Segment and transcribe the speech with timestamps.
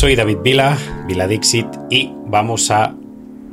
[0.00, 2.94] Soy David Vila, Vila Dixit, y vamos a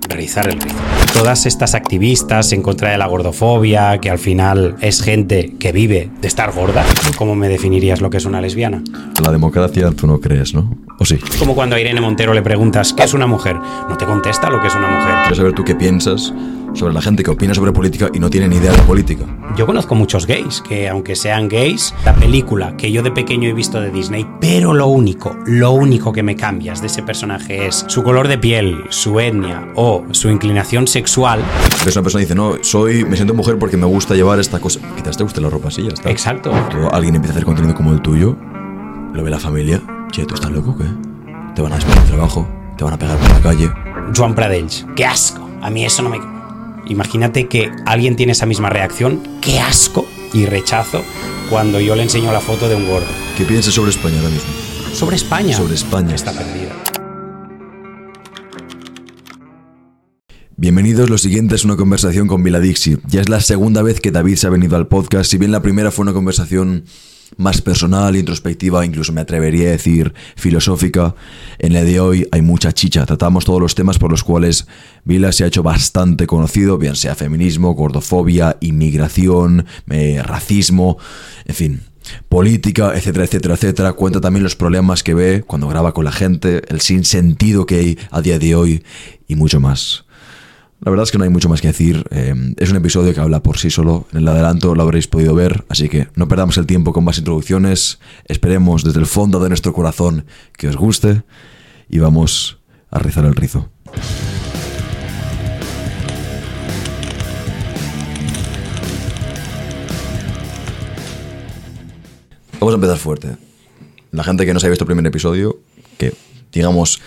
[0.08, 0.78] realizar el rizo.
[1.12, 6.10] Todas estas activistas en contra de la gordofobia, que al final es gente que vive
[6.22, 6.86] de estar gorda,
[7.18, 8.82] ¿cómo me definirías lo que es una lesbiana?
[9.22, 10.74] La democracia tú no crees, ¿no?
[10.98, 11.20] ¿O sí?
[11.38, 13.58] Como cuando a Irene Montero le preguntas, ¿qué es una mujer?
[13.90, 15.16] No te contesta lo que es una mujer.
[15.24, 16.34] Quiero saber tú qué piensas
[16.74, 19.26] sobre la gente que opina sobre política y no tiene ni idea de política.
[19.56, 23.54] Yo conozco muchos gays que, aunque sean gays, la película que yo de pequeño he
[23.54, 27.86] visto de Disney, pero lo único, lo único que me cambias de ese personaje es
[27.88, 31.44] su color de piel, su etnia o su inclinación sexual.
[31.64, 34.80] Entonces una persona dice, no, soy, me siento mujer porque me gusta llevar esta cosa.
[34.96, 36.10] Quizás te guste la ropa así, ya está.
[36.10, 36.52] Exacto.
[36.52, 38.36] Cuando alguien empieza a hacer contenido como el tuyo,
[39.14, 39.82] lo ve la familia.
[40.12, 40.86] Che, ¿tú estás loco o qué?
[41.56, 42.48] Te van a despedir del trabajo,
[42.78, 43.72] te van a pegar por la calle.
[44.16, 45.50] Joan Pradells, qué asco.
[45.62, 46.37] A mí eso no me...
[46.90, 51.04] Imagínate que alguien tiene esa misma reacción, qué asco y rechazo
[51.50, 53.08] cuando yo le enseño la foto de un gordo.
[53.38, 54.50] ¿Qué piensas sobre España ahora mismo?
[54.94, 55.56] Sobre España.
[55.56, 56.16] Sobre España.
[56.16, 56.76] Está perdida.
[60.56, 62.98] Bienvenidos, lo siguiente es una conversación con Viladixi.
[63.08, 65.62] Ya es la segunda vez que David se ha venido al podcast, si bien la
[65.62, 66.86] primera fue una conversación
[67.38, 71.16] más personal, introspectiva, incluso me atrevería a decir filosófica.
[71.60, 73.06] En la de hoy hay mucha chicha.
[73.06, 74.68] Tratamos todos los temas por los cuales
[75.06, 80.98] Vila se ha hecho bastante conocido, bien sea feminismo, gordofobia, inmigración, eh, racismo,
[81.46, 81.82] en fin.
[82.30, 83.94] Política, etcétera, etcétera, etcétera.
[83.94, 88.00] Cuenta también los problemas que ve cuando graba con la gente, el sinsentido que hay
[88.12, 88.84] a día de hoy
[89.28, 90.07] y mucho más.
[90.80, 92.06] La verdad es que no hay mucho más que decir.
[92.12, 94.08] Eh, es un episodio que habla por sí solo.
[94.12, 97.18] En el adelanto lo habréis podido ver, así que no perdamos el tiempo con más
[97.18, 98.00] introducciones.
[98.26, 101.24] Esperemos desde el fondo de nuestro corazón que os guste
[101.90, 102.60] y vamos
[102.92, 103.70] a rizar el rizo.
[112.60, 113.38] Vamos a empezar fuerte.
[114.12, 115.60] La gente que no se ha visto el primer episodio,
[115.98, 116.14] que
[116.58, 117.02] digamos,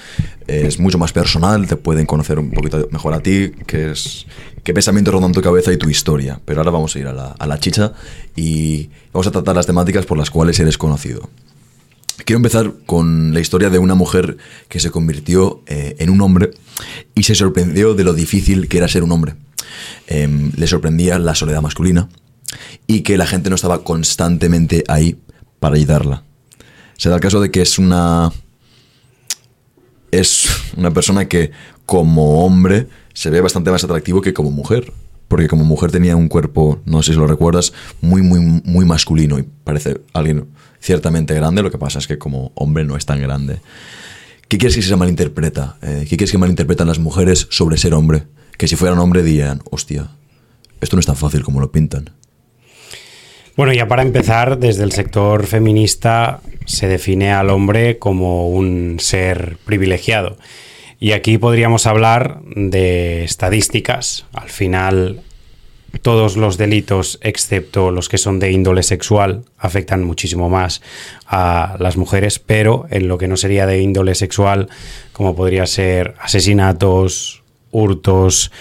[0.47, 4.27] es mucho más personal, te pueden conocer un poquito mejor a ti, qué es
[4.63, 6.41] qué pensamiento ronda en tu cabeza y tu historia.
[6.45, 7.93] Pero ahora vamos a ir a la, a la chicha
[8.37, 11.29] y vamos a tratar las temáticas por las cuales eres conocido.
[12.25, 14.37] Quiero empezar con la historia de una mujer
[14.69, 16.51] que se convirtió eh, en un hombre
[17.15, 19.35] y se sorprendió de lo difícil que era ser un hombre.
[20.07, 22.09] Eh, le sorprendía la soledad masculina
[22.87, 25.17] y que la gente no estaba constantemente ahí
[25.61, 26.25] para ayudarla.
[26.97, 28.31] Se da el caso de que es una
[30.11, 31.51] es una persona que
[31.87, 34.93] como hombre se ve bastante más atractivo que como mujer.
[35.29, 39.39] Porque como mujer tenía un cuerpo, no sé si lo recuerdas, muy, muy, muy masculino
[39.39, 40.49] y parece alguien
[40.81, 41.63] ciertamente grande.
[41.63, 43.61] Lo que pasa es que como hombre no es tan grande.
[44.49, 45.77] ¿Qué quieres que se malinterpreta?
[45.83, 48.25] Eh, ¿Qué quieres que malinterpretan las mujeres sobre ser hombre?
[48.59, 50.11] Que si fueran hombre dirían, hostia,
[50.81, 52.11] esto no es tan fácil como lo pintan.
[53.57, 59.59] Bueno, ya para empezar, desde el sector feminista se define al hombre como un ser
[59.65, 60.39] privilegiado.
[60.99, 64.27] Y aquí podríamos hablar de estadísticas.
[64.33, 65.23] Al final,
[66.03, 70.81] todos los delitos, excepto los que son de índole sexual, afectan muchísimo más
[71.27, 74.69] a las mujeres, pero en lo que no sería de índole sexual,
[75.13, 78.53] como podría ser asesinatos, hurtos,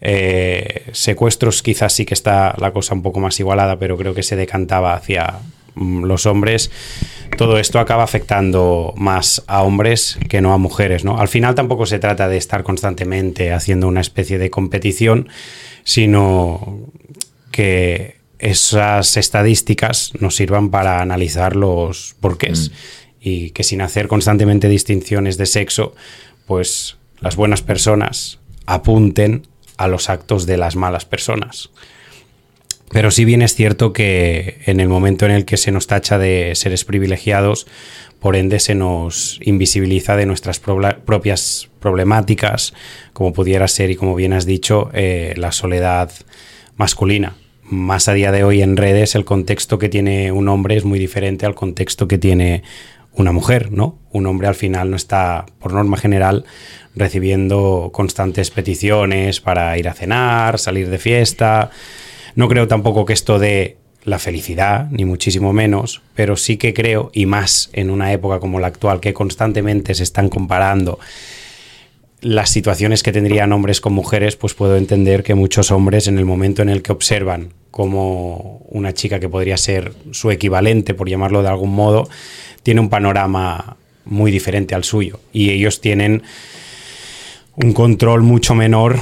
[0.00, 4.22] eh, secuestros quizás sí que está la cosa un poco más igualada, pero creo que
[4.22, 5.38] se decantaba hacia
[5.74, 6.70] mm, los hombres.
[7.36, 11.18] Todo esto acaba afectando más a hombres que no a mujeres, ¿no?
[11.18, 15.28] Al final tampoco se trata de estar constantemente haciendo una especie de competición,
[15.84, 16.80] sino
[17.50, 22.74] que esas estadísticas nos sirvan para analizar los porqués mm.
[23.20, 25.94] y que sin hacer constantemente distinciones de sexo,
[26.46, 31.70] pues las buenas personas apunten a los actos de las malas personas.
[32.90, 36.18] Pero sí bien es cierto que en el momento en el que se nos tacha
[36.18, 37.66] de seres privilegiados,
[38.20, 42.74] por ende se nos invisibiliza de nuestras propias problemáticas,
[43.12, 46.10] como pudiera ser y como bien has dicho, eh, la soledad
[46.76, 47.34] masculina.
[47.62, 51.00] Más a día de hoy en redes el contexto que tiene un hombre es muy
[51.00, 52.62] diferente al contexto que tiene
[53.16, 53.98] una mujer, ¿no?
[54.12, 56.44] Un hombre al final no está, por norma general,
[56.94, 61.70] recibiendo constantes peticiones para ir a cenar, salir de fiesta.
[62.34, 67.10] No creo tampoco que esto dé la felicidad, ni muchísimo menos, pero sí que creo,
[67.12, 70.98] y más en una época como la actual, que constantemente se están comparando
[72.20, 76.24] las situaciones que tendrían hombres con mujeres, pues puedo entender que muchos hombres en el
[76.24, 81.42] momento en el que observan como una chica que podría ser su equivalente, por llamarlo
[81.42, 82.08] de algún modo,
[82.66, 83.76] tiene un panorama
[84.06, 85.20] muy diferente al suyo.
[85.32, 86.24] Y ellos tienen
[87.54, 88.98] un control mucho menor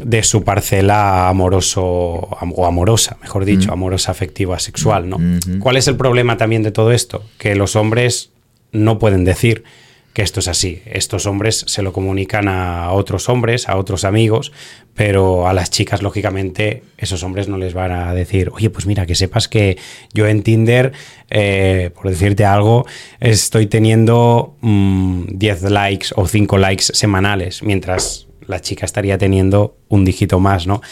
[0.00, 3.72] de su parcela amoroso o amorosa, mejor dicho, Mm.
[3.72, 5.16] amorosa afectiva sexual, ¿no?
[5.16, 5.58] Ujú.
[5.58, 7.24] ¿Cuál es el problema también de todo esto?
[7.38, 8.30] Que los hombres
[8.70, 9.64] no pueden decir
[10.12, 10.82] que esto es así.
[10.86, 14.52] Estos hombres se lo comunican a otros hombres, a otros amigos,
[14.94, 19.06] pero a las chicas, lógicamente, esos hombres no les van a decir, oye, pues mira,
[19.06, 19.78] que sepas que
[20.12, 20.92] yo en Tinder,
[21.30, 22.86] eh, por decirte algo,
[23.20, 30.04] estoy teniendo 10 mm, likes o 5 likes semanales, mientras la chica estaría teniendo un
[30.04, 30.82] dígito más, ¿no?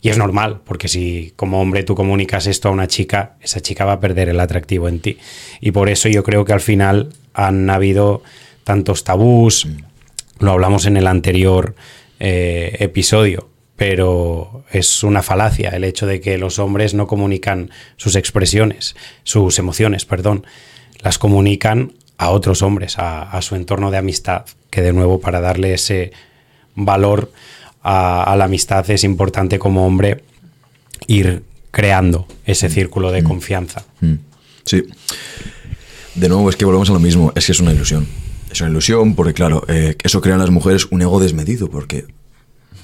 [0.00, 3.84] Y es normal, porque si como hombre tú comunicas esto a una chica, esa chica
[3.84, 5.18] va a perder el atractivo en ti.
[5.60, 8.22] Y por eso yo creo que al final han habido
[8.68, 9.66] tantos tabús,
[10.40, 11.74] lo hablamos en el anterior
[12.20, 18.14] eh, episodio, pero es una falacia el hecho de que los hombres no comunican sus
[18.14, 20.46] expresiones, sus emociones, perdón,
[21.00, 25.72] las comunican a otros hombres, a, su entorno de amistad, que de nuevo para darle
[25.72, 26.12] ese
[26.74, 27.32] valor
[27.82, 30.24] a, la amistad es importante como hombre
[31.06, 33.24] ir creando ese círculo de mm.
[33.24, 33.86] confianza.
[34.02, 34.14] Mm.
[34.66, 34.84] Sí.
[36.16, 38.27] De nuevo, es que volvemos a lo mismo, es que es una ilusión.
[38.50, 42.06] Es una ilusión porque, claro, eh, eso crea en las mujeres un ego desmedido, porque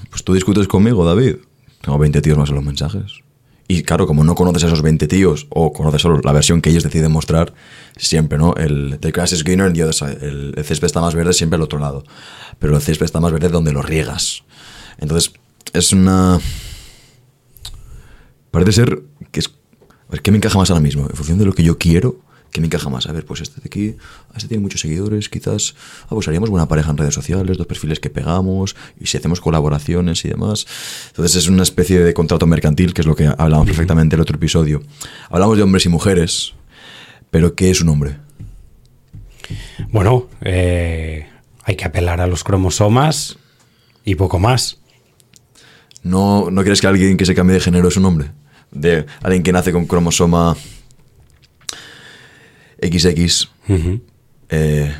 [0.09, 1.37] pues tú discutes conmigo, David.
[1.81, 3.25] Tengo 20 tíos más en los mensajes.
[3.67, 6.69] Y claro, como no conoces a esos 20 tíos o conoces solo la versión que
[6.69, 7.53] ellos deciden mostrar,
[7.97, 8.53] siempre, ¿no?
[8.55, 12.03] El the grass is greener El, el, césped está más verde siempre al otro lado.
[12.59, 14.43] Pero el césped está más verde donde lo riegas.
[14.99, 15.33] Entonces,
[15.73, 16.39] es una...
[18.51, 19.01] Parece ser
[19.31, 19.51] que es...
[20.21, 21.07] ¿qué me encaja más ahora mismo?
[21.09, 22.19] En función de lo que yo quiero,
[22.55, 23.05] que me encaja más.
[23.07, 23.97] A ver, pues este de aquí,
[24.33, 27.99] este tiene muchos seguidores, quizás, ah, pues haríamos buena pareja en redes sociales, dos perfiles
[27.99, 30.65] que pegamos, y si hacemos colaboraciones y demás.
[31.07, 34.21] Entonces es una especie de contrato mercantil, que es lo que hablamos perfectamente en el
[34.21, 34.81] otro episodio.
[35.29, 36.53] Hablamos de hombres y mujeres,
[37.29, 38.19] pero ¿qué es un hombre?
[39.91, 41.27] Bueno, eh,
[41.63, 43.37] hay que apelar a los cromosomas
[44.05, 44.79] y poco más.
[46.03, 48.31] ¿No, ¿No crees que alguien que se cambie de género es un hombre?
[48.71, 50.55] De alguien que nace con cromosoma
[52.81, 53.49] XX
[54.49, 54.93] eh,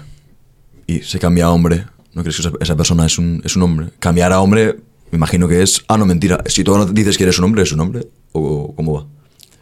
[0.87, 3.87] y se cambia a hombre, ¿no crees que esa, persona es un, es un hombre?
[3.99, 4.75] Cambiar a hombre,
[5.11, 5.83] me imagino que es.
[5.87, 6.43] Ah, no, mentira.
[6.47, 8.07] Si tú no dices que eres un hombre, ¿es un hombre?
[8.31, 9.07] ¿O cómo va?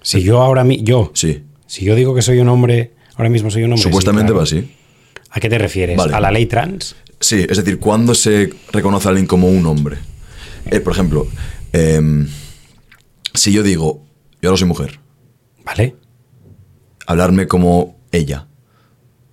[0.01, 0.85] Si yo ahora mismo.
[0.85, 1.11] Yo.
[1.13, 1.43] Sí.
[1.67, 3.83] Si yo digo que soy un hombre, ahora mismo soy un hombre.
[3.83, 4.69] Supuestamente va así.
[5.29, 5.99] ¿A qué te refieres?
[5.99, 6.95] ¿A la ley trans?
[7.19, 9.97] Sí, es decir, ¿cuándo se reconoce a alguien como un hombre?
[10.69, 11.27] Eh, por ejemplo,
[11.71, 12.27] em,
[13.33, 14.05] si yo digo,
[14.41, 14.99] yo ahora soy mujer.
[15.65, 15.95] Vale.
[17.07, 18.47] Hablarme como ella.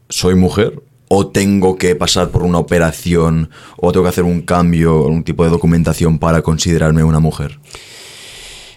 [0.09, 0.83] ¿Soy mujer?
[1.09, 3.51] ¿O tengo que pasar por una operación?
[3.77, 7.59] ¿O tengo que hacer un cambio, un tipo de documentación para considerarme una mujer?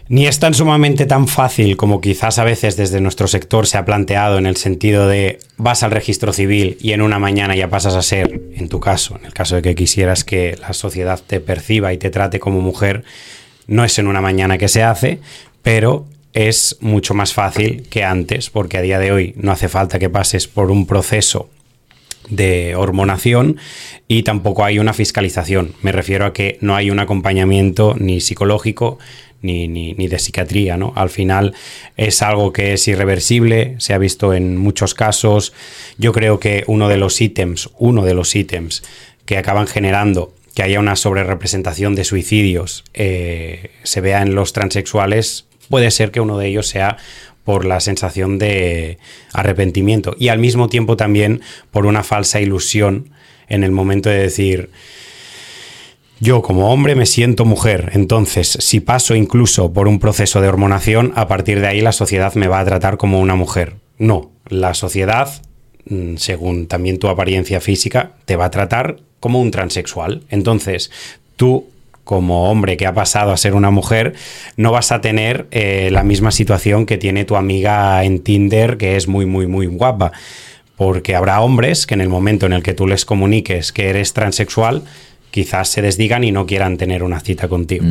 [0.09, 3.85] Ni es tan sumamente tan fácil como quizás a veces desde nuestro sector se ha
[3.85, 7.95] planteado en el sentido de vas al registro civil y en una mañana ya pasas
[7.95, 11.39] a ser, en tu caso, en el caso de que quisieras que la sociedad te
[11.39, 13.05] perciba y te trate como mujer,
[13.65, 15.19] no es en una mañana que se hace,
[15.61, 19.99] pero es mucho más fácil que antes, porque a día de hoy no hace falta
[19.99, 21.49] que pases por un proceso
[22.29, 23.57] de hormonación
[24.07, 25.73] y tampoco hay una fiscalización.
[25.81, 28.97] Me refiero a que no hay un acompañamiento ni psicológico
[29.41, 30.77] ni, ni, de psiquiatría.
[30.77, 30.93] ¿no?
[30.95, 31.53] Al final
[31.97, 35.53] es algo que es irreversible, se ha visto en muchos casos.
[35.97, 38.83] Yo creo que uno de los ítems, uno de los ítems
[39.25, 45.45] que acaban generando que haya una sobrerepresentación de suicidios eh, se vea en los transexuales
[45.73, 46.97] puede ser que uno de ellos sea
[47.43, 48.99] por la sensación de
[49.33, 51.41] arrepentimiento y al mismo tiempo también
[51.71, 53.09] por una falsa ilusión
[53.47, 54.69] en el momento de decir,
[56.19, 61.11] yo como hombre me siento mujer, entonces si paso incluso por un proceso de hormonación,
[61.15, 63.73] a partir de ahí la sociedad me va a tratar como una mujer.
[63.97, 65.41] No, la sociedad,
[65.85, 70.21] mm, según también tu apariencia física, te va a tratar como un transexual.
[70.29, 70.91] Entonces,
[71.35, 71.65] tú
[72.03, 74.13] como hombre que ha pasado a ser una mujer,
[74.57, 78.95] no vas a tener eh, la misma situación que tiene tu amiga en Tinder, que
[78.95, 80.11] es muy, muy, muy guapa.
[80.75, 84.13] Porque habrá hombres que en el momento en el que tú les comuniques que eres
[84.13, 84.83] transexual,
[85.31, 87.85] quizás se desdigan y no quieran tener una cita contigo.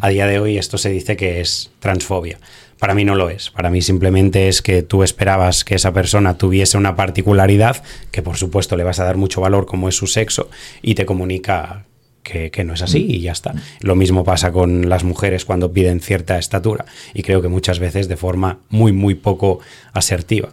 [0.00, 2.38] A día de hoy esto se dice que es transfobia.
[2.78, 3.50] Para mí no lo es.
[3.50, 7.82] Para mí simplemente es que tú esperabas que esa persona tuviese una particularidad,
[8.12, 10.48] que por supuesto le vas a dar mucho valor como es su sexo,
[10.80, 11.84] y te comunica
[12.28, 13.54] que, no es así y ya está.
[13.80, 18.08] Lo mismo pasa con las mujeres cuando piden cierta estatura y creo que muchas veces
[18.08, 19.60] de forma muy, muy poco
[19.92, 20.50] asertiva.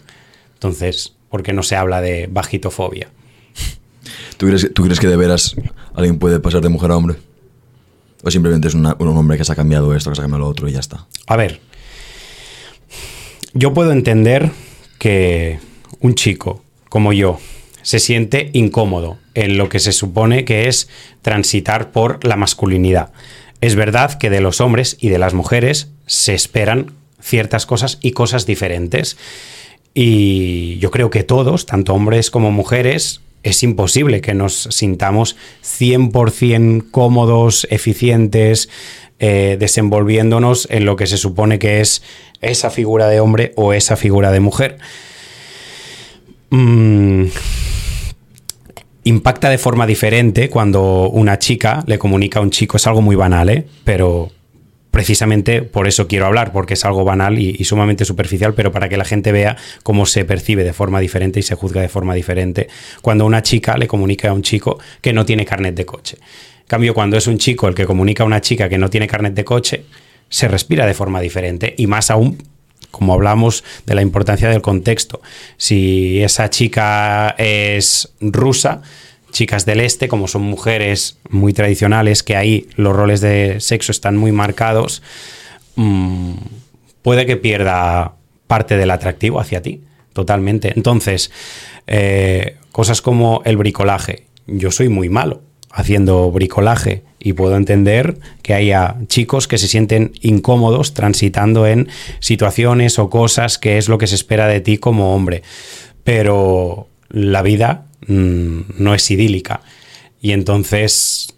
[0.54, 3.10] Entonces, ¿por qué no se habla de bajitofobia?
[4.38, 5.56] ¿Tú crees, ¿Tú crees que de veras
[5.94, 7.16] alguien puede pasar de mujer a hombre?
[8.24, 10.50] ¿O simplemente es un hombre que se ha cambiado esto, que se ha cambiado lo
[10.50, 11.06] otro y ya está?
[11.28, 11.60] A ver,
[13.54, 14.52] yo puedo entender
[14.98, 15.60] que
[16.00, 17.40] un chico como yo,
[17.86, 20.90] se siente incómodo en lo que se supone que es
[21.22, 23.12] transitar por la masculinidad.
[23.62, 28.12] Es verdad que de los hombres y de las mujeres se esperan ciertas cosas y
[28.12, 29.18] cosas diferentes.
[29.94, 36.90] Y yo creo que todos, tanto hombres como mujeres, es imposible que nos sintamos 100%
[36.90, 38.68] cómodos, eficientes,
[39.20, 42.02] eh, desenvolviéndonos en lo que se supone que es
[42.42, 44.80] esa figura de hombre o esa figura de mujer.
[46.50, 47.26] Mm,
[49.06, 53.16] impacta de forma diferente cuando una chica le comunica a un chico, es algo muy
[53.16, 53.66] banal, ¿eh?
[53.84, 54.32] pero
[54.90, 58.98] precisamente por eso quiero hablar, porque es algo banal y, sumamente superficial, pero para que
[58.98, 62.68] la gente vea cómo se percibe de forma diferente y se juzga de forma diferente
[63.02, 66.18] cuando una chica le comunica a un chico que no tiene carnet de coche.
[66.62, 69.08] En cambio, cuando es un chico el que comunica a una chica que no tiene
[69.08, 69.86] carnet de coche,
[70.30, 72.38] se respira de forma diferente y más aún
[72.96, 75.22] como hablamos de la importancia del contexto.
[75.58, 78.84] Si esa chica es rusa,
[79.34, 84.16] chicas del este, como son mujeres muy tradicionales, que ahí los roles de sexo están
[84.16, 85.04] muy marcados,
[85.76, 86.36] mm,
[87.02, 88.14] puede que pierda
[88.48, 89.82] parte del atractivo hacia ti,
[90.14, 90.72] totalmente.
[90.74, 91.32] Entonces,
[91.88, 94.28] eh, cosas como el bricolaje.
[94.48, 100.14] Yo soy muy malo haciendo bricolaje y puedo entender que haya chicos que se sienten
[100.22, 101.90] incómodos transitando en
[102.22, 105.42] situaciones o cosas que es lo que se espera de ti como hombre.
[106.06, 109.62] Pero la vida Mm, no es idílica.
[110.22, 111.34] Y entonces,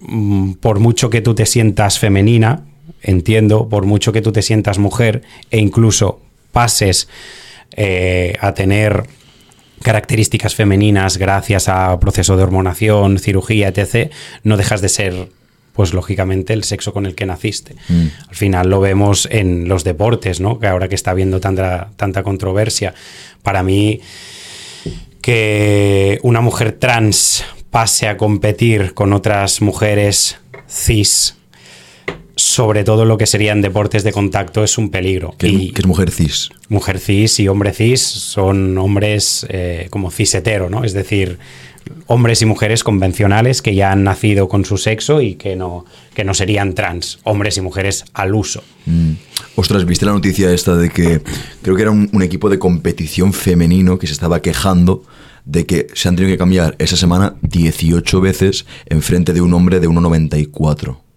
[0.00, 2.66] mm, por mucho que tú te sientas femenina,
[3.02, 6.20] entiendo, por mucho que tú te sientas mujer e incluso
[6.52, 7.08] pases
[7.76, 9.04] eh, a tener
[9.82, 14.12] características femeninas gracias a proceso de hormonación, cirugía, etc.,
[14.44, 15.28] no dejas de ser,
[15.72, 17.74] pues lógicamente, el sexo con el que naciste.
[17.88, 18.06] Mm.
[18.28, 20.58] Al final lo vemos en los deportes, ¿no?
[20.58, 22.94] Que ahora que está habiendo tanta, tanta controversia,
[23.42, 24.00] para mí
[25.22, 31.36] que una mujer trans pase a competir con otras mujeres cis,
[32.40, 35.34] sobre todo lo que serían deportes de contacto, es un peligro.
[35.36, 36.48] ¿Qué, es mujer cis?
[36.68, 40.82] Mujer cis y hombre cis son hombres eh, como cis hetero, ¿no?
[40.82, 41.38] Es decir,
[42.06, 46.24] hombres y mujeres convencionales que ya han nacido con su sexo y que no, que
[46.24, 48.64] no serían trans, hombres y mujeres al uso.
[48.86, 49.12] Mm.
[49.56, 51.20] Ostras, ¿viste la noticia esta de que
[51.60, 55.02] creo que era un, equipo de competición femenino que se estaba quejando
[55.44, 59.52] de que se han tenido que cambiar esa semana 18 veces en frente de un
[59.52, 61.09] hombre de 1,94?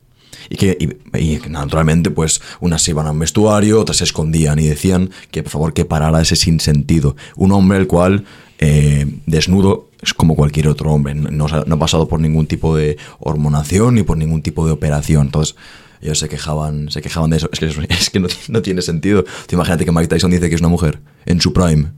[0.54, 0.78] Y que
[1.18, 5.52] y, naturalmente, pues unas se iban al vestuario, otras se escondían y decían que por
[5.52, 7.16] favor que parara ese sinsentido.
[7.36, 8.26] Un hombre el cual
[8.60, 13.96] eh, desnudo es como cualquier otro hombre, no, ha pasado por ningún tipo de hormonación
[13.96, 15.26] ni por ningún tipo de operación.
[15.26, 15.56] Entonces,
[16.02, 17.50] ellos se quejaban, se quejaban de eso.
[17.52, 19.26] Es que, es que no, tiene sentido.
[19.52, 21.94] imagínate que Mike Tyson dice que es una mujer en su prime,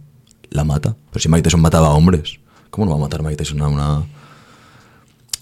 [0.50, 0.96] la mata.
[1.12, 3.68] Pero si Mike Tyson mataba a hombres, ¿cómo no va a matar Mike Tyson a
[3.68, 4.04] una...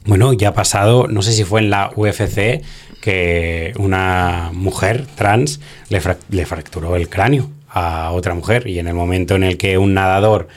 [0.06, 2.62] Bueno, ya ha pasado, no sé si fue en la UFC,
[3.00, 6.00] que una mujer trans le,
[6.46, 10.48] fracturó el cráneo a otra mujer y en el momento en el que un nadador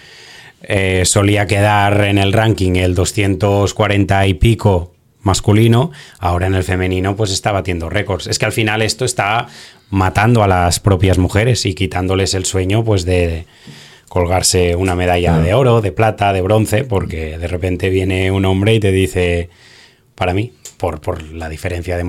[0.62, 7.16] eh, solía quedar en el ranking el 240 y pico masculino, ahora en el femenino
[7.16, 8.28] pues está batiendo récords.
[8.28, 9.48] Es que al final esto está
[9.90, 13.44] matando a las propias mujeres y quitándoles el sueño pues de
[14.08, 18.74] colgarse una medalla de oro, de plata, de bronce, porque de repente viene un hombre
[18.74, 19.50] y te dice,
[20.14, 22.04] para mí, por, por la diferencia de,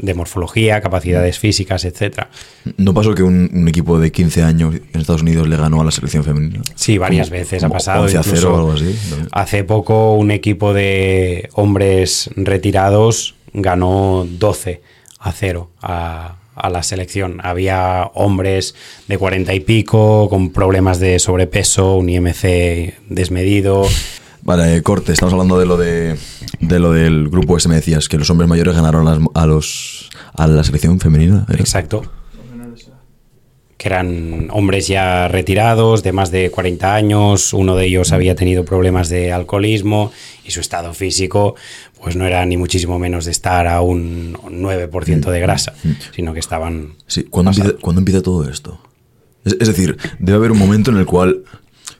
[0.00, 2.28] de, morfología, capacidades físicas, etcétera.
[2.76, 5.90] ¿No pasó que un, equipo de 15 años en Estados Unidos le ganó a la
[5.90, 6.62] selección femenina?
[6.74, 8.04] Sí, varias veces ha pasado.
[8.04, 8.96] a cero o algo así.
[9.32, 14.82] Hace poco un equipo de hombres retirados ganó 12
[15.20, 17.40] a 0 a, a la selección.
[17.42, 18.74] Había hombres
[19.06, 23.86] de 40 y pico con problemas de sobrepeso, un IMC desmedido.
[24.42, 26.16] Vale, corte, estamos hablando de lo de,
[26.60, 30.46] de lo del grupo ese me decías, que los hombres mayores ganaron a los a
[30.46, 31.46] la selección femenina.
[31.50, 32.02] Exacto.
[33.78, 38.64] Que eran hombres ya retirados, de más de 40 años, uno de ellos había tenido
[38.64, 40.12] problemas de alcoholismo
[40.44, 41.54] y su estado físico
[42.00, 45.90] pues no era ni muchísimo menos de estar a un 9% de grasa, mm.
[46.14, 46.94] sino que estaban...
[47.06, 47.50] Sí, ¿cuándo
[47.96, 48.78] empieza, todo esto?
[49.44, 51.42] es decir, debe haber un momento en el cual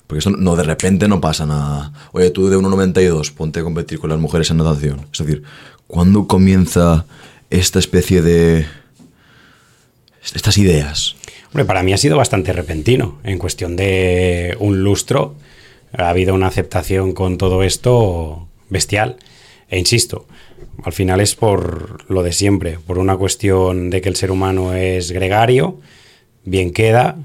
[0.08, 1.92] porque eso no de repente no pasa nada.
[2.12, 5.06] Oye, tú de 1,92 ponte a competir con las mujeres en natación.
[5.12, 5.42] Es decir,
[5.86, 7.04] ¿cuándo comienza
[7.50, 8.66] esta especie de...
[10.22, 11.14] estas ideas?
[11.52, 13.18] Para mí ha sido bastante repentino.
[13.24, 15.34] En cuestión de un lustro,
[15.96, 19.16] ha habido una aceptación con todo esto bestial.
[19.70, 20.26] E insisto,
[20.82, 24.74] al final es por lo de siempre, por una cuestión de que el ser humano
[24.74, 25.78] es gregario,
[26.44, 27.16] bien queda,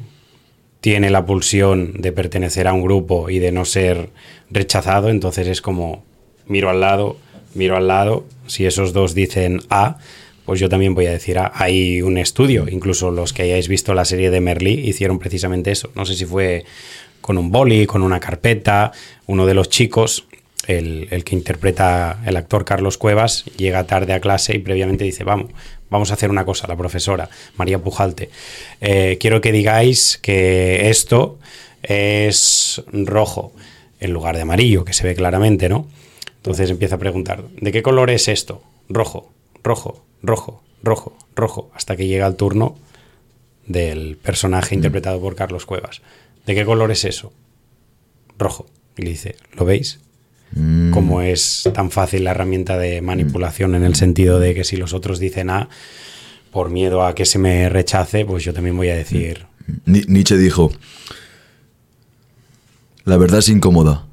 [0.82, 4.10] tiene la pulsión de pertenecer a un grupo y de no ser
[4.50, 6.04] rechazado, entonces es como
[6.46, 7.18] miro al lado,
[7.54, 9.98] miro al lado, si esos dos dicen A,
[10.46, 11.52] pues yo también voy a decir A.
[11.56, 15.92] Hay un estudio, incluso los que hayáis visto la serie de Merlí hicieron precisamente eso.
[15.96, 16.66] No sé si fue
[17.22, 18.92] con un boli, con una carpeta.
[19.26, 20.26] Uno de los chicos,
[20.68, 25.24] el, el que interpreta el actor Carlos Cuevas, llega tarde a clase y previamente dice,
[25.24, 25.52] vamos,
[25.90, 28.30] vamos a hacer una cosa, la profesora María Pujalte.
[28.82, 31.40] eh, quiero que digáis que esto
[31.84, 33.54] es rojo
[34.00, 35.88] en lugar de amarillo, que se ve claramente, ¿no?
[36.38, 38.62] Entonces empieza a preguntar, ¿de qué color es esto?
[38.90, 39.32] Rojo,
[39.64, 42.76] rojo, rojo, rojo, rojo, hasta que llega el turno
[43.68, 46.02] del personaje interpretado por Carlos Cuevas.
[46.46, 47.32] ¿De qué color es eso?
[48.40, 48.66] Rojo.
[48.98, 50.00] Y le dice, ¿lo veis?
[50.92, 54.94] Cómo es tan fácil la herramienta de manipulación en el sentido de que si los
[54.94, 55.68] otros dicen A,
[56.52, 59.48] por miedo a que se me rechace, pues yo también voy a decir,
[59.86, 60.72] Ni- Nietzsche dijo,
[63.06, 64.06] la verdad es incómoda,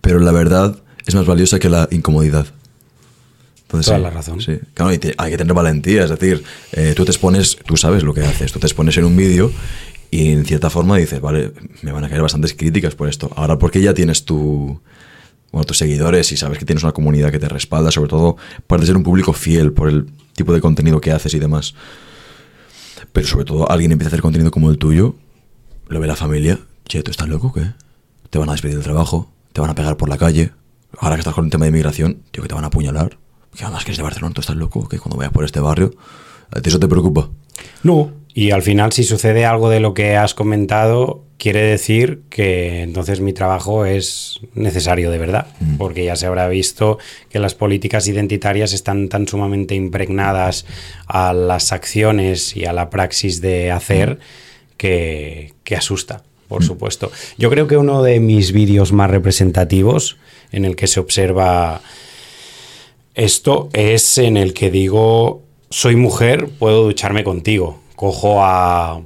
[0.00, 2.46] pero la verdad es más valiosa que la incomodidad.
[3.70, 4.40] Entonces, Toda sí, la razón.
[4.40, 4.58] Sí.
[4.74, 8.02] Claro, y te- hay que tener valentía, es decir, eh, tú te expones, tú sabes
[8.02, 9.52] lo que haces, tú te expones en un vídeo
[10.10, 13.30] y en cierta forma dices, vale, me van a caer bastantes críticas por esto.
[13.36, 14.80] Ahora, porque ya tienes tu,
[15.52, 18.36] bueno, tus seguidores y sabes que tienes una comunidad que te respalda, sobre todo
[18.66, 21.74] para ser un público fiel por el tipo de contenido que haces y demás.
[23.12, 25.14] Pero sobre todo alguien empieza a hacer contenido como el tuyo,
[25.88, 27.72] lo ve la familia, che, ¿tú estás loco o qué?
[28.30, 30.52] Te van a despedir del trabajo, te van a pegar por la calle,
[30.98, 33.18] ahora que estás con el tema de inmigración, tío, que te van a apuñalar,
[33.54, 34.88] que además que es de Barcelona, ¿tú estás loco?
[34.88, 35.94] Que cuando vayas por este barrio,
[36.50, 37.30] ¿a ti eso te preocupa?
[37.82, 38.12] No.
[38.32, 43.20] Y al final, si sucede algo de lo que has comentado, quiere decir que entonces
[43.20, 48.72] mi trabajo es necesario de verdad, porque ya se habrá visto que las políticas identitarias
[48.72, 50.64] están tan sumamente impregnadas
[51.06, 54.20] a las acciones y a la praxis de hacer
[54.76, 57.10] que, que asusta, por supuesto.
[57.36, 60.18] Yo creo que uno de mis vídeos más representativos
[60.52, 61.80] en el que se observa
[63.14, 67.80] esto es en el que digo, soy mujer, puedo ducharme contigo.
[67.96, 69.02] Cojo a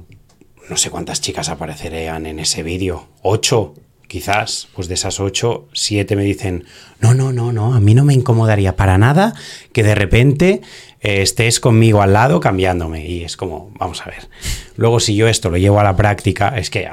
[0.69, 3.73] no sé cuántas chicas aparecerían en ese vídeo, ocho
[4.07, 6.65] quizás, pues de esas ocho, siete me dicen,
[6.99, 9.33] no, no, no, no, a mí no me incomodaría para nada
[9.73, 10.61] que de repente
[11.01, 13.05] eh, estés conmigo al lado cambiándome.
[13.07, 14.29] Y es como, vamos a ver.
[14.77, 16.87] Luego si yo esto lo llevo a la práctica, es que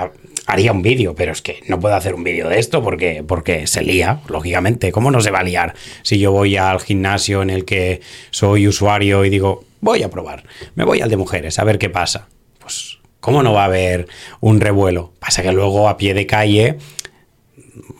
[0.46, 3.66] haría un vídeo, pero es que no puedo hacer un vídeo de esto porque, porque
[3.66, 4.92] se lía, lógicamente.
[4.92, 8.00] ¿Cómo no se va a liar si yo voy al gimnasio en el que
[8.31, 11.90] soy usuario y digo, voy a probar, me voy al de mujeres a ver qué
[11.90, 12.28] pasa?
[12.59, 14.09] Pues, ¿cómo no va a haber
[14.40, 15.12] un revuelo?
[15.18, 16.78] Pasa que luego a pie de calle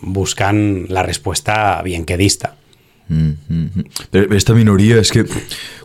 [0.00, 2.57] buscan la respuesta bien que dista.
[3.09, 4.33] Mm, mm, mm.
[4.33, 5.24] Esta minoría es que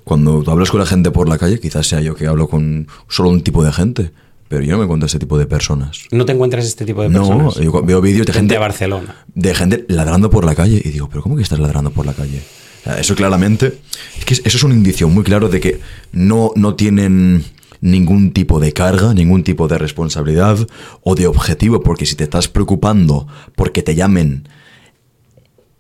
[0.04, 3.30] cuando hablas con la gente por la calle, quizás sea yo que hablo con solo
[3.30, 4.12] un tipo de gente,
[4.48, 6.04] pero yo no me encuentro ese tipo de personas.
[6.12, 7.56] ¿No te encuentras este tipo de No, personas?
[7.56, 9.16] yo cu- veo vídeos de Gente gente de Barcelona.
[9.34, 12.14] de gente ladrando por la calle y digo, pero ¿cómo que estás ladrando por la
[12.14, 12.42] calle?
[12.82, 13.80] O sea, eso claramente,
[14.20, 15.80] es que eso es un indicio muy claro de que
[16.12, 17.44] no, no tienen
[17.82, 20.58] ningún tipo de carga, ningún tipo de responsabilidad
[21.04, 24.48] o de objetivo, porque si te estás preocupando porque te llamen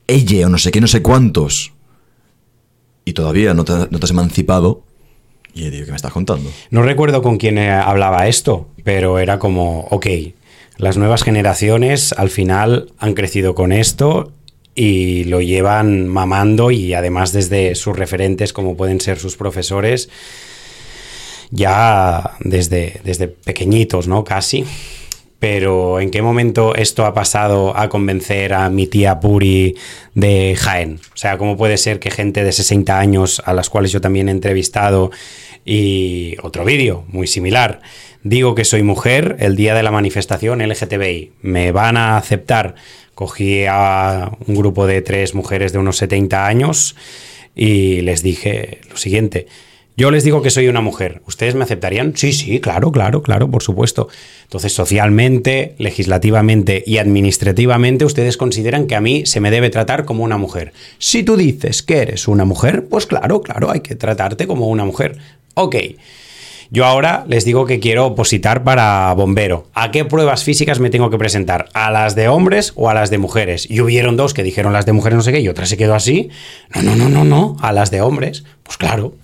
[0.07, 1.73] ella o no sé qué, no sé cuántos,
[3.05, 4.83] y todavía no te, no te has emancipado,
[5.65, 6.51] y ¿qué me estás contando?
[6.69, 10.07] No recuerdo con quién eh, hablaba esto, pero era como, ok,
[10.77, 14.31] las nuevas generaciones al final han crecido con esto
[14.75, 20.09] y lo llevan mamando y además desde sus referentes como pueden ser sus profesores,
[21.49, 24.23] ya desde, desde pequeñitos, ¿no?
[24.23, 24.65] Casi.
[25.39, 29.75] Pero ¿en qué momento esto ha pasado a convencer a mi tía Puri
[30.15, 30.99] de Jaén?
[31.13, 34.29] O sea, ¿cómo puede ser que gente de 60 años, a las cuales yo también
[34.29, 35.11] he entrevistado,
[35.63, 37.81] y otro vídeo muy similar,
[38.23, 42.75] digo que soy mujer el día de la manifestación LGTBI, ¿me van a aceptar?
[43.13, 46.95] Cogí a un grupo de tres mujeres de unos 70 años
[47.53, 49.47] y les dije lo siguiente.
[49.99, 51.23] Yo les digo que soy una mujer.
[51.25, 52.15] ¿Ustedes me aceptarían?
[52.15, 54.09] Sí, sí, claro, claro, claro, por supuesto.
[54.43, 60.23] Entonces, socialmente, legislativamente y administrativamente, ustedes consideran que a mí se me debe tratar como
[60.23, 60.71] una mujer.
[60.99, 64.85] Si tú dices que eres una mujer, pues claro, claro, hay que tratarte como una
[64.85, 65.17] mujer.
[65.55, 65.75] Ok.
[66.69, 69.65] Yo ahora les digo que quiero opositar para bombero.
[69.73, 71.69] ¿A qué pruebas físicas me tengo que presentar?
[71.73, 73.67] ¿A las de hombres o a las de mujeres?
[73.67, 75.95] Y hubieron dos que dijeron las de mujeres no sé qué y otra se quedó
[75.95, 76.29] así.
[76.75, 78.43] No, no, no, no, no, a las de hombres.
[78.61, 79.15] Pues claro.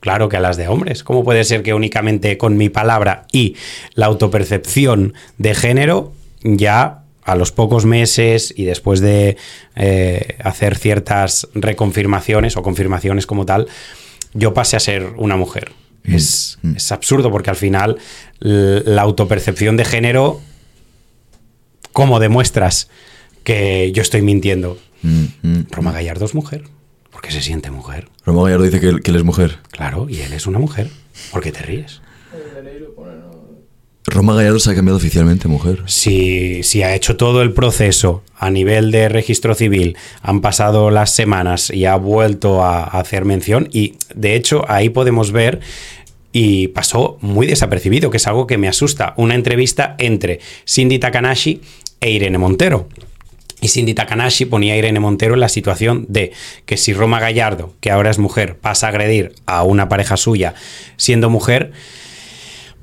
[0.00, 1.04] Claro que a las de hombres.
[1.04, 3.56] ¿Cómo puede ser que únicamente con mi palabra y
[3.94, 9.36] la autopercepción de género ya a los pocos meses y después de
[9.76, 13.68] eh, hacer ciertas reconfirmaciones o confirmaciones como tal,
[14.32, 15.72] yo pase a ser una mujer?
[16.02, 17.98] Es, es absurdo porque al final
[18.40, 20.40] la autopercepción de género,
[21.92, 22.88] ¿cómo demuestras
[23.44, 24.78] que yo estoy mintiendo?
[25.02, 25.66] Mm, mm.
[25.70, 26.64] Roma Gallardo es mujer,
[27.20, 28.08] porque se siente mujer.
[28.24, 29.58] Romo Gallardo dice que, que él es mujer.
[29.72, 30.88] Claro, y él es una mujer.
[31.30, 32.00] ¿Por qué te ríes?
[34.06, 35.82] Roma Gallardo se ha cambiado oficialmente mujer.
[35.84, 41.14] Si, si ha hecho todo el proceso a nivel de registro civil, han pasado las
[41.14, 45.60] semanas y ha vuelto a, a hacer mención y de hecho ahí podemos ver
[46.32, 51.60] y pasó muy desapercibido, que es algo que me asusta, una entrevista entre Cindy Takanashi
[52.00, 52.88] e Irene Montero.
[53.60, 56.32] Y Cindy Takanashi ponía a Irene Montero en la situación de
[56.64, 60.54] que si Roma Gallardo, que ahora es mujer, pasa a agredir a una pareja suya
[60.96, 61.72] siendo mujer,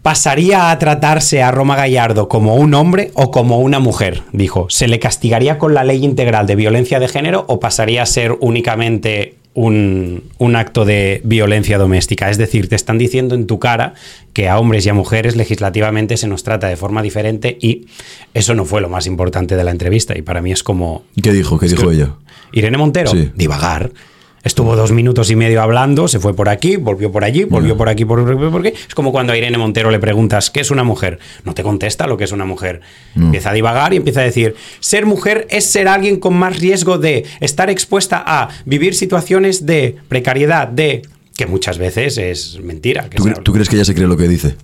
[0.01, 4.67] pasaría a tratarse a Roma Gallardo como un hombre o como una mujer, dijo.
[4.69, 8.37] ¿Se le castigaría con la ley integral de violencia de género o pasaría a ser
[8.39, 12.29] únicamente un, un, acto de violencia doméstica?
[12.29, 13.95] Es decir, te están diciendo en tu cara
[14.33, 17.87] que a hombres y a mujeres legislativamente se nos trata de forma diferente y
[18.35, 21.05] eso no fue lo más importante de la entrevista y para mí es como...
[21.21, 21.57] ¿Qué dijo?
[21.57, 22.13] ¿Qué dijo ella?
[22.51, 23.31] Irene Montero, Sí.
[23.35, 23.91] divagar.
[24.47, 27.89] Estuvo dos minutos y medio hablando, se fue por aquí, volvió por allí, volvió por
[27.89, 28.77] aquí, por, por aquí.
[28.87, 31.19] Es como cuando a Irene Montero le preguntas, ¿qué es una mujer?
[31.43, 32.79] No te contesta lo que es una mujer.
[33.13, 36.97] Empieza a divagar y empieza a decir, ser mujer es ser alguien con más riesgo
[36.97, 41.01] de estar expuesta a vivir situaciones de precariedad, de...
[41.35, 43.09] que muchas veces es mentira.
[43.09, 44.55] que ¿Tú, tú crees que ella se cree lo que dice?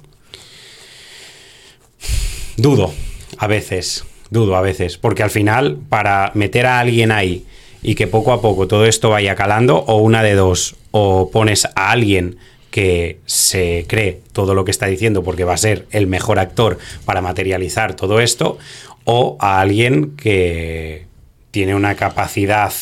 [2.55, 2.93] Dudo,
[3.37, 7.45] a veces, dudo a veces, porque al final, para meter a alguien ahí
[7.83, 11.65] y que poco a poco todo esto vaya calando, o una de dos, o pones
[11.75, 12.37] a alguien
[12.71, 16.79] que se cree todo lo que está diciendo porque va a ser el mejor actor
[17.05, 18.57] para materializar todo esto,
[19.03, 21.05] o a alguien que
[21.51, 22.73] tiene una capacidad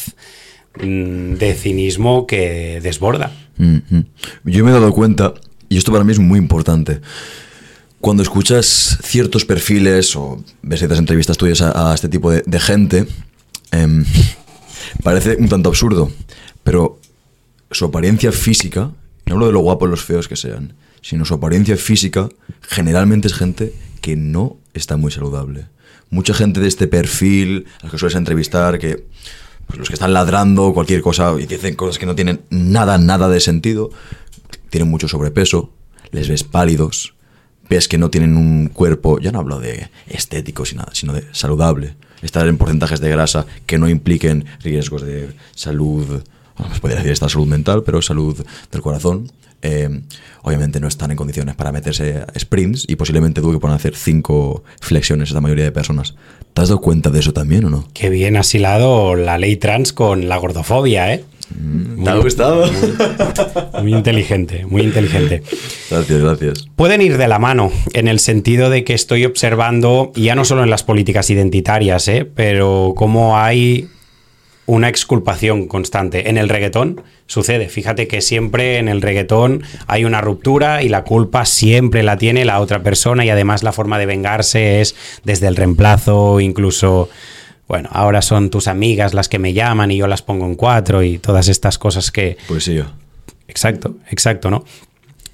[0.82, 3.34] mm, de cinismo que desborda.
[3.58, 4.06] Mhm.
[4.46, 5.34] Yo me he dado cuenta,
[5.68, 7.02] y esto para mí es muy importante,
[8.00, 13.06] cuando escuchas ciertos perfiles o ves ciertas entrevistas tuyas a, este tipo de, de gente,
[13.72, 14.06] em,
[15.04, 16.12] parece un tanto absurdo,
[16.64, 17.00] pero
[17.72, 18.92] su apariencia física,
[19.26, 22.30] no hablo de lo guapos los feos que sean, sino su apariencia física
[22.62, 25.68] generalmente es gente que no está muy saludable.
[26.10, 29.06] Mucha gente de este perfil, a los que sueles entrevistar, que
[29.68, 33.30] pues, los que están ladrando cualquier cosa y dicen cosas que no tienen nada, nada
[33.30, 33.90] de sentido,
[34.70, 35.72] tienen mucho sobrepeso,
[36.12, 37.14] les ves pálidos,
[37.70, 41.96] ves que no tienen un cuerpo, ya no hablo de estético sino, sino de saludable,
[42.22, 46.24] estar en porcentajes de grasa que no impliquen riesgos de salud,
[46.82, 49.32] podría decir esta salud mental, pero salud del corazón.
[49.64, 50.02] Eh,
[50.42, 53.78] obviamente no están en condiciones para meterse a sprints y posiblemente tuvo que poner a
[53.78, 56.16] hacer cinco flexiones la mayoría de personas.
[56.54, 57.88] ¿Te has dado cuenta de eso también o no?
[57.94, 61.24] Qué bien has hilado la ley trans con la gordofobia, ¿eh?
[62.04, 62.70] ¿Te ha gustado?
[63.82, 65.44] Muy inteligente, muy inteligente.
[65.90, 66.68] Gracias, gracias.
[66.76, 70.46] Pueden ir de la mano en el sentido de que estoy observando, y ya no
[70.46, 72.26] solo en las políticas identitarias, ¿eh?
[72.26, 73.90] pero cómo hay
[74.66, 76.30] una exculpación constante.
[76.30, 77.68] En el reggaetón sucede.
[77.68, 82.46] Fíjate que siempre en el reggaetón hay una ruptura y la culpa siempre la tiene
[82.46, 87.10] la otra persona y además la forma de vengarse es desde el reemplazo, incluso...
[87.72, 91.04] Bueno, ahora son tus amigas las que me llaman y yo las pongo en cuatro
[91.04, 92.78] y todas estas cosas que, Pues sí.
[93.48, 94.66] Exacto, exacto, ¿no?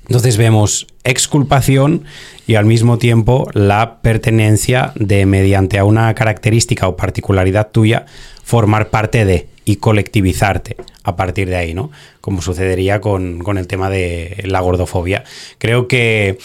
[0.04, 2.04] Entonces vemos exculpación
[2.46, 8.06] y al mismo tiempo la pertenencia de, mediante a una característica o particularidad tuya,
[8.44, 11.90] formar parte de y colectivizarte a partir de ahí, ¿no?
[12.22, 15.24] Como sucedería con, con el tema de la gordofobia.
[15.58, 16.38] Creo que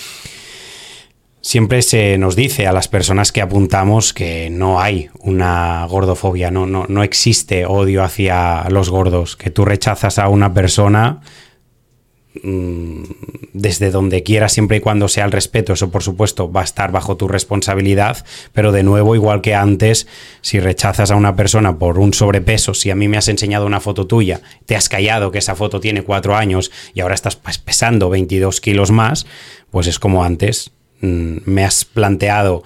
[1.42, 6.66] siempre se nos dice a las personas que apuntamos que no hay una gordofobia, no,
[6.66, 11.20] no, no existe odio hacia los gordos, que tú rechazas a una persona
[12.42, 13.02] mm,
[13.52, 16.92] desde donde quieras, siempre y cuando sea el respeto, eso por supuesto va a estar
[16.92, 20.07] bajo tu responsabilidad, pero de nuevo, igual que antes,
[20.42, 23.81] si rechazas a una persona por un sobrepeso, si a mí me has enseñado una
[23.81, 27.59] foto tuya, te has callado que esa foto tiene cuatro años y ahora estás pues,
[27.59, 29.26] pesando 22 kilos más,
[29.72, 30.70] pues es como antes,
[31.02, 32.62] me has planteado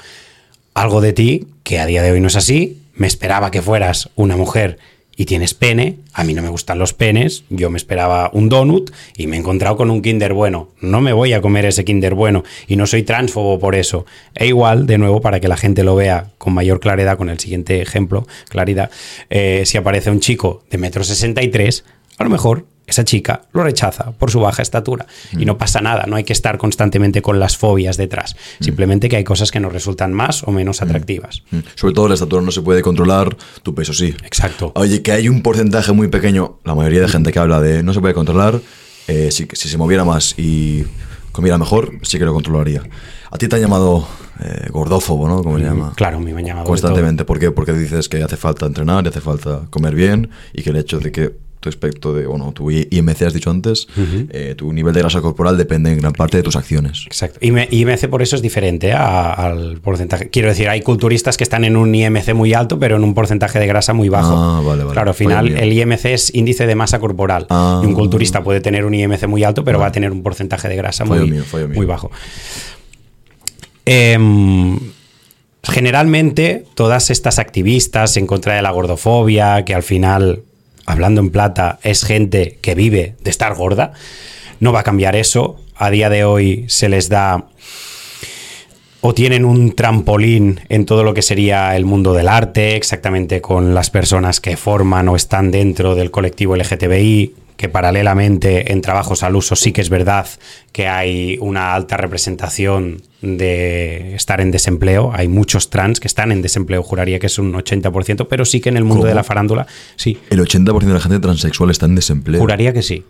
[0.74, 4.10] algo de ti que a día de hoy no es así, me esperaba que fueras
[4.14, 4.78] una mujer
[5.16, 8.90] y tienes pene, a mí no me gustan los penes, yo me esperaba un donut
[9.16, 10.68] y me he encontrado con un Kinder bueno.
[10.80, 14.04] No me voy a comer ese Kinder bueno y no soy transfobo por eso.
[14.34, 17.38] E igual, de nuevo, para que la gente lo vea con mayor claridad, con el
[17.38, 18.90] siguiente ejemplo, claridad,
[19.30, 21.84] eh, si aparece un chico de metro sesenta y tres,
[22.18, 26.04] a lo mejor esa chica lo rechaza por su baja estatura y no pasa nada,
[26.06, 29.72] no hay que estar constantemente con las fobias detrás, simplemente que hay cosas que nos
[29.72, 31.42] resultan más o menos atractivas.
[31.50, 31.58] Mm.
[31.74, 34.14] Sobre todo la estatura no se puede controlar, tu peso sí.
[34.24, 34.72] Exacto.
[34.74, 37.92] Oye, que hay un porcentaje muy pequeño, la mayoría de gente que habla de no
[37.92, 38.60] se puede controlar,
[39.08, 40.84] eh, si, si se moviera más y
[41.32, 42.82] comiera mejor, sí que lo controlaría.
[43.30, 44.06] A ti te han llamado
[44.40, 45.42] eh, gordófobo, ¿no?
[45.42, 45.92] Como se llama.
[45.96, 47.24] Claro, me han llamado Constantemente.
[47.24, 47.50] ¿Por qué?
[47.50, 50.98] Porque dices que hace falta entrenar y hace falta comer bien y que el hecho
[50.98, 53.88] de que tu aspecto de, bueno, tu IMC has dicho antes,
[54.30, 57.04] eh, tu nivel de grasa corporal depende en gran parte de tus acciones.
[57.06, 57.40] Exacto.
[57.42, 60.30] IMC por eso es diferente al porcentaje.
[60.30, 63.58] Quiero decir, hay culturistas que están en un IMC muy alto, pero en un porcentaje
[63.58, 64.34] de grasa muy bajo.
[64.36, 64.94] Ah, vale, vale.
[64.94, 67.46] Claro, al final el IMC es índice de masa corporal.
[67.50, 67.80] Ah.
[67.82, 70.68] y un culturista puede tener un IMC muy alto, pero va a tener un porcentaje
[70.68, 71.42] de grasa muy,
[71.74, 72.10] muy bajo.
[73.84, 74.78] Em,
[75.62, 80.42] generalmente, todas estas activistas en contra de la gordofobia, que al final,
[80.86, 83.92] hablando en plata, es gente que vive de estar gorda,
[84.60, 85.60] no va a cambiar eso.
[85.74, 87.48] A día de hoy se les da
[89.02, 93.74] o tienen un trampolín en todo lo que sería el mundo del arte, exactamente con
[93.74, 99.36] las personas que forman o están dentro del colectivo LGTBI, que paralelamente en trabajos al
[99.36, 100.26] uso sí que es verdad
[100.72, 105.10] que hay una alta representación de estar en desempleo.
[105.14, 108.68] Hay muchos trans que están en desempleo, juraría que es un 80%, pero sí que
[108.68, 109.66] en el mundo de la farándula,
[109.96, 110.18] sí.
[110.30, 112.40] El 80% de la gente transexual está en desempleo.
[112.40, 113.04] Juraría que sí.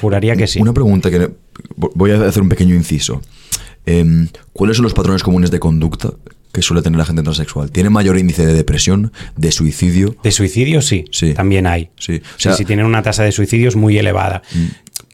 [0.00, 0.60] Juraría que sí.
[0.60, 1.30] Una pregunta que
[1.76, 3.22] voy a hacer un pequeño inciso.
[3.86, 6.10] Em, ¿Cuáles son los patrones comunes de conducta
[6.52, 7.70] que suele tener la gente transexual?
[7.70, 10.16] ¿Tiene mayor índice de depresión, de suicidio?
[10.22, 11.34] De suicidio sí, sí.
[11.34, 11.90] también hay.
[11.98, 12.20] Sí.
[12.46, 14.42] O si tienen una tasa de suicidios muy elevada.
[14.52, 14.66] Mm.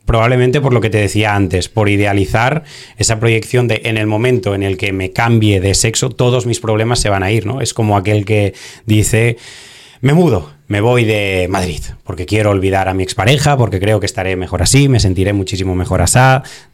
[0.05, 2.62] Probablemente por lo que te decía antes, por idealizar
[2.96, 6.61] esa proyección de en el momento en el que me cambie de sexo, todos mis
[6.61, 7.61] problemas se van a ir, ¿no?
[7.61, 8.55] Es como aquel que
[8.87, 9.37] dice,
[10.01, 14.07] me mudo, me voy de Madrid, porque quiero olvidar a mi expareja, porque creo que
[14.07, 16.18] estaré mejor así, me sentiré muchísimo mejor así,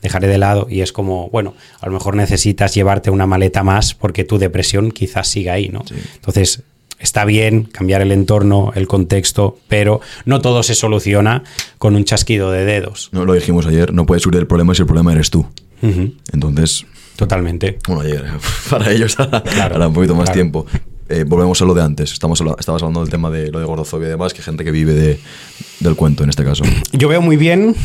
[0.00, 3.94] dejaré de lado y es como, bueno, a lo mejor necesitas llevarte una maleta más
[3.94, 5.84] porque tu depresión quizás siga ahí, ¿no?
[6.14, 6.62] Entonces,
[6.98, 11.42] está bien cambiar el entorno, el contexto, pero no todo se soluciona
[11.78, 13.10] con un chasquido de dedos.
[13.12, 15.46] No lo dijimos ayer, no puedes subir el problema si el problema eres tú.
[16.32, 16.86] Entonces...
[17.16, 17.78] Totalmente.
[17.86, 18.24] Bueno, ayer,
[18.70, 20.66] para ellos hará, un poquito más tiempo.
[21.12, 22.10] Eh, volvemos a lo de antes.
[22.10, 24.94] Estamos estabas hablando del tema de lo de gordofobia y demás, que gente que vive
[24.94, 25.20] de,
[25.80, 26.64] del cuento en este caso.
[26.92, 27.76] Yo veo muy bien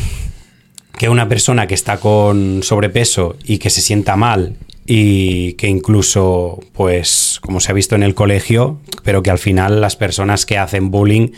[0.96, 6.58] que una persona que está con sobrepeso y que se sienta mal y que incluso,
[6.72, 10.56] pues, como se ha visto en el colegio, pero que al final las personas que
[10.56, 11.28] hacen bullying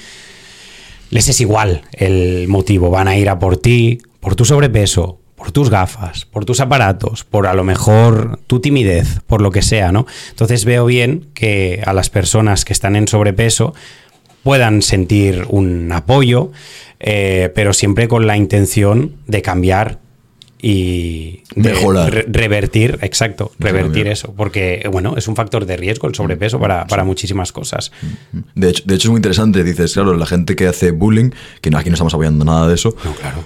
[1.10, 2.90] les es igual el motivo.
[2.90, 7.24] Van a ir a por ti, por tu sobrepeso, por tus gafas, por tus aparatos,
[7.24, 10.06] por a lo mejor tu timidez, por lo que sea, ¿no?
[10.28, 13.72] Entonces veo bien que a las personas que están en sobrepeso
[14.42, 16.52] puedan sentir un apoyo,
[16.98, 20.00] eh, pero siempre con la intención de cambiar
[20.60, 22.26] y Mejorar.
[22.28, 27.02] revertir, exacto, revertir eso, porque bueno, es un factor de riesgo el sobrepeso para, para
[27.04, 27.92] muchísimas cosas.
[28.54, 31.30] De hecho, de hecho, es muy interesante, dices, claro, la gente que hace bullying,
[31.62, 32.94] que aquí no estamos apoyando nada de eso.
[33.06, 33.42] No, claro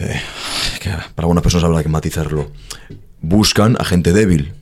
[0.00, 0.20] eh,
[1.14, 2.50] para algunas personas habrá que matizarlo,
[3.20, 4.54] buscan a gente débil.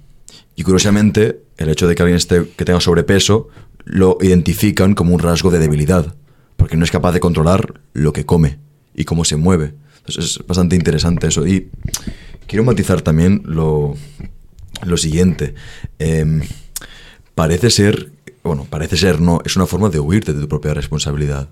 [0.57, 3.49] Y curiosamente, el hecho de que alguien esté, que tenga sobrepeso
[3.85, 6.15] lo identifican como un rasgo de debilidad,
[6.57, 8.59] porque no es capaz de controlar lo que come
[8.95, 9.75] y cómo se mueve.
[9.99, 11.47] Entonces es bastante interesante eso.
[11.47, 11.71] Y
[12.47, 13.95] quiero matizar también lo,
[14.85, 15.55] lo siguiente.
[15.99, 16.43] Em,
[17.35, 18.11] parece ser,
[18.43, 21.49] bueno, parece ser no, es una forma de huirte de tu propia responsabilidad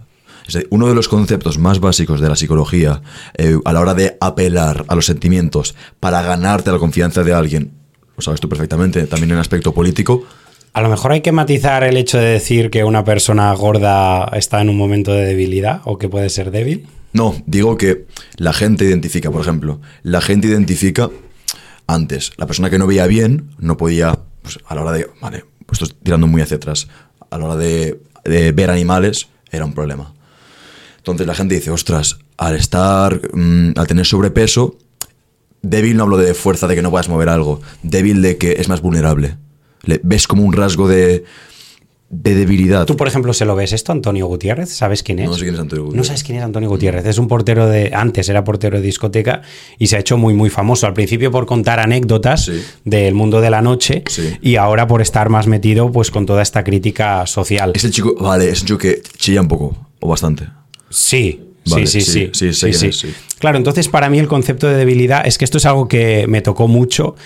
[0.71, 3.03] uno de los conceptos más básicos de la psicología
[3.37, 7.73] eh, a la hora de apelar a los sentimientos para ganarte la confianza de alguien,
[8.17, 10.25] lo sabes tú perfectamente, también en aspecto político.
[10.73, 14.61] A lo mejor hay que matizar el hecho de decir que una persona gorda está
[14.61, 16.87] en un momento de debilidad o que puede ser débil.
[17.13, 18.07] No, digo que
[18.37, 21.11] la gente identifica, por ejemplo, la gente identifica
[21.87, 25.45] antes, la persona que no veía bien no podía, pues, a la hora de, vale,
[25.65, 26.89] pues estoy tirando muy hacia atrás,
[27.31, 30.16] a la hora de ver animales era un problema.
[31.07, 34.77] Entonces la gente dice, ostras, al estar, mm, al tener sobrepeso,
[35.63, 38.69] débil no hablo de fuerza, de que no puedas mover algo, débil de que es
[38.69, 39.37] más vulnerable.
[39.85, 41.23] Le, ves como un rasgo de,
[42.11, 42.87] de debilidad.
[42.87, 45.29] Tú, por ejemplo, se lo ves esto, Antonio Gutiérrez, ¿sabes quién es?
[45.29, 45.97] No sé quién es Antonio Gutiérrez.
[45.97, 47.07] No sabes quién es Antonio Gutiérrez.
[47.07, 47.93] Es un portero de.
[47.95, 49.43] Antes era portero de discoteca
[49.79, 50.89] y se ha hecho muy, muy famoso.
[50.89, 52.51] Al principio por contar anécdotas
[52.85, 54.03] del mundo de la noche
[54.43, 57.71] y ahora por estar más metido pues con toda esta crítica social.
[57.77, 60.49] Es el chico, vale, es un chico que chilla un poco, o bastante.
[60.91, 65.39] Sí, sí, sí, sí, sí, sí, Claro, entonces para mí el concepto de debilidad es
[65.39, 67.17] que esto es algo que me tocó mucho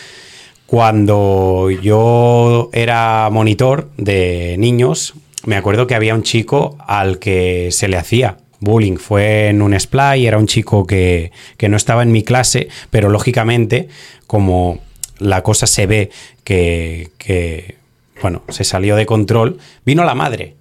[0.67, 5.15] cuando yo era monitor de niños.
[5.45, 8.97] Me acuerdo que había un chico al que se le hacía bullying.
[8.97, 13.09] Fue en un splay, era un chico que, que no estaba en mi clase, pero
[13.09, 13.89] lógicamente,
[14.27, 14.81] como
[15.19, 16.11] la cosa se ve
[16.45, 17.77] que, que,
[18.23, 20.57] bueno, se salió de control, vino la madre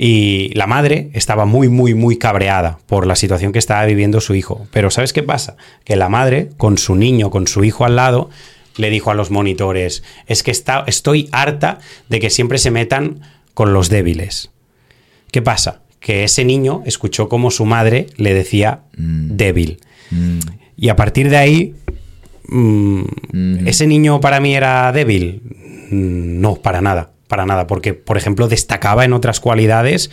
[0.00, 4.36] y la madre estaba muy, muy, muy cabreada por la situación que estaba viviendo su
[4.36, 4.68] hijo.
[4.70, 5.56] Pero ¿sabes qué pasa?
[5.84, 8.30] Que la madre, con su niño, con su hijo al lado,
[8.76, 13.22] le dijo a los monitores, es que estoy harta de que siempre se metan
[13.54, 14.52] con los débiles.
[15.32, 15.80] ¿Qué pasa?
[16.00, 19.80] que ese niño escuchó como su madre le decía débil.
[20.10, 20.38] Mm.
[20.76, 21.74] Y a partir de ahí,
[22.48, 25.42] mm, ¿ese niño para mí era débil?
[25.90, 30.10] Mm, No, para nada, para nada, porque, por ejemplo, destacaba en otras cualidades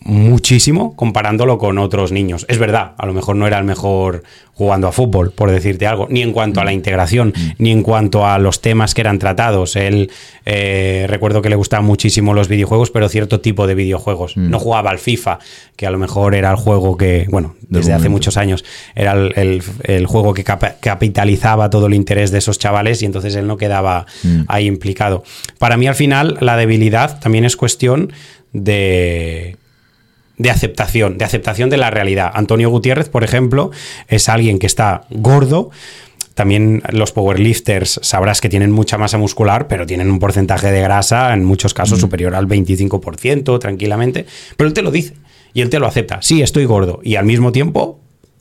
[0.00, 2.46] muchísimo comparándolo con otros niños.
[2.48, 4.22] Es verdad, a lo mejor no era el mejor
[4.54, 8.26] jugando a fútbol, por decirte algo, ni en cuanto a la integración, ni en cuanto
[8.26, 9.76] a los temas que eran tratados.
[9.76, 10.10] Él,
[10.46, 14.36] eh, recuerdo que le gustaban muchísimo los videojuegos, pero cierto tipo de videojuegos.
[14.36, 15.38] No jugaba al FIFA,
[15.76, 18.64] que a lo mejor era el juego que, bueno, desde hace muchos años,
[18.96, 23.36] era el, el- el juego que capitalizaba todo el interés de esos chavales y entonces
[23.36, 24.06] él no quedaba
[24.48, 25.22] ahí implicado.
[25.58, 28.12] Para mí, al final, la debilidad también es cuestión
[28.52, 29.56] de
[30.38, 32.30] de aceptación, de aceptación de la realidad.
[32.32, 33.70] Antonio Gutiérrez, por ejemplo,
[34.08, 35.70] es alguien que está gordo.
[36.34, 41.34] También los powerlifters sabrás que tienen mucha masa muscular, pero tienen un porcentaje de grasa,
[41.34, 44.24] en muchos casos superior al 25%, tranquilamente.
[44.56, 45.14] Pero él te lo dice
[45.52, 46.20] y él te lo acepta.
[46.22, 47.00] Sí, estoy gordo.
[47.02, 47.98] Y al mismo tiempo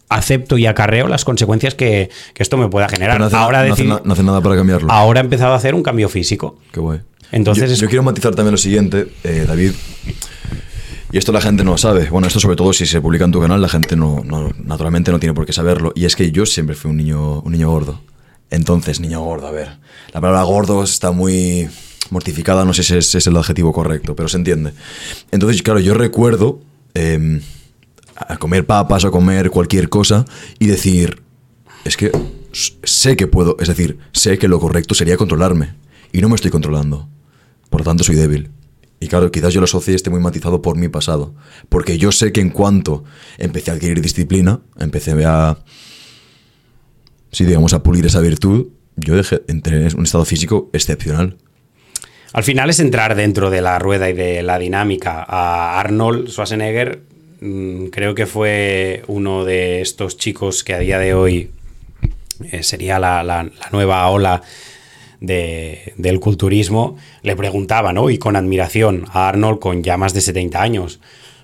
[0.10, 3.20] acepto y acarreo las consecuencias que, que esto me pueda generar.
[3.20, 4.92] No hace, ahora, no hace decir- na- no hace nada para cambiarlo.
[4.92, 6.60] ahora he empezado a hacer un cambio físico.
[6.72, 7.00] Qué guay.
[7.32, 9.72] Entonces yo, es- yo quiero matizar también lo siguiente, eh, David.
[11.12, 12.10] Y esto la gente no sabe.
[12.10, 14.24] Bueno, esto sobre todo si se publica en tu canal, la gente no,
[14.64, 15.94] naturalmente no tiene por qué saberlo.
[15.96, 18.02] Y es que yo siempre fui un niño, un niño gordo.
[18.50, 19.80] Entonces, niño gordo, a ver.
[20.14, 21.70] La palabra gordo está muy
[22.10, 24.74] mortificada, no sé si es, el adjetivo correcto, pero se entiende.
[25.32, 26.62] Entonces, claro, yo recuerdo
[26.94, 27.42] eh,
[28.16, 30.26] a comer papas o comer cualquier cosa
[30.60, 31.22] y decir,
[31.86, 32.12] es que
[32.84, 35.76] sé que puedo, es decir, sé que lo correcto sería controlarme
[36.12, 37.08] y no me estoy controlando.
[37.70, 38.50] Por lo tanto, soy débil.
[39.00, 41.36] Y claro, quizás yo lo asocié esté muy matizado por mi pasado.
[41.70, 43.04] Porque yo sé que en cuanto
[43.38, 45.58] empecé a adquirir disciplina, empecé a,
[47.32, 51.38] sí, digamos, a pulir esa virtud, yo dejé, entré en un estado físico excepcional.
[52.34, 55.24] Al final es entrar dentro de la rueda y de la dinámica.
[55.28, 57.04] A Arnold Schwarzenegger
[57.42, 61.52] mm, creo que fue uno de estos chicos que a día de hoy
[62.52, 64.42] eh, sería la, la- la nueva ola
[65.22, 66.98] de- del culturismo.
[67.24, 68.10] Le preguntaba, ¿no?
[68.10, 71.00] Y con admiración a Arnold con ya más de 70 años.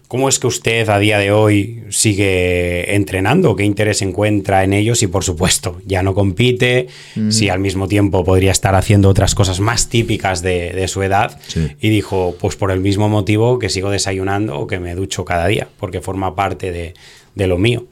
[0.10, 3.56] ¿Cómo es que usted a día de hoy sigue entrenando?
[3.56, 5.02] ¿Qué interés encuentra en ellos?
[5.02, 6.88] Y por supuesto, ya no compite,
[7.30, 11.40] si al mismo tiempo podría estar haciendo otras cosas más típicas de, de su edad.
[11.48, 11.68] Sí.
[11.82, 15.48] Y dijo, pues por el mismo motivo que sigo desayunando o que me ducho cada
[15.48, 16.94] día, porque forma parte de,
[17.36, 17.88] de lo mío.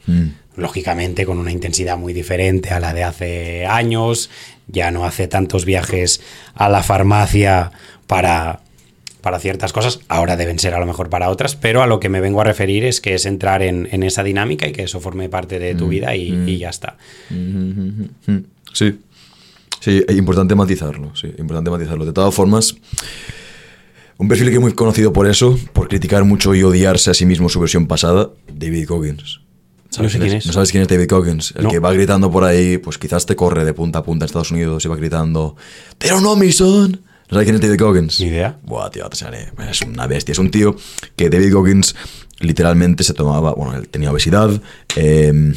[0.55, 4.29] Lógicamente con una intensidad muy diferente a la de hace años,
[4.67, 6.21] ya no hace tantos viajes
[6.53, 7.71] a la farmacia
[8.07, 8.59] para
[9.21, 12.09] para ciertas cosas, ahora deben ser a lo mejor para otras, pero a lo que
[12.09, 14.99] me vengo a referir es que es entrar en, en esa dinámica y que eso
[14.99, 16.97] forme parte de tu vida y, y ya está.
[17.29, 18.05] Mm,
[18.73, 18.99] Sí.
[19.79, 22.05] Sí, es importante matizarlo, sí, importante matizarlo.
[22.05, 22.75] De todas formas,
[24.21, 27.25] un perfil que es muy conocido por eso, por criticar mucho y odiarse a sí
[27.25, 29.41] mismo su versión pasada, David Goggins.
[29.97, 30.45] No sé quién es.
[30.45, 31.53] ¿No sabes quién es David Goggins?
[31.57, 31.69] El No.
[31.71, 34.51] que va gritando por ahí, pues quizás te corre de punta a punta en Estados
[34.51, 35.55] Unidos y va gritando,
[35.97, 36.91] pero no, mi son.
[36.91, 38.19] ¿No sabes quién es David Goggins?
[38.19, 38.59] Ni idea.
[38.63, 39.51] Buah, tío, te sale.
[39.69, 40.33] Es una bestia.
[40.33, 40.75] Es un tío
[41.15, 41.95] que David Goggins
[42.39, 44.51] literalmente se tomaba, bueno, él tenía obesidad,
[44.97, 45.53] eh,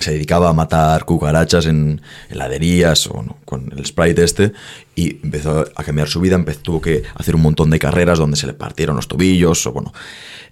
[0.00, 4.52] se dedicaba a matar cucarachas en heladerías o con el Sprite este
[4.94, 8.36] y empezó a cambiar su vida, empezó, tuvo que hacer un montón de carreras donde
[8.36, 9.92] se le partieron los tobillos o bueno,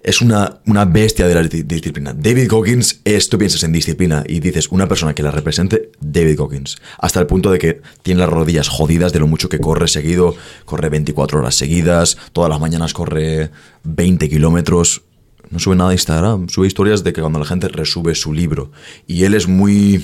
[0.03, 2.13] es una, una bestia de la di- disciplina.
[2.15, 6.37] David Goggins es, tú piensas en disciplina y dices una persona que la represente, David
[6.37, 9.87] Goggins, hasta el punto de que tiene las rodillas jodidas de lo mucho que corre
[9.87, 13.49] seguido, corre 24 horas seguidas, todas las mañanas corre
[13.83, 15.03] 20 kilómetros,
[15.49, 18.71] no sube nada a Instagram, sube historias de que cuando la gente resube su libro.
[19.07, 20.03] Y él es muy.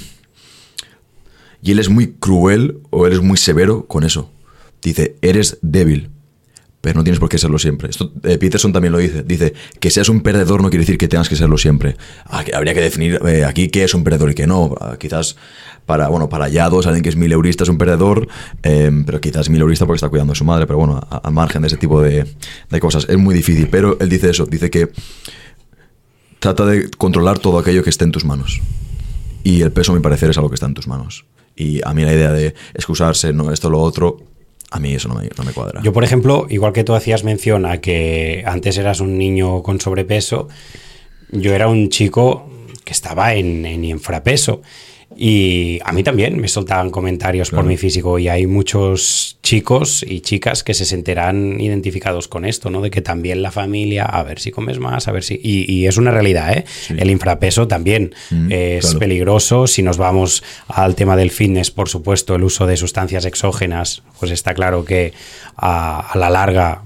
[1.61, 4.29] Y él es muy cruel o él es muy severo con eso.
[4.81, 6.09] Dice, eres débil,
[6.83, 7.89] pero no tienes por qué serlo siempre.
[7.89, 9.23] Esto eh, Peterson también lo dice.
[9.23, 11.95] Dice, que seas un perdedor no quiere decir que tengas que serlo siempre.
[12.25, 14.75] Ah, Habría que definir eh, aquí qué es un perdedor y qué no.
[14.81, 15.37] Ah, quizás
[15.85, 18.27] para, bueno, para Yados, alguien que es mileurista es un perdedor,
[18.63, 21.69] eh, pero quizás mileurista porque está cuidando a su madre, pero bueno, al margen de
[21.69, 22.27] ese tipo de,
[22.69, 23.05] de cosas.
[23.07, 24.89] Es muy difícil, pero él dice eso, dice que
[26.39, 28.59] trata de controlar todo aquello que esté en tus manos.
[29.45, 31.23] Y el peso, a mi parecer, es algo que está en tus manos.
[31.55, 34.32] Y a mí la idea de excusarse, no, esto, lo otro,
[34.73, 35.81] a mí eso no me, no me cuadra.
[35.83, 39.79] Yo, por ejemplo, igual que tú hacías mención a que antes eras un niño con
[39.79, 40.47] sobrepeso,
[41.29, 42.49] yo era un chico
[42.83, 44.63] que estaba en, en infrapeso.
[45.15, 50.21] Y a mí también me soltaban comentarios por mi físico y hay muchos chicos y
[50.21, 52.81] chicas que se sentirán identificados con esto, ¿no?
[52.81, 55.39] De que también la familia, a ver si comes más, a ver si...
[55.41, 56.65] Y, y es una realidad, ¿eh?
[56.97, 58.99] El infrapeso también Mm, es claro.
[58.99, 59.67] peligroso.
[59.67, 64.31] Si nos vamos al tema del fitness, por supuesto, el uso de sustancias exógenas, pues
[64.31, 65.13] está claro que
[65.55, 66.81] a, a la larga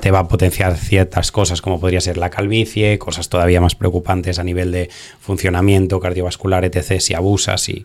[0.00, 4.38] te va a potenciar ciertas cosas como podría ser la calvicie, cosas todavía más preocupantes
[4.38, 4.90] a nivel de
[5.20, 7.84] funcionamiento cardiovascular, etc., si abusas y,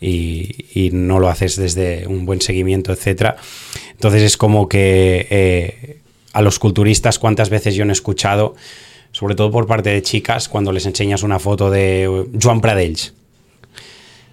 [0.00, 3.34] y, no lo haces desde un buen seguimiento, etc.
[3.92, 5.98] Entonces es como que eh,
[6.32, 8.54] a los culturistas cuántas veces yo no he escuchado,
[9.12, 13.14] sobre todo por parte de chicas, cuando les enseñas una foto de Joan Pradells.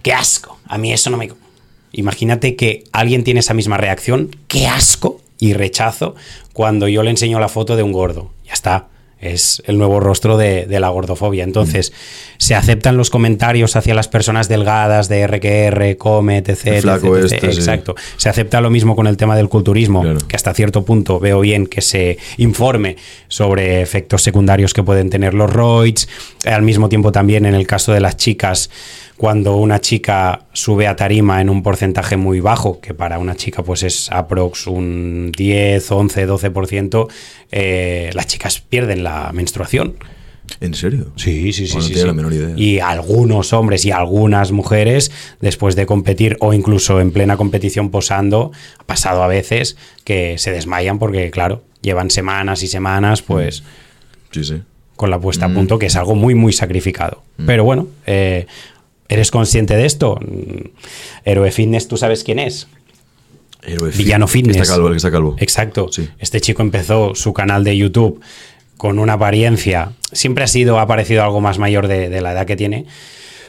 [0.02, 0.58] ¡Qué asco!
[0.66, 1.30] A mí eso no me...
[1.92, 4.36] Imagínate que alguien tiene esa misma reacción.
[4.48, 5.20] ¡Qué asco!
[5.38, 6.14] Y rechazo
[6.52, 8.30] cuando yo le enseño la foto de un gordo.
[8.44, 8.88] Ya está.
[9.18, 11.42] Es el nuevo rostro de, la gordofobia.
[11.42, 11.94] Entonces,
[12.36, 16.86] se aceptan los comentarios hacia las personas delgadas de RQR, Comet, etc.
[17.24, 17.94] Este, Exacto.
[18.18, 21.66] Se acepta lo mismo con el tema del culturismo, que hasta cierto punto veo bien
[21.66, 22.96] que se informe
[23.28, 26.08] sobre efectos secundarios que pueden tener los roids.
[26.44, 28.68] Al mismo tiempo, también en el caso de las chicas
[29.16, 33.62] cuando una chica sube a tarima en un porcentaje muy bajo, que para una chica
[33.62, 39.96] pues es aprox un 10, 11, 12%, las chicas pierden la menstruación.
[40.60, 41.12] ¿En serio?
[41.16, 41.74] Sí, sí, sí.
[41.74, 42.54] no sí, la menor idea.
[42.56, 45.10] Y algunos hombres y algunas mujeres,
[45.40, 50.52] después de competir o incluso en plena competición posando, ha pasado a veces que se
[50.52, 53.64] desmayan porque, claro, llevan semanas y semanas, pues.
[54.30, 54.62] Sí, sí.
[54.94, 55.54] Con la puesta a mm.
[55.54, 57.22] punto, que es algo muy, muy sacrificado.
[57.36, 57.46] Mm.
[57.46, 58.46] Pero bueno, eh,
[59.08, 60.18] ¿Eres consciente de esto?
[61.24, 62.66] Héroe Fitness, ¿tú sabes quién es?
[63.62, 64.56] Héroe Villano Fitness.
[64.56, 65.36] Está calvo, el que está calvo.
[65.38, 65.88] Exacto.
[66.18, 68.20] Este chico empezó su canal de YouTube
[68.76, 69.92] con una apariencia.
[70.12, 72.86] Siempre ha sido, ha parecido algo más mayor de la edad que tiene.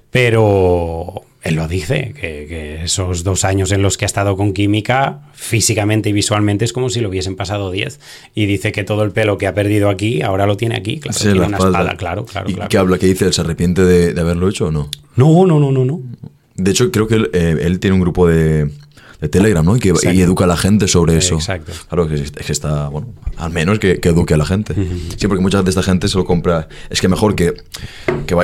[0.09, 5.21] Pero él lo dice, que, esos dos años en los que ha estado con química,
[5.33, 7.99] físicamente y visualmente es como si lo hubiesen pasado diez.
[8.35, 11.17] Y dice que todo el pelo que ha perdido aquí, ahora lo tiene aquí, claro,
[11.17, 12.49] tiene una espada, claro, claro.
[12.49, 12.97] ¿Y qué habla?
[12.97, 13.31] ¿Qué dice?
[13.31, 14.89] ¿Se arrepiente de, haberlo hecho o no?
[15.15, 16.01] No, no, no, no, no.
[16.55, 18.71] De hecho, creo que él eh, tiene un grupo de,
[19.21, 19.75] de Telegram, ¿no?
[19.75, 21.35] Y que educa a la gente sobre eso.
[21.35, 21.71] Exacto.
[21.89, 24.75] Claro, que, que está, bueno, al menos que, eduque a la gente.
[25.17, 26.67] Sí, porque muchas de esta gente se lo compra.
[26.89, 27.53] Es que mejor que,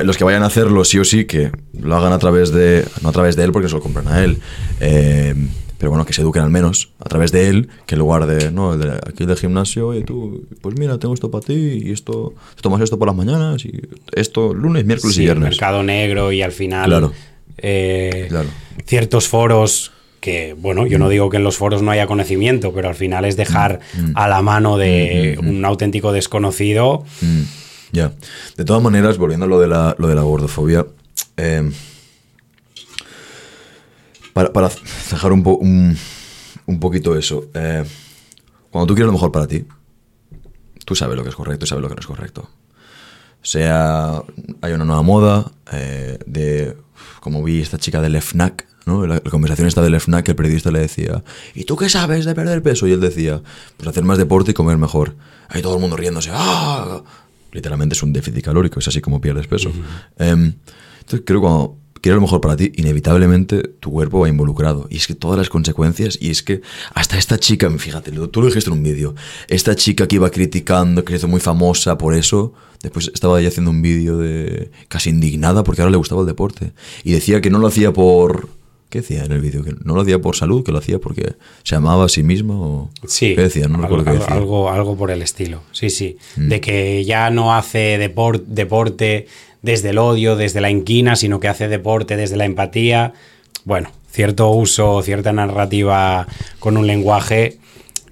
[0.03, 3.09] los que vayan a hacerlo sí o sí, que lo hagan a través de, no
[3.09, 4.39] a través de él, porque se lo compran a él.
[4.79, 5.35] Eh,
[5.77, 8.51] pero bueno, que se eduquen al menos a través de él, que en lugar de,
[8.51, 12.33] no, de, aquí del gimnasio, oye, tú, pues mira, tengo esto para ti, y esto,
[12.61, 13.81] tomas esto por las mañanas, y
[14.13, 15.49] esto lunes, miércoles y viernes.
[15.49, 16.85] mercado negro, y al final.
[16.85, 17.11] Claro.
[17.57, 18.29] Eh,
[18.85, 19.91] ciertos foros
[20.23, 23.25] que, bueno, yo no digo que en los foros no haya conocimiento, pero al final
[23.25, 24.13] es dejar mm, mm.
[24.15, 27.03] a la mano de mm, un auténtico desconocido.
[27.91, 28.13] Ya.
[28.55, 30.87] De todas maneras, volviendo a lo de la, lo de la gordofobia,
[31.35, 31.73] em,
[34.31, 34.71] para, para,
[35.11, 35.97] dejar un,
[36.67, 37.83] un, poquito eso, eh,
[38.71, 39.65] cuando tú quieres lo mejor para ti,
[40.85, 42.49] tú sabes lo que es correcto y sabes lo que no es correcto.
[43.41, 44.23] Sea,
[44.61, 46.77] hay una nueva moda eh, de,
[47.19, 49.05] como vi esta chica del FNAC, ¿no?
[49.05, 51.23] La, conversación está del FNAC, el periodista le decía,
[51.53, 52.87] ¿y tú qué sabes de perder peso?
[52.87, 53.41] Y él decía,
[53.77, 55.15] pues hacer más deporte y comer mejor.
[55.49, 57.03] Ahí todo el mundo riéndose, ¡ah!
[57.51, 59.71] Literalmente es un déficit calórico, es así como pierdes peso.
[60.17, 60.53] Em,
[60.99, 64.87] entonces creo que cuando quieres lo mejor para ti, inevitablemente tu cuerpo va involucrado.
[64.89, 66.61] Y es que todas las consecuencias, y es que
[66.93, 69.15] hasta esta chica, fíjate, tú lo dijiste en un vídeo,
[69.47, 73.71] esta chica que iba criticando, que hizo muy famosa por eso, después estaba ahí haciendo
[73.71, 76.73] un vídeo de casi indignada porque ahora le gustaba el deporte.
[77.05, 78.49] Y decía que no lo hacía por
[78.93, 79.63] ¿Qué decía en el vídeo?
[79.63, 80.63] ¿Que no lo hacía por salud?
[80.63, 81.33] ¿Que lo hacía porque
[81.63, 82.91] se amaba a sí mismo?
[83.01, 83.07] O...
[83.07, 83.33] Sí.
[83.33, 83.67] ¿Qué decía?
[83.67, 84.35] No algo, qué decía.
[84.35, 85.63] Algo, algo por el estilo.
[85.71, 86.19] Sí, sí.
[86.35, 86.49] Mm.
[86.49, 89.27] De que ya no hace deporte
[89.63, 93.13] desde el odio, desde la inquina, sino que hace deporte desde la empatía.
[93.65, 96.27] Bueno, cierto uso, cierta narrativa
[96.59, 97.57] con un lenguaje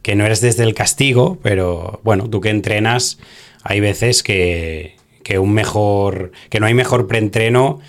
[0.01, 3.19] que no eres desde el castigo, pero bueno, tú que entrenas,
[3.61, 6.31] hay veces que, que un mejor.
[6.49, 7.81] que no hay mejor preentreno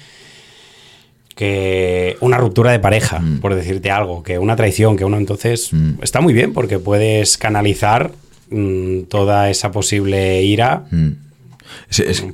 [1.42, 3.40] que una ruptura de pareja, mm.
[3.40, 5.94] por decirte algo, que una traición, que uno entonces mm.
[6.00, 8.12] está muy bien porque puedes canalizar
[8.50, 10.84] mm, toda esa posible ira.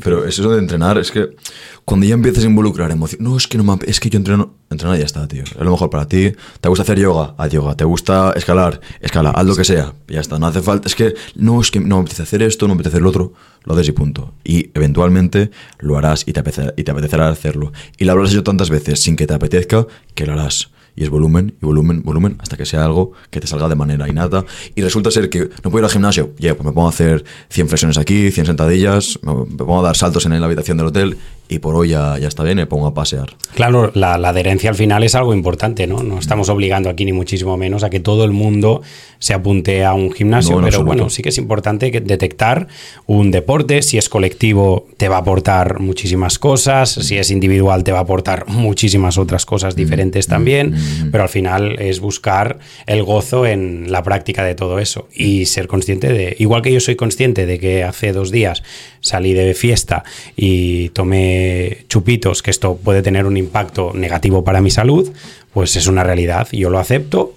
[0.02, 1.36] Pero es eso de entrenar, es que
[1.84, 4.54] cuando ya empiezas a involucrar emoción, no, es que no me, es que yo entreno,
[4.70, 5.44] y ya está, tío.
[5.44, 6.32] Es lo mejor para ti.
[6.60, 7.34] ¿Te gusta hacer yoga?
[7.38, 7.74] Haz yoga.
[7.74, 8.80] ¿Te gusta escalar?
[9.00, 9.30] Escala.
[9.30, 9.94] Haz lo que sea.
[10.08, 10.38] Ya está.
[10.38, 10.86] No hace falta.
[10.88, 13.08] Es que no, es que no me apetece hacer esto, no me apetece hacer lo
[13.08, 13.32] otro.
[13.64, 14.34] Lo haces y punto.
[14.44, 16.42] Y eventualmente lo harás y te,
[16.76, 17.72] y te apetecerá hacerlo.
[17.96, 21.10] Y lo habrás hecho tantas veces sin que te apetezca que lo harás y es
[21.10, 24.44] volumen y volumen, volumen, hasta que sea algo que te salga de manera innata.
[24.74, 27.24] Y resulta ser que no puedo ir al gimnasio, ya, pues me pongo a hacer
[27.50, 31.16] 100 flexiones aquí, 100 sentadillas, me pongo a dar saltos en la habitación del hotel
[31.48, 33.30] y por hoy ya, ya está bien, me pongo a pasear.
[33.54, 36.02] Claro, la, la, adherencia al final es algo importante, ¿no?
[36.02, 38.82] No estamos obligando aquí ni muchísimo menos a que todo el mundo
[39.18, 40.86] se apunte a un gimnasio, No, pero absoluto.
[40.86, 42.68] bueno, sí que es importante que detectar
[43.06, 47.92] un deporte, si es colectivo te va a aportar muchísimas cosas, si es individual te
[47.92, 50.74] va a aportar muchísimas otras cosas diferentes también,
[51.10, 55.66] pero al final es buscar el gozo en la práctica de todo eso y ser
[55.68, 58.62] consciente de, igual que yo soy consciente de que hace dos días
[59.00, 60.04] salí de fiesta
[60.36, 65.12] y tomé chupitos, que esto puede tener un impacto negativo para mi salud,
[65.52, 66.48] pues es una realidad.
[66.52, 67.34] Yo lo acepto,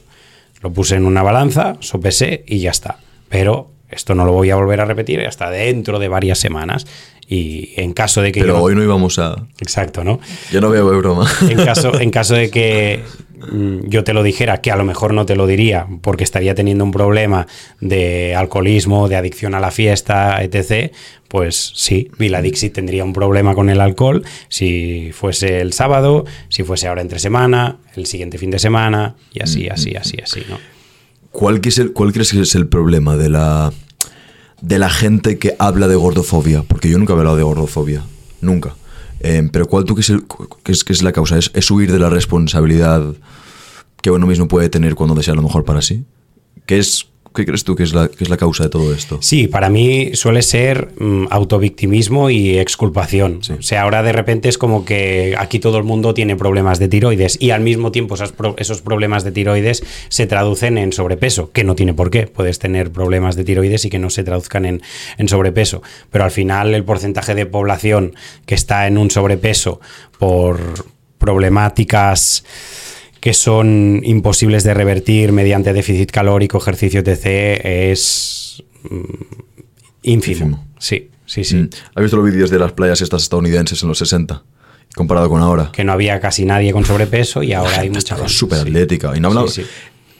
[0.62, 3.00] lo puse en una balanza, sopesé y ya está.
[3.30, 6.88] Pero esto no lo voy a volver a repetir hasta dentro de varias semanas.
[7.28, 8.62] Y en caso de que Pero yo...
[8.62, 9.48] hoy no íbamos a...
[9.62, 10.20] Exacto, ¿no?
[10.52, 11.32] Yo no veo broma.
[11.48, 13.04] En caso, en caso de que
[13.52, 16.56] mm, yo te lo dijera, que a lo mejor no te lo diría, porque estaría
[16.56, 17.48] teniendo un problema
[17.80, 20.92] de alcoholismo, de adicción a la fiesta, etc.,
[21.30, 26.64] pues sí, Vila Dixit tendría un problema con el alcohol si fuese el sábado, si
[26.64, 30.58] fuese ahora entre semana, el siguiente fin de semana, y así, así, así, así, ¿no?
[31.32, 31.70] ¿Cuál, que
[32.14, 33.72] crees que es el problema de la,
[34.62, 36.64] de la gente que habla de gordofobia?
[36.64, 38.04] Porque yo nunca he hablado de gordofobia.
[38.42, 38.76] Nunca.
[39.22, 40.26] Eh, pero ¿cuál tú que es, el-
[40.64, 41.38] que es, que la causa?
[41.38, 43.14] ¿Es, es huir de la responsabilidad
[44.02, 46.06] que uno mismo puede tener cuando desea lo mejor para sí?
[46.66, 49.18] ¿Qué, es, qué crees tú que es, la, que es la causa de todo esto?
[49.22, 53.40] Sí, para mí suele ser mm, autovictimismo y exculpación.
[53.58, 56.88] O sea, ahora de repente es como que aquí todo el mundo tiene problemas de
[56.88, 61.52] tiroides y al mismo tiempo esos, pro- esos problemas de tiroides se traducen en sobrepeso,
[61.52, 62.28] que no tiene por qué.
[62.28, 64.82] Puedes tener problemas de tiroides y que no se traduzcan en,
[65.18, 65.82] en sobrepeso.
[66.10, 68.14] Pero al final el porcentaje de población
[68.46, 69.80] que está en un sobrepeso
[70.20, 70.60] por
[71.18, 72.44] problemáticas
[73.22, 78.98] que son imposibles de revertir mediante déficit calórico, ejercicio, etc., es mm,
[80.04, 80.34] ínfimo.
[80.46, 80.66] Ínfimo.
[80.80, 81.56] Sí, sí, sí.
[81.56, 81.70] Mm.
[81.96, 84.44] ¿Has visto los vídeos de las playas estas estadounidenses en los 60?
[84.96, 85.70] Comparado con ahora.
[85.72, 88.30] Que no había casi nadie con sobrepeso y ahora hay mucha gente.
[88.30, 88.64] súper Sí.
[88.64, 89.14] atlética.
[89.16, 89.48] Y no.
[89.48, 89.68] Sí, sí.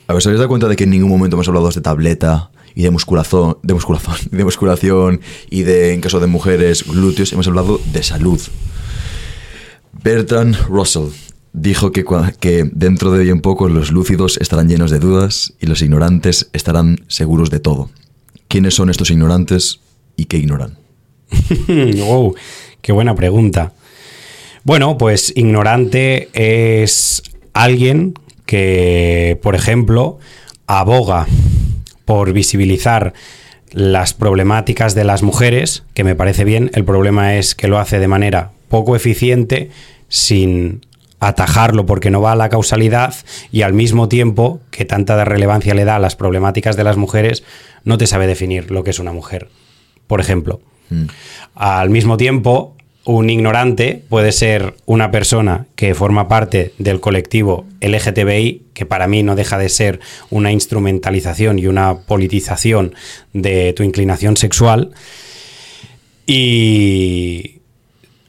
[0.08, 2.52] A ver, ¿os habéis dado cuenta de que en ningún momento hemos hablado de tableta
[2.76, 7.34] y de musculación, de musculación, de musculación y de, en caso de mujeres, glúteos?
[7.34, 8.40] Hemos hablado de salud.
[10.04, 11.10] Bertrand Russell
[11.54, 12.06] dijo que,
[12.40, 17.00] que dentro de bien poco los lúcidos estarán llenos de dudas y los ignorantes estarán
[17.08, 17.90] seguros de todo.
[18.48, 19.80] ¿Quiénes son estos ignorantes
[20.16, 20.78] y qué ignoran?
[21.98, 22.36] wow,
[22.82, 23.74] qué buena pregunta.
[24.64, 27.24] Bueno, pues ignorante es
[27.54, 28.14] alguien
[28.46, 30.20] que, por ejemplo,
[30.68, 31.28] aboga
[32.06, 33.14] por visibilizar
[33.72, 36.70] las problemáticas de las mujeres, que me parece bien.
[36.74, 39.72] El problema es que lo hace de manera poco eficiente,
[40.10, 40.82] sin
[41.22, 43.14] atajarlo porque no va a la causalidad
[43.52, 47.44] y al mismo tiempo que tanta relevancia le da a las problemáticas de las mujeres,
[47.86, 49.48] no te sabe definir lo que es una mujer.
[50.08, 50.62] Por ejemplo,
[51.54, 58.64] al mismo tiempo, un ignorante puede ser una persona que forma parte del colectivo LGTBI,
[58.74, 60.00] que para mí no deja de ser
[60.32, 62.96] una instrumentalización y una politización
[63.34, 64.92] de tu inclinación sexual.
[66.26, 67.51] Y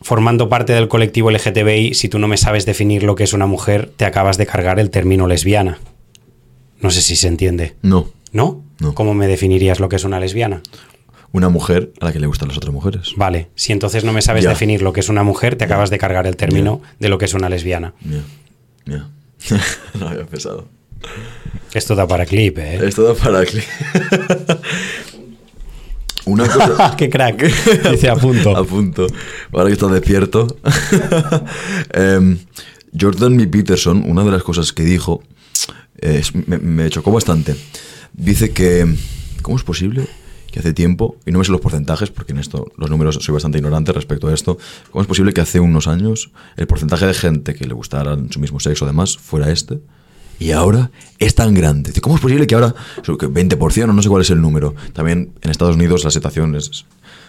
[0.03, 3.47] formando parte del colectivo LGTBI, si tú no me sabes definir lo que es una
[3.47, 5.79] mujer, te acabas de cargar el término lesbiana.
[6.81, 7.77] No sé si se entiende.
[7.83, 8.11] No.
[8.33, 8.63] ¿No?
[8.81, 8.95] No.
[8.95, 10.63] ¿Cómo me definirías lo que es una lesbiana?
[11.31, 13.13] Una mujer a la que le gustan las otras mujeres.
[13.17, 15.99] Vale, si entonces no me sabes definir lo que es una mujer, te acabas de
[15.99, 17.95] cargar el término de lo que es una lesbiana.
[18.05, 18.23] Ya.
[18.85, 19.09] Ya.
[19.99, 20.69] no había pensado.
[21.73, 22.81] Esto da para clip, ¿eh?
[22.87, 23.65] Esto da para clip.
[26.25, 26.95] Una cosa.
[26.99, 27.43] ¡Qué crack!
[27.91, 28.57] Dice a punto.
[28.57, 29.07] A punto.
[29.53, 30.47] Ahora que estás despierto.
[31.93, 32.39] Em,
[32.99, 33.47] Jordan B.
[33.47, 35.23] Peterson, una de las cosas que dijo,
[36.01, 37.57] eh, me, me chocó bastante.
[38.13, 38.87] Dice que.
[39.43, 40.07] ¿Cómo es posible
[40.53, 43.33] que hace tiempo, y no me sé los porcentajes, porque en esto los números soy
[43.33, 44.59] bastante ignorante respecto a esto,
[44.91, 48.39] ¿cómo es posible que hace unos años el porcentaje de gente que le gustara su
[48.39, 49.81] mismo sexo, además, fuera este?
[50.43, 50.91] Y ahora
[51.21, 51.93] es tan grande.
[52.01, 52.75] ¿Cómo es posible que ahora,
[53.05, 54.75] so, que 20% o no sé cuál es el número?
[54.93, 56.85] También en Estados Unidos la situación es,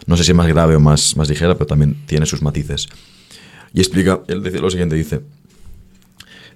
[0.08, 2.88] no sé si es más grave o más, más ligera, pero también tiene sus matices.
[3.72, 5.22] Y explica, él dice lo siguiente, dice,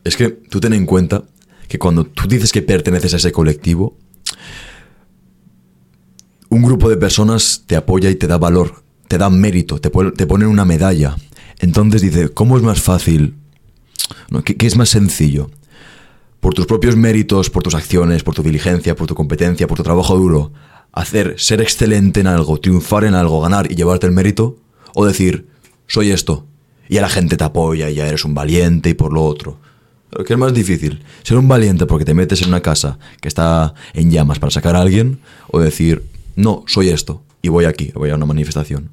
[0.03, 1.25] es que tú ten en cuenta
[1.67, 3.95] que cuando tú dices que perteneces a ese colectivo,
[6.49, 10.25] un grupo de personas te apoya y te da valor, te da mérito, te, te
[10.25, 11.15] ponen una medalla.
[11.59, 13.35] Entonces dice, ¿cómo es más fácil?
[14.31, 15.51] No, ¿qué, qué es más sencillo?
[16.39, 19.83] Por tus propios méritos, por tus acciones, por tu diligencia, por tu competencia, por tu
[19.83, 20.51] trabajo duro,
[20.91, 24.57] hacer, ser excelente en algo, triunfar en algo, ganar y llevarte el mérito,
[24.93, 25.47] o decir,
[25.87, 26.45] soy esto,
[26.89, 29.59] y a la gente te apoya y ya eres un valiente y por lo otro.
[30.25, 31.03] ¿Qué es más difícil?
[31.23, 34.75] ¿Ser un valiente porque te metes en una casa que está en llamas para sacar
[34.75, 35.19] a alguien?
[35.49, 36.03] ¿O decir,
[36.35, 38.89] no, soy esto y voy aquí, voy a una manifestación?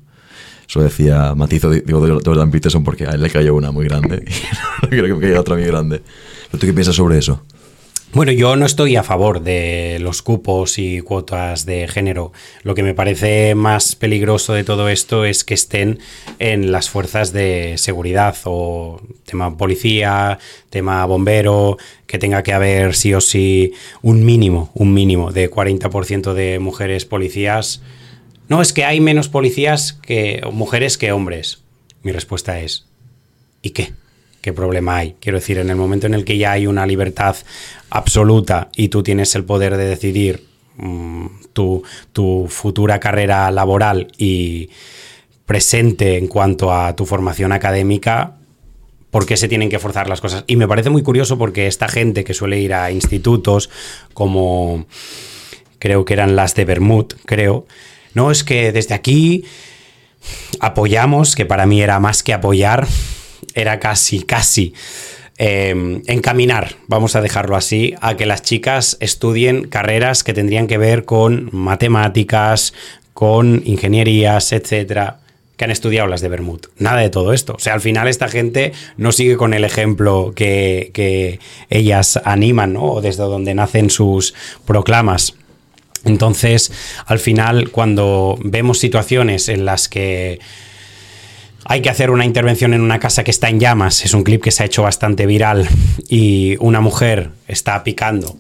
[0.69, 4.25] Eso decía Matizo, digo, de Jordan Peterson porque a él le cayó una muy grande.
[4.83, 6.03] Y creo que me otra muy grande.
[6.59, 7.43] ¿Tú qué piensas sobre eso?
[8.15, 12.33] Bueno, yo no estoy a favor de los cupos y cuotas de género.
[12.63, 15.99] Lo que me parece más peligroso de todo esto es que estén
[16.39, 20.39] en las fuerzas de seguridad o tema policía,
[20.71, 21.77] tema bombero,
[22.07, 27.07] que tenga que haber sí o sí un mínimo, un mínimo de 40% de mujeres
[27.07, 27.83] policías.
[28.49, 31.65] No, es que hay menos policías que mujeres que hombres.
[32.05, 32.87] Mi respuesta es
[33.61, 33.93] ¿y qué?
[34.45, 35.17] ¿Qué problema hay?
[35.21, 37.35] Quiero decir, en el momento en el que ya hay una libertad
[37.89, 40.45] absoluta y tú tienes el poder de decidir
[40.77, 41.83] mm, tu,
[42.13, 44.69] tu futura carrera laboral y
[45.47, 48.35] presente en cuanto a tu formación académica,
[49.11, 50.45] por qué se tienen que forzar las cosas.
[50.47, 53.71] Y me parece muy curioso porque esta gente que suele ir a institutos
[54.13, 54.85] como
[55.79, 57.65] creo que eran las de Bermud, creo,
[58.13, 59.47] no es que desde aquí
[60.61, 62.87] apoyamos, que para mí era más que apoyar,
[63.55, 64.75] era casi, casi
[65.39, 70.79] eh, encaminar, vamos a dejarlo así, a que las chicas estudien carreras que tendrían que
[70.79, 72.73] ver con matemáticas,
[73.15, 75.19] con ingenierías, etcétera,
[75.57, 76.61] que han estudiado las de Bermud.
[76.79, 77.55] Nada de todo esto.
[77.55, 81.39] O sea, al final esta gente no sigue con el ejemplo que, que
[81.71, 82.85] ellas animan, ¿no?
[82.85, 84.35] O desde donde nacen sus
[84.67, 85.35] proclamas.
[86.05, 86.73] Entonces,
[87.07, 90.41] al final, cuando vemos situaciones en las que
[91.65, 94.05] hay que hacer una intervención en una casa que está en llamas.
[94.05, 95.69] Es un clip que se ha hecho bastante viral
[96.09, 98.37] y una mujer está picando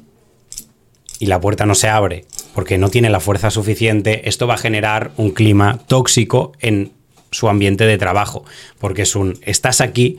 [1.18, 4.28] y la puerta no se abre porque no tiene la fuerza suficiente.
[4.28, 6.92] Esto va a generar un clima tóxico en
[7.30, 8.44] su ambiente de trabajo
[8.78, 10.18] porque es un estás aquí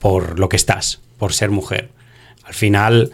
[0.00, 1.90] por lo que estás, por ser mujer.
[2.44, 3.12] Al final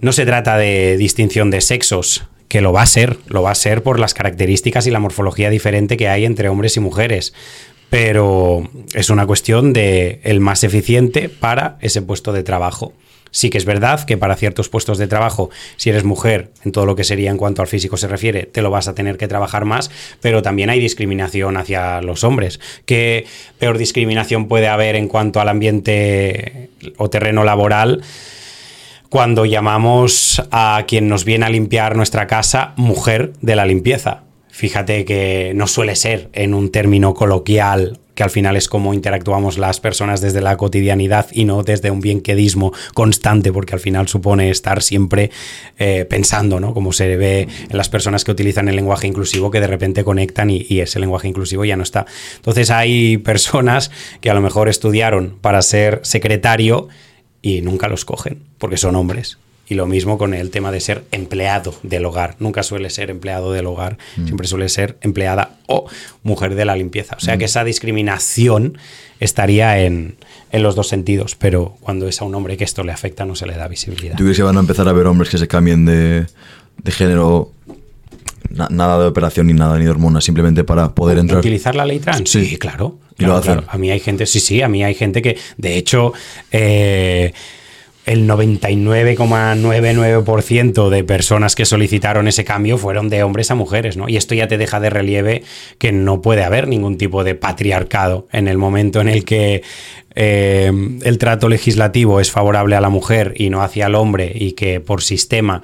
[0.00, 3.54] no se trata de distinción de sexos, que lo va a ser, lo va a
[3.54, 7.32] ser por las características y la morfología diferente que hay entre hombres y mujeres
[7.90, 12.94] pero es una cuestión de el más eficiente para ese puesto de trabajo.
[13.32, 16.84] Sí que es verdad que para ciertos puestos de trabajo, si eres mujer, en todo
[16.86, 19.28] lo que sería en cuanto al físico se refiere, te lo vas a tener que
[19.28, 22.58] trabajar más, pero también hay discriminación hacia los hombres.
[22.86, 23.26] ¿Qué
[23.58, 28.02] peor discriminación puede haber en cuanto al ambiente o terreno laboral?
[29.10, 34.24] Cuando llamamos a quien nos viene a limpiar nuestra casa mujer de la limpieza
[34.60, 39.56] Fíjate que no suele ser en un término coloquial que al final es como interactuamos
[39.56, 44.50] las personas desde la cotidianidad y no desde un bienquedismo constante, porque al final supone
[44.50, 45.30] estar siempre
[45.78, 46.74] eh, pensando, ¿no?
[46.74, 50.50] Como se ve en las personas que utilizan el lenguaje inclusivo, que de repente conectan
[50.50, 52.04] y, y ese lenguaje inclusivo ya no está.
[52.36, 53.90] Entonces hay personas
[54.20, 56.88] que a lo mejor estudiaron para ser secretario
[57.40, 59.38] y nunca los cogen, porque son hombres.
[59.70, 62.34] Y lo mismo con el tema de ser empleado del hogar.
[62.40, 64.24] Nunca suele ser empleado del hogar, mm.
[64.24, 65.86] siempre suele ser empleada o
[66.24, 67.14] mujer de la limpieza.
[67.16, 67.46] O sea que mm.
[67.46, 68.76] esa discriminación
[69.20, 70.16] estaría en,
[70.52, 73.46] los dos sentidos, pero cuando es a un hombre que esto le afecta no se
[73.46, 74.16] le da visibilidad.
[74.16, 76.26] ¿Tú crees que van a empezar a ver hombres que se cambien de,
[76.86, 77.52] género
[78.48, 81.38] nada de operación ni nada, ni de hormonas, simplemente para poder entrar.
[81.38, 82.28] ¿Utilizar la ley trans?
[82.28, 82.98] Sí, claro.
[83.16, 83.62] ¿Y lo hacen?
[83.68, 86.12] A mí hay gente, sí, sí, a mí hay gente que, de hecho,
[86.50, 87.32] eh,
[88.10, 94.08] el 99,99% de personas que solicitaron ese cambio fueron de hombres a mujeres, ¿no?
[94.08, 95.44] Y esto ya te deja de relieve
[95.78, 99.62] que no puede haber ningún tipo de patriarcado en el momento en el que
[100.16, 100.72] eh,
[101.04, 104.80] el trato legislativo es favorable a la mujer y no hacia el hombre y que
[104.80, 105.62] por sistema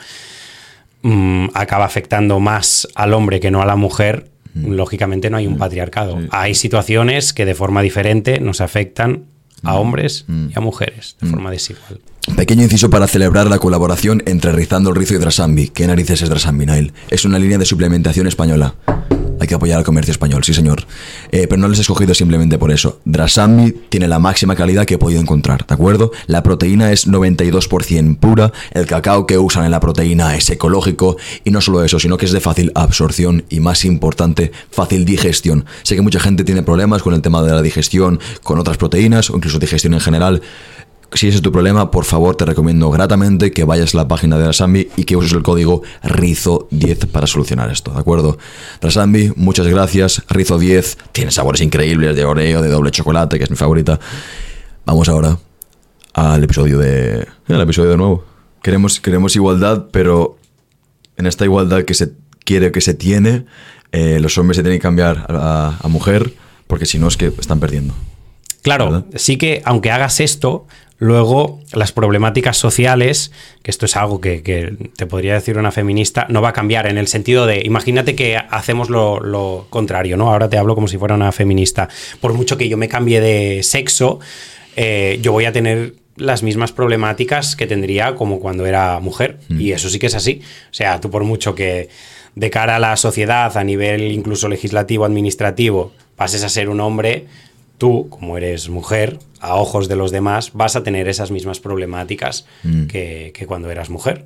[1.02, 4.70] mm, acaba afectando más al hombre que no a la mujer, mm.
[4.70, 5.58] lógicamente no hay un mm.
[5.58, 6.20] patriarcado.
[6.30, 9.24] Hay situaciones que de forma diferente nos afectan
[9.64, 11.98] a hombres y a mujeres de forma desigual.
[12.34, 15.68] Pequeño inciso para celebrar la colaboración entre Rizando el Rizo y Drasambi.
[15.68, 16.92] ¿Qué narices es Drasambi, Nail?
[17.08, 18.74] Es una línea de suplementación española.
[19.38, 20.86] Hay que apoyar al comercio español, sí señor.
[21.30, 23.00] Eh, pero no les he escogido simplemente por eso.
[23.04, 26.10] Drasambi tiene la máxima calidad que he podido encontrar, ¿de acuerdo?
[26.26, 31.50] La proteína es 92% pura, el cacao que usan en la proteína es ecológico y
[31.50, 35.64] no solo eso, sino que es de fácil absorción y más importante, fácil digestión.
[35.82, 39.30] Sé que mucha gente tiene problemas con el tema de la digestión con otras proteínas
[39.30, 40.42] o incluso digestión en general
[41.12, 44.38] si ese es tu problema, por favor te recomiendo gratamente que vayas a la página
[44.38, 48.38] de Rasambi y que uses el código RIZO10 para solucionar esto, ¿de acuerdo?
[48.80, 50.26] Rasambi, muchas gracias.
[50.28, 54.00] Rizo10 tiene sabores increíbles de Oreo, de doble chocolate, que es mi favorita.
[54.84, 55.38] Vamos ahora
[56.14, 57.26] al episodio de...
[57.48, 58.24] El episodio de nuevo.
[58.62, 60.38] Queremos, queremos igualdad, pero
[61.16, 62.12] en esta igualdad que se
[62.44, 63.46] quiere, que se tiene,
[63.92, 66.34] eh, los hombres se tienen que cambiar a mujer,
[66.66, 67.94] porque si no es que están perdiendo.
[68.66, 70.66] Claro, sí que aunque hagas esto,
[70.98, 73.30] Luego, las problemáticas sociales,
[73.62, 76.96] que esto es algo que, te podría decir una feminista, no va a cambiar en
[76.96, 80.30] el sentido de, imagínate que hacemos lo, contrario, ¿no?
[80.30, 81.88] Ahora te hablo como si fuera una feminista.
[82.20, 84.20] Por mucho que yo me cambie de sexo,
[84.74, 89.38] eh, yo voy a tener las mismas problemáticas que tendría como cuando era mujer.
[89.48, 89.60] Mm.
[89.60, 90.40] Y eso sí que es así.
[90.70, 91.90] O sea, tú por mucho que
[92.34, 97.26] de cara a la sociedad, a nivel incluso legislativo, administrativo, pases a ser un hombre,
[97.78, 102.46] tú, como eres mujer, a ojos de los demás, vas a tener esas mismas problemáticas
[102.62, 102.86] mm.
[102.86, 104.24] que, cuando eras mujer.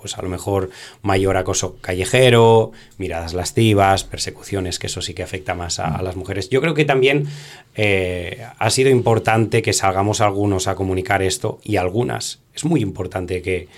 [0.00, 0.70] Pues a lo mejor
[1.02, 6.16] mayor acoso callejero, miradas lascivas, persecuciones, que eso sí que afecta más a, a las
[6.16, 6.48] mujeres.
[6.48, 7.28] Yo creo que también
[7.74, 12.40] eh, ha sido importante que salgamos algunos a comunicar esto y algunas.
[12.54, 13.68] Es muy importante que,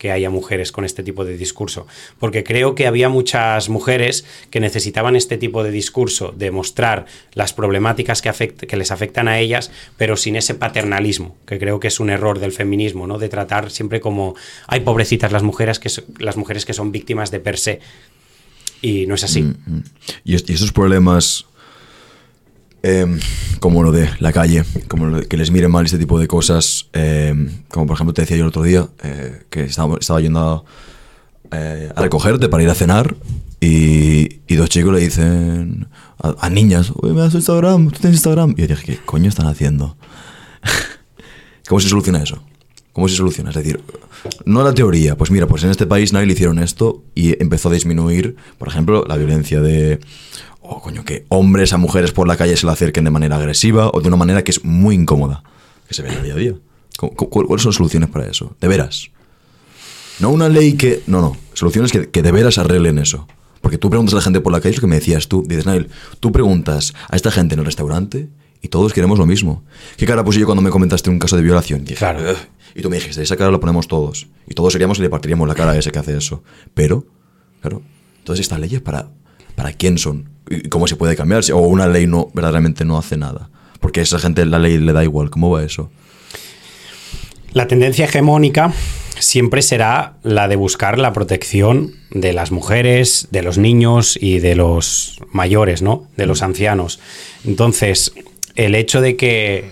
[0.00, 1.86] que haya mujeres con este tipo de discurso,
[2.18, 7.52] porque creo que había muchas mujeres que necesitaban este tipo de discurso, de mostrar las
[7.52, 12.08] problemáticas que, les afectan a ellas, pero sin ese paternalismo, que creo que es un
[12.08, 13.18] error del feminismo, ¿no?
[13.18, 14.34] de tratar siempre como,
[14.66, 17.80] hay pobrecitas las mujeres que, las mujeres que son víctimas de per se.
[18.80, 19.42] Y no es así.
[19.42, 19.82] Mm, mm.
[20.24, 21.44] Y, esos problemas
[22.82, 23.20] Em,
[23.60, 27.50] como lo de la calle, como que les miren mal este tipo de cosas, em,
[27.68, 30.64] como por ejemplo te decía yo el otro día, eh, que estaba, estaba yendo
[31.50, 33.16] eh, a, recogerte para ir a cenar
[33.60, 38.54] y, dos chicos le dicen a, niñas, Oye, me das Instagram, tú tienes Instagram.
[38.56, 39.96] Y yo dije, ¿qué coño están haciendo?
[41.68, 42.42] ¿Cómo se soluciona eso?
[42.92, 43.50] ¿Cómo se soluciona?
[43.50, 43.80] Es decir,
[44.44, 47.68] no la teoría, pues mira, pues en este país nadie le hicieron esto y empezó
[47.68, 50.00] a disminuir, por ejemplo, la violencia de
[50.60, 53.90] o coño, que hombres a mujeres por la calle se lo acerquen de manera agresiva
[53.92, 55.42] o de una manera que es muy incómoda,
[55.88, 56.54] que se ve en el día a día.
[56.96, 58.56] ¿Cuáles son soluciones para eso?
[58.60, 59.10] De veras.
[60.20, 61.02] No una ley que...
[61.06, 61.36] No, no.
[61.54, 63.26] Soluciones que, que de veras arreglen eso.
[63.62, 65.66] Porque tú preguntas a la gente por la calle, lo que me decías tú, dices,
[65.66, 65.88] Nail,
[66.20, 68.28] tú preguntas a esta gente en el restaurante
[68.62, 69.62] y todos queremos lo mismo.
[69.96, 71.84] ¿Qué cara puse yo cuando me comentaste un caso de violación?
[71.84, 72.20] Dije, claro.
[72.74, 74.28] Y tú me dijiste, esa cara la ponemos todos.
[74.46, 76.42] Y todos seríamos y le partiríamos la cara a ese que hace eso.
[76.74, 77.06] Pero,
[77.60, 77.82] claro,
[78.24, 79.08] todas estas leyes para,
[79.54, 80.30] para quién son
[80.68, 83.50] cómo se puede cambiar, o una ley no verdaderamente no hace nada.
[83.80, 85.30] Porque a esa gente la ley le da igual.
[85.30, 85.90] ¿Cómo va eso?
[87.52, 88.72] La tendencia hegemónica
[89.18, 94.54] siempre será la de buscar la protección de las mujeres, de los niños y de
[94.54, 96.08] los mayores, ¿no?
[96.16, 97.00] De los ancianos.
[97.44, 98.12] Entonces,
[98.54, 99.70] el hecho de que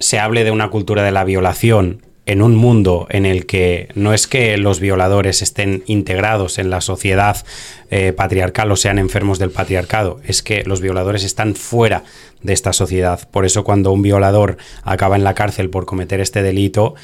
[0.00, 4.12] se hable de una cultura de la violación en un mundo en el que no
[4.12, 7.42] es que los violadores estén integrados en la sociedad
[7.90, 12.04] eh, patriarcal o sean enfermos del patriarcado, es que los violadores están fuera
[12.42, 13.26] de esta sociedad.
[13.30, 16.94] Por eso cuando un violador acaba en la cárcel por cometer este delito,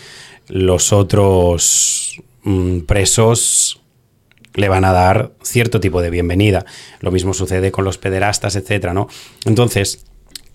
[0.48, 3.80] los otros mm, presos
[4.52, 6.66] le van a dar cierto tipo de bienvenida.
[7.00, 9.08] Lo mismo sucede con los pederastas, etcétera, ¿no?
[9.46, 10.04] Entonces,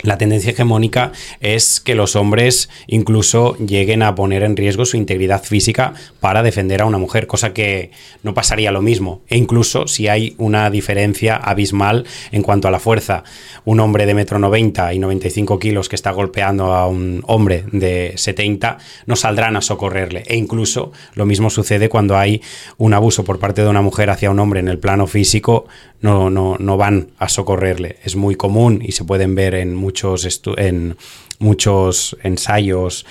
[0.02, 5.44] la tendencia hegemónica es que los hombres incluso lleguen a poner en riesgo su integridad
[5.44, 7.92] física para defender a una mujer, cosa que
[8.24, 9.22] no pasaría lo mismo.
[9.28, 13.26] E incluso si hay una diferencia abismal en cuanto a la fuerza.
[13.66, 18.14] Un hombre de metro 90 y 95 kilos que está golpeando a un hombre de
[18.16, 20.24] 70 no saldrán a socorrerle.
[20.28, 22.42] E incluso lo mismo sucede cuando hay
[22.78, 25.68] un abuso por parte de una mujer hacia un hombre en el plano físico,
[26.02, 27.98] no, no, no van a socorrerle.
[28.04, 30.96] Es muy común y se pueden ver en muchos, en
[31.40, 33.06] muchos ensayos,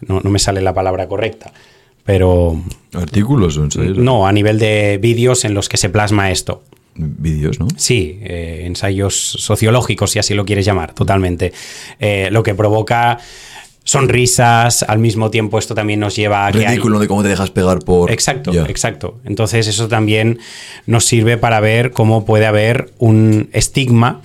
[0.00, 1.52] no, me sale la palabra correcta,
[2.04, 2.60] pero...
[2.92, 3.96] ¿Artículos o ensayos?
[3.96, 6.62] No, a nivel de vídeos en los que se plasma esto.
[6.96, 7.68] Vídeos, ¿no?
[7.76, 11.52] Sí, eh, ensayos sociológicos, si así lo quieres llamar, totalmente.
[12.00, 13.18] Eh, lo que provoca
[13.84, 16.50] sonrisas, al mismo tiempo esto también nos lleva a...
[16.50, 18.10] Ridículo de cómo te dejas pegar por...
[18.10, 19.20] Exacto, exacto.
[19.24, 20.40] Entonces eso también
[20.86, 24.22] nos sirve para ver cómo puede haber un estigma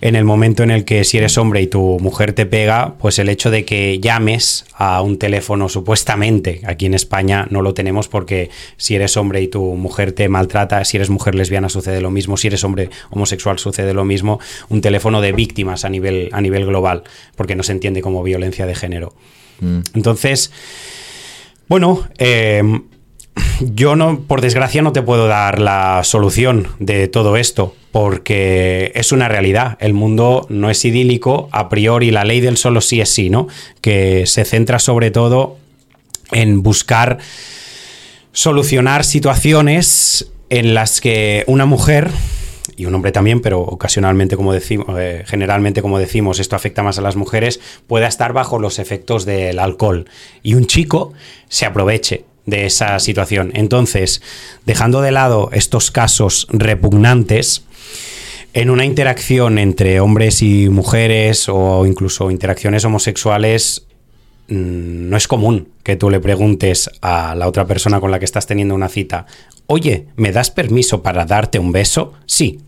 [0.00, 3.18] en el momento en el que si eres hombre y tu mujer te pega, pues
[3.18, 8.08] el hecho de que llames a un teléfono supuestamente, aquí en España no lo tenemos
[8.08, 12.10] porque si eres hombre y tu mujer te maltrata, si eres mujer lesbiana sucede lo
[12.10, 16.40] mismo, si eres hombre homosexual sucede lo mismo, un teléfono de víctimas a nivel, a
[16.40, 17.04] nivel global,
[17.36, 19.14] porque no se entiende como violencia de género.
[19.60, 19.80] Mm.
[19.94, 20.52] Entonces,
[21.68, 22.62] bueno, eh,
[23.60, 29.10] yo no, por desgracia, no te puedo dar la solución de todo esto, porque es
[29.10, 29.78] una realidad.
[29.80, 33.48] El mundo no es idílico, a priori la ley del solo sí es sí, ¿no?
[33.80, 35.56] Que se centra sobre todo
[36.30, 37.16] en buscar
[38.32, 42.10] solucionar situaciones en las que una mujer
[42.76, 46.98] y un hombre también, pero ocasionalmente, como decimos, eh, generalmente, como decimos, esto afecta más
[46.98, 50.06] a las mujeres, pueda estar bajo los efectos del alcohol.
[50.42, 51.14] Y un chico
[51.48, 53.52] se aproveche de esa situación.
[53.54, 54.20] Entonces,
[54.66, 57.64] dejando de lado estos casos repugnantes,
[58.56, 63.86] en una interacción entre hombres y mujeres o incluso interacciones homosexuales,
[64.48, 68.24] mm, no es común que tú le preguntes a la otra persona con la que
[68.24, 69.26] estás teniendo una cita,
[69.66, 72.14] oye, ¿me das permiso para darte un beso?
[72.24, 72.60] Sí.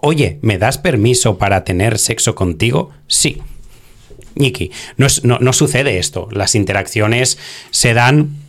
[0.00, 2.90] Oye, ¿me das permiso para tener sexo contigo?
[3.08, 3.42] Sí.
[4.36, 6.28] Niki, no, no, no sucede esto.
[6.30, 7.36] Las interacciones
[7.72, 8.43] se dan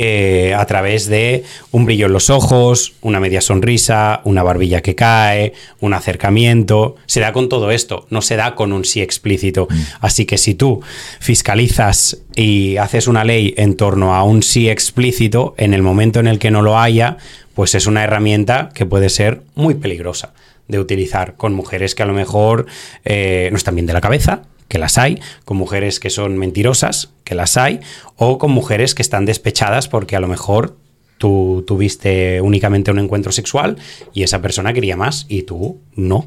[0.00, 1.42] eh, a través de
[1.72, 6.94] un brillo en los ojos, una media sonrisa, una barbilla que cae, un acercamiento.
[7.06, 9.66] Se da con todo esto, no se da con un sí explícito.
[9.68, 9.80] Mm.
[10.00, 10.80] Así que si tú
[11.18, 16.28] fiscalizas y haces una ley en torno a un sí explícito, en el momento en
[16.28, 17.16] el que no lo haya,
[17.54, 20.32] pues es una herramienta que puede ser muy peligrosa
[20.68, 22.66] de utilizar con mujeres que a lo mejor
[23.04, 27.10] eh, no están bien de la cabeza, que las hay, con mujeres que son mentirosas,
[27.24, 27.80] que las hay,
[28.16, 30.76] o con mujeres que están despechadas porque a lo mejor
[31.16, 33.76] tú tuviste únicamente un encuentro sexual
[34.14, 36.24] y esa persona quería más y tú no.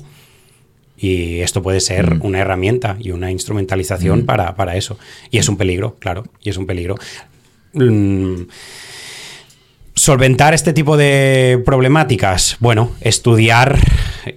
[0.98, 2.26] Y esto puede ser mm.
[2.26, 4.26] una herramienta y una instrumentalización mm.
[4.26, 5.00] para, eso.
[5.32, 6.96] Y es un peligro, claro, y es un peligro.
[7.74, 8.44] Mm,
[9.96, 13.80] solventar este tipo de problemáticas, bueno, estudiar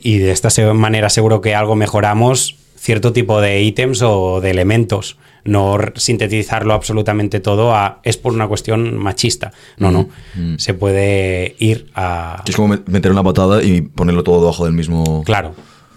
[0.01, 5.17] y de esta manera seguro que algo mejoramos cierto tipo de ítems o de elementos,
[5.45, 9.53] no sintetizarlo absolutamente todo a es por una cuestión machista.
[9.79, 10.11] No, no.
[10.35, 10.59] Mm, mm.
[10.59, 12.43] Se puede ir a.
[12.47, 15.25] Es como meter una patada y ponerlo todo debajo del mismo.
[15.25, 15.55] Claro,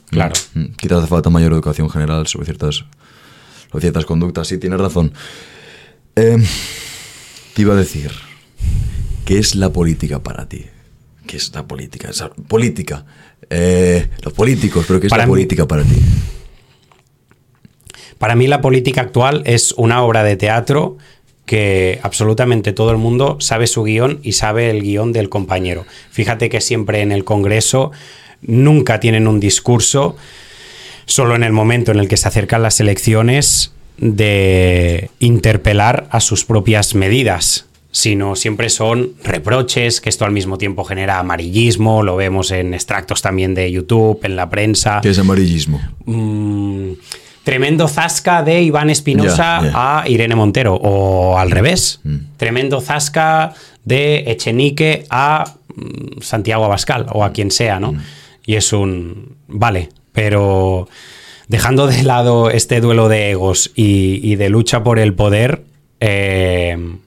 [0.09, 0.33] claro.
[0.53, 2.85] Mm, quizás hace falta mayor educación general sobre ciertas,
[3.69, 4.47] sobre ciertas conductas.
[4.47, 5.11] Sí, tienes razón.
[6.15, 6.41] Em,
[7.53, 8.11] te iba a decir,
[9.25, 10.65] ¿qué es la política para ti?
[11.25, 12.11] ¿Qué es la política?
[12.47, 13.05] política.
[13.49, 15.97] Eh, los políticos, pero ¿qué es la política para ti?
[18.17, 20.97] Para mí la política actual es una obra de teatro
[21.45, 25.85] que absolutamente todo el mundo sabe su guion y sabe el guion del compañero.
[26.11, 27.91] Fíjate que siempre en el Congreso
[28.41, 30.17] nunca tienen un discurso,
[31.05, 36.45] solo en el momento en el que se acercan las elecciones, de interpelar a sus
[36.45, 42.51] propias medidas sino siempre son reproches, que esto al mismo tiempo genera amarillismo, lo vemos
[42.51, 44.99] en extractos también de YouTube, en la prensa.
[45.01, 45.81] ¿Qué es amarillismo?
[46.05, 46.91] Mm,
[47.47, 52.17] tremendo zasca de Iván Espinosa a Irene Montero, o al revés, mm.
[52.35, 53.53] tremendo zasca
[53.85, 57.93] de Echenique a mm, Santiago Abascal, o a quien sea, ¿no?
[57.93, 58.01] Mm.
[58.47, 59.37] Y es un...
[59.47, 60.89] Vale, pero
[61.47, 65.63] dejando de lado este duelo de egos y, y de lucha por el poder,
[66.01, 66.97] eh,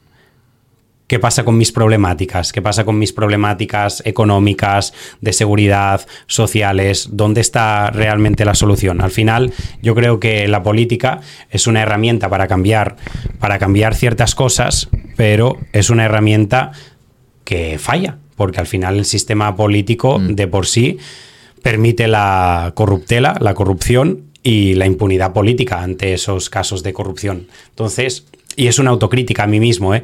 [1.11, 7.41] qué pasa con mis problemáticas, qué pasa con mis problemáticas económicas, de seguridad, sociales, dónde
[7.41, 9.01] está realmente la solución.
[9.01, 9.51] Al final,
[9.81, 12.95] yo creo que la política es una herramienta para cambiar,
[13.39, 14.87] para cambiar ciertas cosas,
[15.17, 16.71] pero es una herramienta
[17.43, 20.35] que falla, porque al final el sistema político mm.
[20.35, 20.97] de por sí
[21.61, 27.49] permite la corruptela, la corrupción y la impunidad política ante esos casos de corrupción.
[27.67, 30.03] Entonces, y es una autocrítica a mí mismo, ¿eh?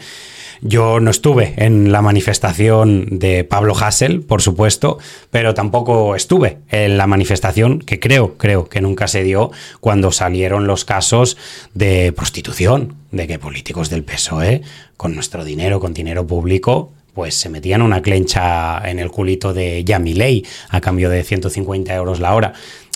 [0.61, 4.97] Yo no estuve en la manifestación de Pablo Hassel, por supuesto,
[5.29, 10.67] pero tampoco estuve en la manifestación que creo, creo que nunca se dio cuando salieron
[10.67, 11.37] los casos
[11.73, 14.61] de prostitución, de que políticos del PSOE,
[14.95, 19.83] con nuestro dinero, con dinero público, pues se metían una clencha en el culito de
[19.83, 22.53] Yamilei a cambio de 150 euros la hora.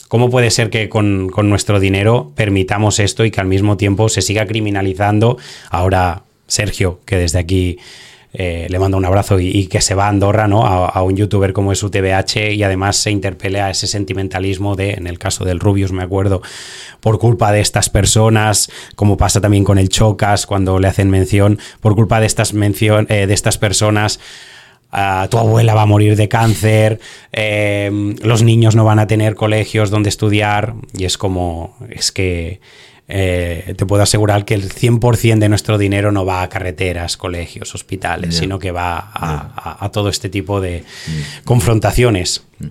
[0.07, 4.09] ¿Cómo puede ser que con, con, nuestro dinero permitamos esto y que al mismo tiempo
[4.09, 5.37] se siga criminalizando
[5.69, 7.77] ahora Sergio, que desde aquí
[8.33, 10.65] eh, le mando un abrazo y, que se va a Andorra, ¿no?
[10.65, 15.07] A, un youtuber como es UTBH y además se interpele a ese sentimentalismo de, en
[15.07, 16.41] el caso del Rubius, me acuerdo,
[16.99, 21.57] por culpa de estas personas, como pasa también con el Chocas cuando le hacen mención,
[21.79, 24.19] por culpa de estas, mención, eh, de estas personas.
[25.29, 26.99] tu abuela va a morir de cáncer,
[27.31, 32.59] eh, los niños no van a tener colegios donde estudiar, y es como, es que
[33.13, 37.75] eh, te puedo asegurar que el 100% de nuestro dinero no va a carreteras, colegios,
[37.75, 41.43] hospitales, sino que va a, todo este tipo de mm.
[41.43, 42.45] confrontaciones.
[42.59, 42.67] Mm.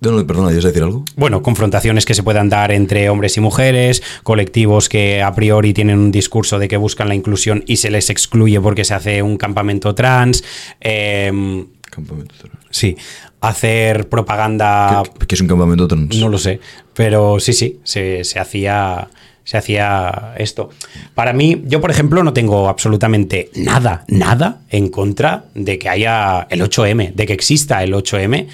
[0.00, 1.04] No, perdona, ¿quieres decir algo?
[1.16, 5.98] Bueno, confrontaciones que se puedan dar entre hombres y mujeres, colectivos que a priori tienen
[5.98, 9.36] un discurso de que buscan la inclusión y se les excluye porque se hace un
[9.36, 10.44] campamento trans.
[10.80, 12.59] Em, campamento trans.
[12.70, 12.96] Sí,
[13.40, 15.02] hacer propaganda.
[15.26, 16.16] ¿Qué, es un campamento trans?
[16.16, 16.60] No lo sé,
[16.94, 19.08] pero sí, sí, se, hacía
[19.44, 20.70] se hacía esto.
[21.14, 26.46] Para mí, yo por ejemplo no tengo absolutamente nada, nada en contra de que haya
[26.50, 28.46] el 8M, de que exista el 8M,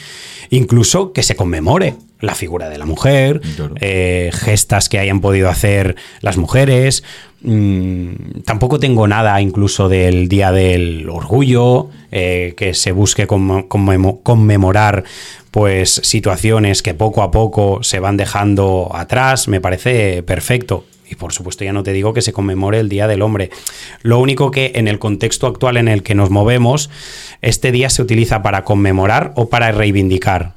[0.50, 3.40] incluso que se conmemore la figura de la mujer,
[3.80, 7.04] eh, gestas que hayan podido hacer las mujeres.
[7.42, 15.04] Mm, tampoco tengo nada incluso del Día del Orgullo, eh, que se busque conmemorar
[15.50, 20.84] pues situaciones que poco a poco se van dejando atrás, me parece perfecto.
[21.08, 23.50] Y por supuesto ya no te digo que se conmemore el Día del Hombre.
[24.02, 26.90] Lo único que en el contexto actual en el que nos movemos,
[27.42, 30.54] este día se utiliza para conmemorar o para reivindicar.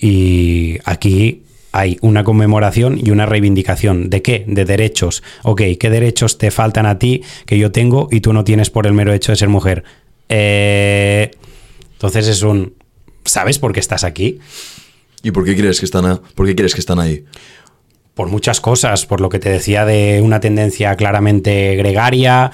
[0.00, 1.42] Y aquí
[1.72, 4.10] hay una conmemoración y una reivindicación.
[4.10, 4.44] ¿De qué?
[4.46, 5.22] De derechos.
[5.42, 8.86] Ok, ¿qué derechos te faltan a ti que yo tengo y tú no tienes por
[8.86, 9.84] el mero hecho de ser mujer?
[10.28, 11.30] Eh,
[11.92, 12.74] entonces es un...
[13.24, 14.40] ¿Sabes por qué estás aquí?
[15.22, 17.24] ¿Y por qué crees que están, por qué crees que están ahí?
[18.14, 22.50] Por muchas cosas, por lo que te decía de una tendencia claramente gregaria,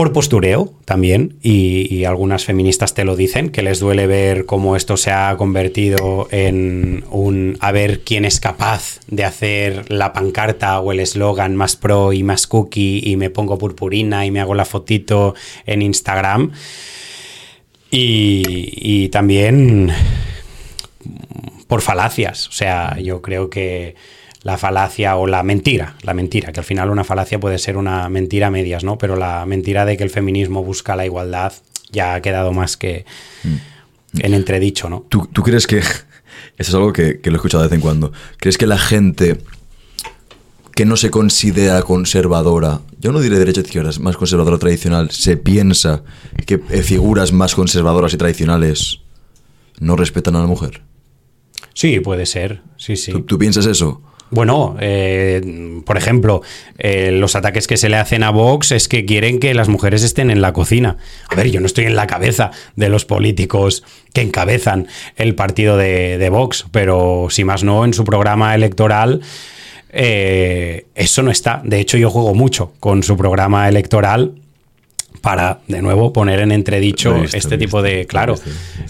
[0.00, 4.96] por postureo también, y, algunas feministas te lo dicen, que les duele ver cómo esto
[4.96, 10.92] se ha convertido en un a ver quién es capaz de hacer la pancarta o
[10.92, 14.64] el eslogan más pro y más cookie y me pongo purpurina y me hago la
[14.64, 15.34] fotito
[15.66, 16.52] en Instagram.
[17.90, 19.92] Y, y también
[21.66, 23.96] por falacias, o sea, yo creo que
[24.42, 28.08] la falacia o la mentira, la mentira, que al final una falacia puede ser una
[28.08, 28.96] mentira a medias, ¿no?
[28.96, 31.52] Pero la mentira de que el feminismo busca la igualdad
[31.92, 33.04] ya ha quedado más que
[33.44, 34.20] mm.
[34.20, 35.04] en entredicho, ¿no?
[35.08, 36.02] ¿Tú, crees que, eso
[36.56, 39.38] es algo que, lo he escuchado de vez en cuando, crees que la gente
[40.74, 46.02] que no se considera conservadora, yo no diré derecha izquierda, más conservadora tradicional, se piensa
[46.46, 49.00] que eh, figuras más conservadoras y tradicionales
[49.80, 50.80] no respetan a la mujer?
[51.74, 53.12] Sí, puede ser, sí, sí.
[53.26, 54.00] ¿Tú, piensas eso?
[54.30, 56.42] Bueno, eh, por ejemplo,
[56.78, 60.04] eh, los ataques que se le hacen a Vox es que quieren que las mujeres
[60.04, 60.98] estén en la cocina.
[61.28, 65.76] A ver, yo no estoy en la cabeza de los políticos que encabezan el partido
[65.76, 69.20] de, Vox, pero si más no, en su programa electoral
[69.92, 71.60] eh, eso no está.
[71.64, 74.34] De hecho, yo juego mucho con su programa electoral
[75.20, 78.06] para, de nuevo, poner en entredicho este tipo de...
[78.06, 78.36] Claro,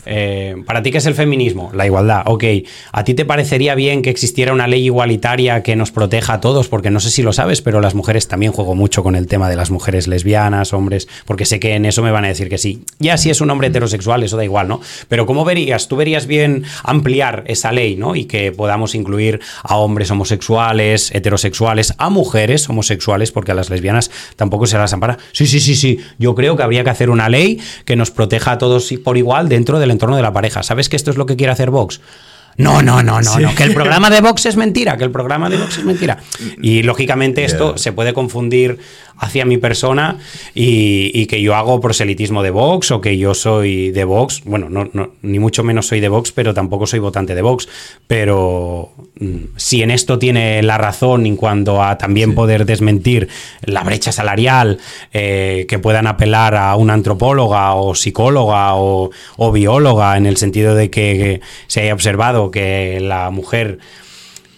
[0.07, 1.71] eh, para ti, ¿qué es el feminismo?
[1.75, 2.23] La igualdad.
[2.27, 2.45] Ok,
[2.93, 6.69] ¿a ti te parecería bien que existiera una ley igualitaria que nos proteja a todos?
[6.69, 9.49] Porque no sé si lo sabes, pero las mujeres también juego mucho con el tema
[9.49, 12.59] de las mujeres lesbianas, hombres, porque sé que en eso me van a decir que
[12.59, 12.85] sí.
[13.01, 14.81] Ya si es un hombre heterosexual, eso da igual, ¿no?
[15.09, 15.89] Pero ¿cómo verías?
[15.89, 18.15] ¿Tú verías bien ampliar esa ley, ¿no?
[18.15, 24.13] Y que podamos incluir a hombres homosexuales, heterosexuales, a mujeres homosexuales, porque a las lesbianas
[24.37, 25.19] tampoco se las ampara.
[25.33, 28.53] Sí, sí, sí, sí yo creo que habría que hacer una ley que nos proteja
[28.53, 30.63] a todos por igual dentro del entorno de la pareja.
[30.63, 32.01] ¿Sabes que esto es lo que quiere hacer Vox?
[32.57, 35.49] No, no, no, no, no, que el programa de Vox es mentira, que el programa
[35.49, 36.19] de Vox es mentira.
[36.63, 38.79] Y lógicamente esto se puede confundir
[39.21, 40.17] hacia mi persona
[40.55, 44.43] y, que yo hago proselitismo de Vox o que yo soy de Vox.
[44.45, 44.89] Bueno, no,
[45.23, 47.69] ni mucho menos soy de Vox, pero tampoco soy votante de Vox.
[48.07, 48.91] Pero
[49.21, 53.29] mm, si en esto tiene la razón en cuanto a también poder desmentir
[53.63, 54.79] la brecha salarial,
[55.13, 60.75] eh, que puedan apelar a una antropóloga o psicóloga o, o bióloga en el sentido
[60.75, 63.79] de que se haya observado que la mujer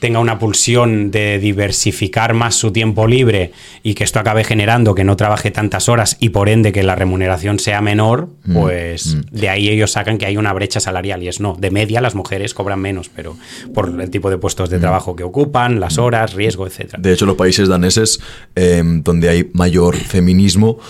[0.02, 3.52] tenga una pulsión de diversificar más su tiempo libre
[3.84, 6.96] y que esto acabe generando que no trabaje tantas horas y por ende que la
[6.96, 9.20] remuneración sea menor, mm, pues mm.
[9.30, 12.16] de ahí ellos sacan que hay una brecha salarial y es no, de media las
[12.16, 13.36] mujeres cobran menos, pero
[13.72, 14.80] por el tipo de puestos de mm.
[14.80, 16.96] trabajo que ocupan, las horas, riesgo, etc.
[16.98, 18.18] De hecho, los países daneses
[18.56, 20.80] em, donde hay mayor feminismo,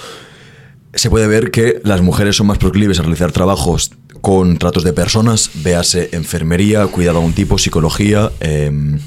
[0.94, 3.92] se puede ver que las mujeres son más proclives a realizar trabajos
[4.22, 8.98] con tratos de personas, véase enfermería, cuidado a un tipo, psicología, em,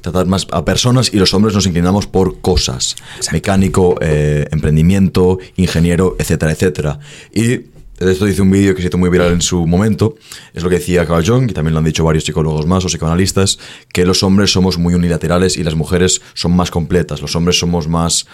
[0.00, 2.94] tratar más a personas y los hombres nos inclinamos por cosas,
[3.32, 7.00] mecánico, eh, emprendimiento, ingeniero, etcétera, etcétera.
[7.34, 7.46] Y
[7.98, 10.14] de esto hice un vídeo que se hizo muy viral en su momento.
[10.54, 12.88] Es lo que decía Carl Jung, y también lo han dicho varios psicólogos más o
[12.88, 13.58] psicoanalistas,
[13.92, 17.20] que los hombres somos muy unilaterales y las mujeres son más completas.
[17.20, 18.26] Los hombres somos más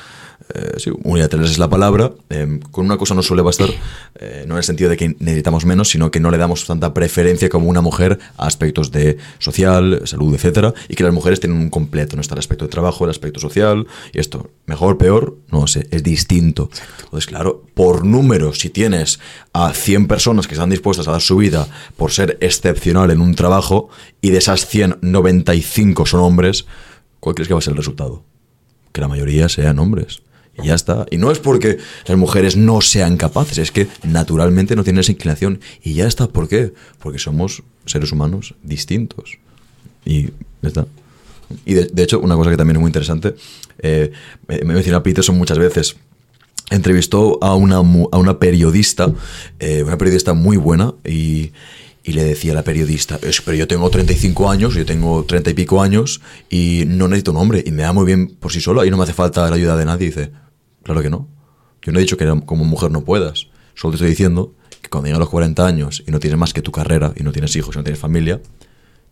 [0.55, 3.69] eh, sí, unilaterales es la palabra, em, con una cosa no suele bastar,
[4.17, 6.95] eh, no en el sentido de que necesitamos menos, sino que no le damos tanta
[6.95, 11.59] preferencia como una mujer a aspectos de social, salud, etcétera, y que las mujeres tienen
[11.59, 15.37] un completo, no está el aspecto de trabajo, el aspecto social, y esto, mejor, peor,
[15.51, 16.71] no sé, es distinto.
[17.05, 19.21] Entonces, claro, por número, si tienes
[19.53, 21.67] a 100 personas que están dispuestas a dar su vida
[21.97, 23.89] por ser excepcional en un trabajo,
[24.21, 26.67] y de esas 100, 95 son hombres,
[27.21, 28.23] ¿cuál crees que va a ser el resultado?
[28.93, 30.23] Que la mayoría sean hombres.
[30.61, 31.07] Y ya está.
[31.11, 35.13] Y no es porque las mujeres no sean capaces, es que naturalmente no tienen esa
[35.13, 35.61] inclinación.
[35.83, 36.29] Y ya está.
[36.29, 36.73] ¿Por qué?
[36.99, 39.39] Porque somos seres humanos distintos.
[40.05, 40.27] Y
[40.61, 40.87] ya está.
[41.65, 43.35] Y de, hecho, una cosa que también es muy interesante,
[43.79, 44.11] eh,
[44.49, 45.97] me, he mencionado Peterson muchas veces.
[46.71, 47.81] Entrevistó a una, a
[48.19, 49.13] una periodista,
[49.59, 51.53] eh, una periodista muy buena, y,
[52.05, 55.51] y le decía a la periodista, es, pero yo tengo 35 años, yo tengo 30
[55.51, 58.61] y pico años y no necesito un hombre y me da muy bien por sí
[58.61, 60.07] sola y no me hace falta la ayuda de nadie.
[60.07, 60.31] Dice,
[60.83, 61.29] claro que no.
[61.83, 63.49] Yo no he dicho que como mujer no puedas.
[63.75, 66.53] Solo te estoy diciendo que cuando llegas a los 40 años y no tienes más
[66.53, 68.41] que tu carrera y no tienes hijos y no tienes familia,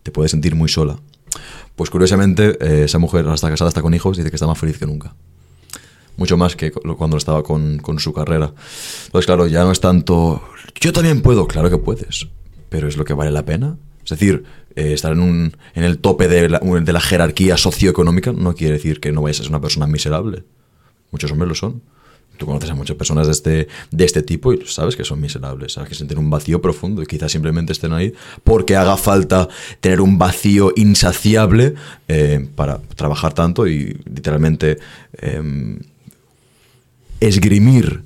[0.02, 0.98] te puedes sentir muy sola.
[1.76, 4.58] Pues curiosamente, eh, esa mujer ahora está casada, está con hijos, dice que está más
[4.58, 5.14] feliz que nunca.
[6.16, 8.52] Mucho más que cu- cuando estaba con, con su carrera.
[9.06, 10.42] Entonces, claro, ya no es tanto.
[10.80, 12.28] Yo también puedo, claro que puedes.
[12.68, 13.78] Pero es lo que vale la pena.
[14.04, 14.44] Es decir,
[14.76, 18.74] eh, estar en, un, en el tope de la, de la jerarquía socioeconómica no quiere
[18.74, 20.44] decir que no vayas a ser una persona miserable.
[21.11, 21.82] Muchos hombres lo son.
[22.40, 25.74] Tú conoces a muchas personas de este, de este tipo y sabes que son miserables,
[25.74, 29.46] sabes que sienten un vacío profundo y quizás simplemente estén ahí porque haga falta
[29.80, 31.74] tener un vacío insaciable
[32.08, 34.78] eh, para trabajar tanto y literalmente
[35.20, 35.78] eh,
[37.20, 38.04] esgrimir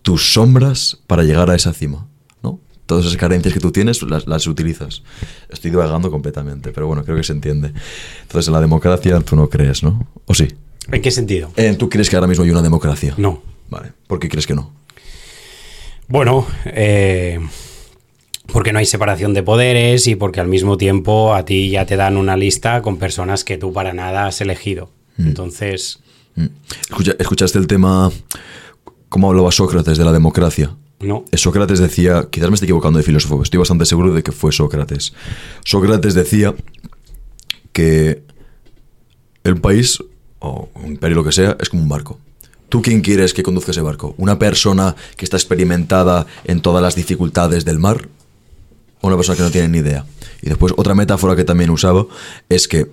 [0.00, 2.06] tus sombras para llegar a esa cima.
[2.42, 2.58] ¿no?
[2.86, 5.02] Todas esas carencias que tú tienes las, las utilizas.
[5.50, 7.72] Estoy divagando completamente, pero bueno, creo que se entiende.
[8.22, 10.06] Entonces, en la democracia tú no crees, ¿no?
[10.24, 10.48] ¿O sí?
[10.92, 11.50] ¿En qué sentido?
[11.56, 13.14] Eh, ¿Tú crees que ahora mismo hay una democracia?
[13.16, 13.42] No.
[13.68, 13.92] Vale.
[14.06, 14.72] ¿Por qué crees que no?
[16.08, 17.40] Bueno, eh,
[18.52, 21.96] porque no hay separación de poderes y porque al mismo tiempo a ti ya te
[21.96, 24.90] dan una lista con personas que tú para nada has elegido.
[25.18, 26.00] Entonces,
[26.38, 26.48] Mm.
[26.90, 28.12] Escucha- ¿Escuchaste el tema,
[29.08, 30.76] cómo hablaba Sócrates de la democracia?
[31.00, 31.24] no.
[31.32, 34.52] Eh, Sócrates decía, quizás me estoy equivocando de filósofo, estoy bastante seguro de que fue
[34.52, 35.14] Sócrates.
[35.64, 36.54] Sócrates decía
[37.72, 38.22] que
[39.44, 39.98] el país,
[40.46, 42.18] o un imperio lo que sea, es como un barco.
[42.68, 44.14] ¿Tú quién quieres que conduzca ese barco?
[44.18, 48.08] ¿Una persona que está experimentada en todas las dificultades del mar?
[49.00, 50.04] ¿O una persona que no tiene ni idea?
[50.42, 52.06] Y después otra metáfora que también usaba
[52.48, 52.90] es que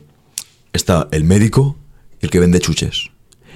[0.73, 1.77] está el médico
[2.21, 3.09] el que vende chuches.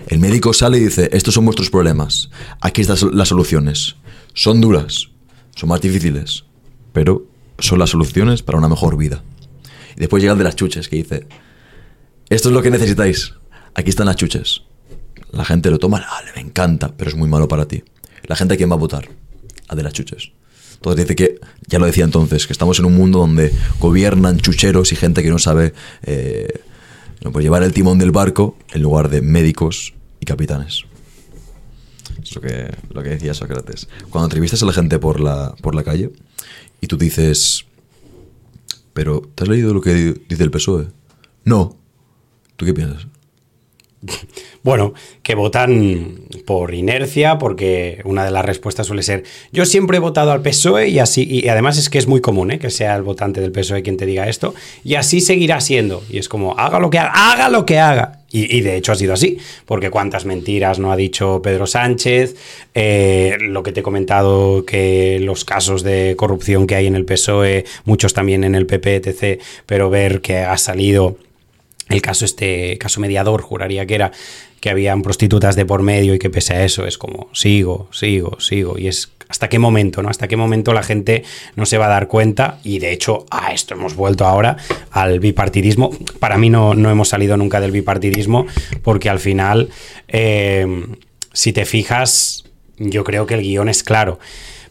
[0.08, 2.30] El médico sale y dice, estos son vuestros problemas,
[2.62, 3.96] aquí están las soluciones.
[4.34, 5.10] Son duras,
[5.56, 6.46] son más difíciles,
[6.94, 7.26] pero
[7.60, 9.24] son las soluciones para una mejor vida.
[9.96, 11.28] Y después llega el de las chuches que dice,
[12.30, 13.34] esto es lo que necesitáis,
[13.78, 14.64] aquí están las chuches.
[15.32, 17.84] La gente lo toma, "Ah, me encanta, pero es muy malo para ti.
[18.24, 19.08] La gente a quién va a votar?
[19.70, 20.32] A de las chuches.
[20.76, 24.92] Entonces dice que, ya lo decía entonces, que estamos en un mundo donde gobiernan chucheros
[24.92, 25.74] y gente que no sabe
[26.04, 26.62] eh,
[27.24, 30.84] no, pues llevar el timón del barco en lugar de médicos y capitanes.
[32.22, 33.88] Es lo que, lo que decía Sócrates.
[34.10, 36.12] Cuando entrevistas a la gente por la, por la calle
[36.80, 37.66] y tú dices,
[38.94, 40.84] pero ¿te has leído lo que dice el PSOE?
[40.84, 40.88] E?".
[41.44, 41.76] No.
[42.56, 43.08] ¿Tú qué piensas?
[44.64, 44.94] Bueno,
[45.24, 50.32] que votan por inercia, porque una de las respuestas suele ser, yo siempre he votado
[50.32, 52.60] al PSOE y así, y además es que es muy común ¿eh?
[52.60, 54.54] que sea el votante del PSOE quien te diga esto,
[54.84, 56.04] y así seguirá siendo.
[56.10, 58.20] Y es como, haga lo que haga, haga lo que haga.
[58.30, 62.36] Y, de hecho ha sido así, porque cuántas mentiras no ha dicho Pedro Sánchez,
[62.76, 67.06] eh, lo que te he comentado, que los casos de corrupción que hay en el
[67.06, 71.16] PSOE, muchos también en el PP, etc., pero ver que ha salido
[71.90, 74.12] el caso este caso mediador juraría que era
[74.60, 78.40] que habían prostitutas de por medio y que pese a eso es como sigo sigo
[78.40, 81.24] sigo y es hasta qué momento no hasta qué momento la gente
[81.56, 82.60] no se va a dar cuenta.
[82.64, 84.58] Y de hecho a esto hemos vuelto ahora
[84.92, 85.92] al bipartidismo.
[86.20, 88.48] Para mí no, no hemos salido nunca del bipartidismo
[88.84, 89.70] porque al final
[90.08, 90.86] eh,
[91.34, 92.46] si te fijas
[92.78, 94.20] yo creo que el guion es claro.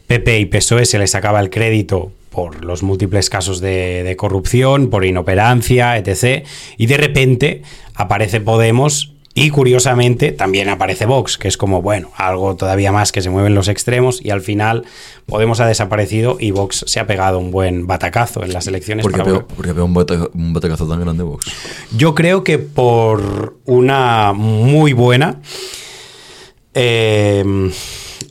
[0.07, 4.91] PP y PSOE se les acaba el crédito por los múltiples casos de, de, corrupción,
[4.91, 6.45] por inoperancia, etc.
[6.77, 7.63] Y de repente
[7.95, 13.23] aparece Podemos y curiosamente también aparece Vox, que es como, bueno, algo todavía más que
[13.23, 14.85] se mueven los extremos y al final
[15.25, 19.01] Podemos ha desaparecido y Vox se ha pegado un buen batacazo en las elecciones.
[19.01, 21.47] ¿Por qué pegó, ¿por qué pegó un, un, batacazo tan grande Vox?
[21.97, 25.41] Yo creo que por una muy buena...
[26.75, 27.71] Eh,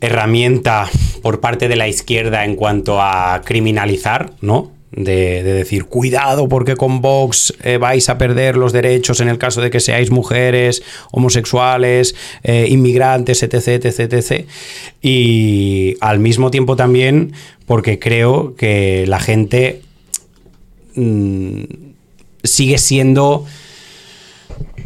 [0.00, 0.88] herramienta
[1.22, 4.72] por parte de la izquierda en cuanto a criminalizar, ¿no?
[4.92, 9.36] De, de decir, cuidado porque con Vox eh, vais a perder los derechos en el
[9.36, 14.46] caso de que seáis mujeres, homosexuales, eh, inmigrantes, etc, etc, etc.
[15.02, 17.32] Y al mismo tiempo también
[17.66, 19.82] porque creo que la gente
[20.94, 21.64] mmm,
[22.42, 23.44] sigue siendo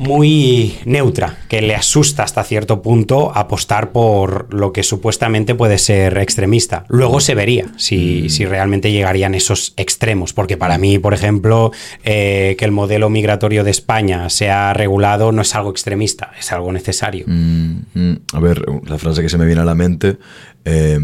[0.01, 6.17] muy neutra, que le asusta hasta cierto punto apostar por lo que supuestamente puede ser
[6.17, 6.87] extremista.
[6.89, 8.31] Luego se vería si, mm.
[8.31, 11.71] si realmente llegarían esos extremos, porque para mí, por ejemplo,
[12.03, 16.73] eh, que el modelo migratorio de España sea regulado no es algo extremista, es algo
[16.73, 17.27] necesario.
[17.29, 18.17] Mm, mm.
[18.33, 20.17] A ver, la frase que se me viene a la mente
[20.65, 20.99] eh,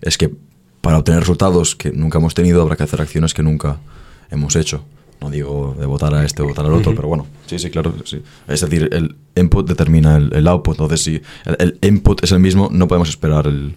[0.00, 0.30] es que
[0.80, 3.80] para obtener resultados que nunca hemos tenido habrá que hacer acciones que nunca
[4.30, 4.82] hemos hecho.
[5.20, 6.96] No digo de votar a este o votar al otro, uh -huh.
[6.96, 8.22] pero bueno, sí, sí, claro, sí.
[8.46, 12.40] Es decir, el input determina el, el output, entonces si el, el, input es el
[12.40, 13.74] mismo, no podemos esperar el,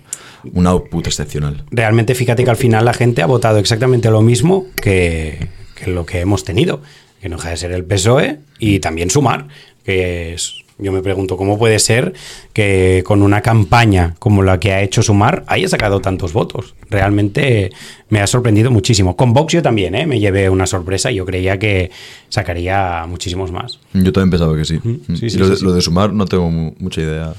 [0.53, 1.63] un output excepcional.
[1.71, 6.05] Realmente fíjate que al final la gente ha votado exactamente lo mismo que, que lo
[6.05, 6.81] que hemos tenido,
[7.21, 9.47] que no deja de ser el PSOE y también sumar,
[9.83, 12.13] que es Yo me pregunto cómo puede ser
[12.53, 16.75] que con una campaña como la que ha hecho Sumar haya sacado tantos votos.
[16.89, 17.71] Realmente
[18.09, 19.15] me ha sorprendido muchísimo.
[19.15, 20.05] Con Vox yo también, ¿eh?
[20.05, 21.09] me llevé una sorpresa.
[21.09, 21.89] Yo creía que
[22.29, 23.79] sacaría muchísimos más.
[23.93, 24.79] Yo también pensaba que sí.
[25.15, 25.65] Sí, sí, lo, sí, de, sí.
[25.65, 27.33] lo de Sumar no tengo mu- mucha idea.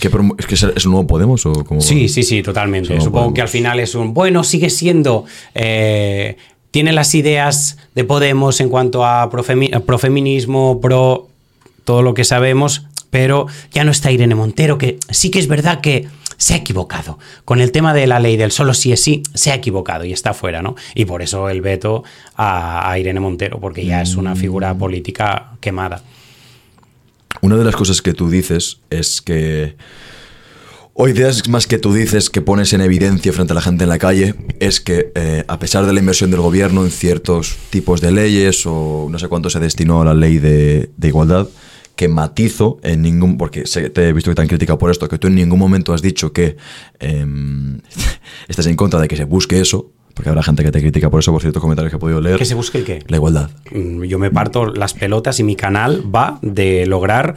[0.00, 1.82] ¿Qué promo- ¿Es que es un nuevo Podemos o cómo?
[1.82, 2.94] Sí, sí, sí, totalmente.
[2.98, 3.34] Supongo podemos.
[3.34, 4.14] que al final es un.
[4.14, 5.26] Bueno, sigue siendo.
[5.54, 6.36] eh,
[6.70, 11.26] tiene las ideas de Podemos en cuanto a profemi- a profeminismo, pro.
[11.90, 15.80] Todo lo que sabemos, pero ya no está Irene Montero, que sí que es verdad
[15.80, 16.06] que
[16.36, 17.18] se ha equivocado.
[17.44, 20.12] Con el tema de la ley del solo sí es sí, se ha equivocado y
[20.12, 20.76] está fuera, ¿no?
[20.94, 22.04] Y por eso el veto
[22.36, 26.00] a, a Irene Montero, porque ya es una figura política quemada.
[27.40, 29.74] Una de las cosas que tú dices es que.
[30.94, 33.90] O ideas más que tú dices que pones en evidencia frente a la gente en
[33.90, 38.00] la calle es que eh, a pesar de la inversión del gobierno en ciertos tipos
[38.00, 41.48] de leyes o no sé cuánto se destinó a la ley de, de igualdad,
[42.00, 45.06] que matizo en ningún, porque sé- te he visto que te han criticado por esto,
[45.06, 46.56] que tú en ningún momento has dicho que
[46.98, 47.78] em,
[48.48, 51.20] estás en contra de que se busque eso, porque habrá gente que te critica por
[51.20, 52.38] eso, por ciertos comentarios que he podido leer.
[52.38, 53.00] ¿Que se busque el qué?
[53.08, 53.50] La igualdad.
[53.70, 57.34] Mm, Yo me parto las pelotas y mi canal va de lograr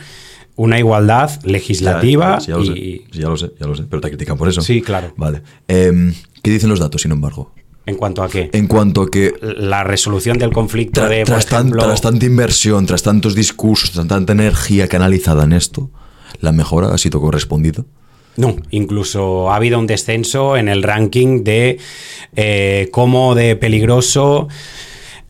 [0.56, 2.68] una igualdad legislativa Ya, sí, ya lo y...
[2.68, 2.74] sé,
[3.12, 4.62] sí, ya lo sé, ya lo sé, pero te critican por eso.
[4.62, 5.14] Sí, claro.
[5.18, 5.42] Vale.
[5.68, 7.54] Em, ¿Qué dicen los datos, sin embargo?
[7.86, 8.50] ¿En cuanto a qué?
[8.54, 11.84] En cuanto a que La resolución del conflicto tra- de, por tras, tan- ejemplo...
[11.84, 15.90] tras tanta inversión, tras tantos discursos, tras tanta energía canalizada en esto,
[16.40, 17.84] la mejora ha sido correspondida.
[18.36, 21.78] No, incluso ha habido un descenso en el ranking de
[22.36, 24.48] eh, cómo de peligroso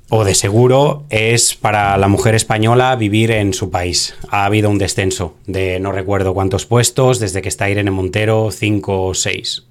[0.09, 4.13] o de seguro es para la mujer española vivir en su país.
[4.29, 9.07] Ha habido un descenso de no recuerdo cuántos puestos, desde que está Irene Montero, cinco
[9.07, 9.63] o seis.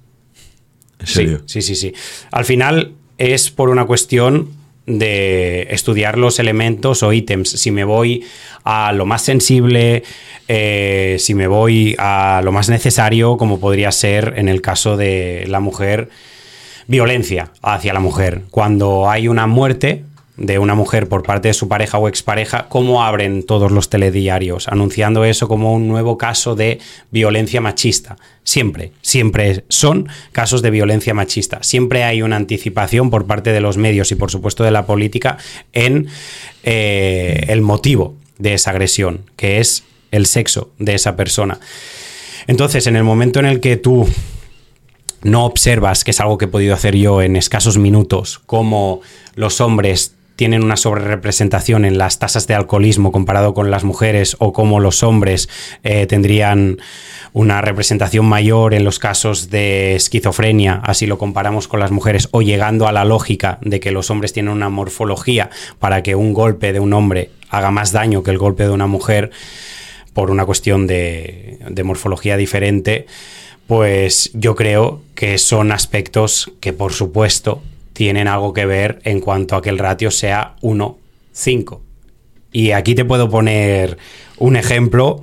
[1.03, 1.41] ¿En serio?
[1.45, 1.93] Sí, sí, sí, sí.
[2.31, 4.49] Al final es por una cuestión
[4.85, 7.49] de estudiar los elementos o ítems.
[7.49, 8.25] Si me voy
[8.63, 10.03] a lo más sensible,
[10.47, 15.45] eh, si me voy a lo más necesario, como podría ser en el caso de
[15.47, 16.09] la mujer,
[16.87, 18.41] violencia hacia la mujer.
[18.51, 20.03] Cuando hay una muerte
[20.43, 24.67] de una mujer por parte de su pareja o expareja, ¿cómo abren todos los telediarios
[24.67, 26.79] anunciando eso como un nuevo caso de
[27.11, 28.17] violencia machista?
[28.43, 31.63] Siempre, siempre son casos de violencia machista.
[31.63, 35.37] Siempre hay una anticipación por parte de los medios y por supuesto de la política
[35.71, 36.07] en
[36.63, 41.59] eh, el motivo de esa agresión, que es el sexo de esa persona.
[42.47, 44.05] Entonces, en el momento en el que tú
[45.21, 48.99] no observas, que es algo que he podido hacer yo en escasos minutos, cómo
[49.35, 54.53] los hombres tienen una sobrerepresentación en las tasas de alcoholismo comparado con las mujeres o
[54.53, 55.49] cómo los hombres
[55.83, 56.79] eh, tendrían
[57.33, 62.41] una representación mayor en los casos de esquizofrenia, así lo comparamos con las mujeres, o
[62.41, 65.49] llegando a la lógica de que los hombres tienen una morfología
[65.79, 68.87] para que un golpe de un hombre haga más daño que el golpe de una
[68.87, 69.31] mujer
[70.13, 73.07] por una cuestión de, de morfología diferente,
[73.65, 77.63] pues yo creo que son aspectos que por supuesto
[77.93, 81.79] tienen algo que ver en cuanto a que el ratio sea 1-5.
[82.51, 83.97] Y aquí te puedo poner
[84.37, 85.21] un ejemplo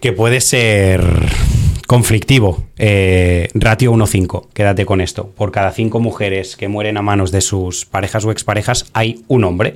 [0.00, 1.02] que puede ser
[1.86, 2.64] conflictivo.
[2.78, 5.30] Eh, ratio 1-5, quédate con esto.
[5.30, 9.44] Por cada cinco mujeres que mueren a manos de sus parejas o exparejas, hay un
[9.44, 9.74] hombre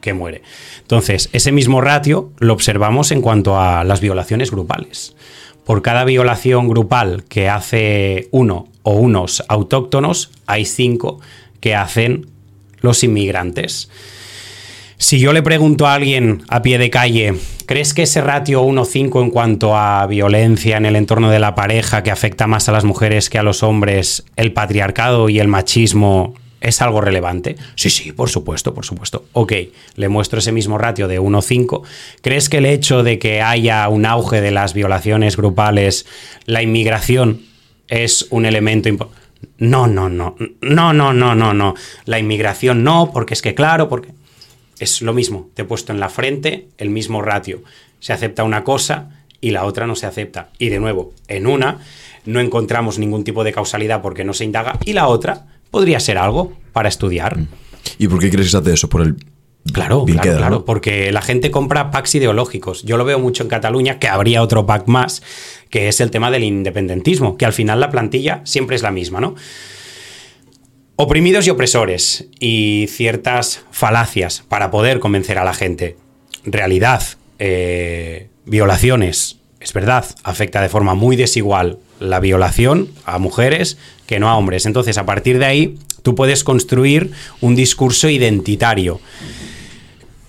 [0.00, 0.42] que muere.
[0.82, 5.16] Entonces, ese mismo ratio lo observamos en cuanto a las violaciones grupales.
[5.64, 11.18] Por cada violación grupal que hace uno o unos autóctonos, hay cinco
[11.60, 12.26] que hacen
[12.80, 13.90] los inmigrantes.
[14.98, 17.34] Si yo le pregunto a alguien a pie de calle,
[17.66, 22.02] ¿crees que ese ratio 1-5 en cuanto a violencia en el entorno de la pareja
[22.02, 26.34] que afecta más a las mujeres que a los hombres, el patriarcado y el machismo
[26.62, 27.56] es algo relevante?
[27.74, 29.26] Sí, sí, por supuesto, por supuesto.
[29.34, 29.52] Ok,
[29.96, 31.82] le muestro ese mismo ratio de 1-5.
[32.22, 36.06] ¿Crees que el hecho de que haya un auge de las violaciones grupales,
[36.46, 37.42] la inmigración,
[37.88, 39.25] es un elemento importante?
[39.58, 41.74] No, no, no, no, no, no, no, no.
[42.04, 44.12] La inmigración no, porque es que claro, porque
[44.78, 45.50] es lo mismo.
[45.54, 47.62] Te he puesto en la frente el mismo ratio.
[48.00, 49.10] Se acepta una cosa
[49.40, 50.50] y la otra no se acepta.
[50.58, 51.78] Y de nuevo, en una
[52.24, 56.18] no encontramos ningún tipo de causalidad porque no se indaga y la otra podría ser
[56.18, 57.38] algo para estudiar.
[57.98, 58.88] ¿Y por qué crees que se hace eso?
[58.88, 59.16] Por el.
[59.72, 60.64] Claro, bien claro, queda, claro, ¿no?
[60.64, 62.82] porque la gente compra packs ideológicos.
[62.82, 65.22] Yo lo veo mucho en Cataluña, que habría otro pack más,
[65.70, 69.20] que es el tema del independentismo, que al final la plantilla siempre es la misma,
[69.20, 69.34] ¿no?
[70.96, 75.96] Oprimidos y opresores y ciertas falacias para poder convencer a la gente.
[76.44, 77.02] Realidad,
[77.38, 83.76] eh, violaciones, es verdad, afecta de forma muy desigual la violación a mujeres
[84.06, 84.64] que no a hombres.
[84.64, 87.10] Entonces, a partir de ahí, tú puedes construir
[87.40, 89.00] un discurso identitario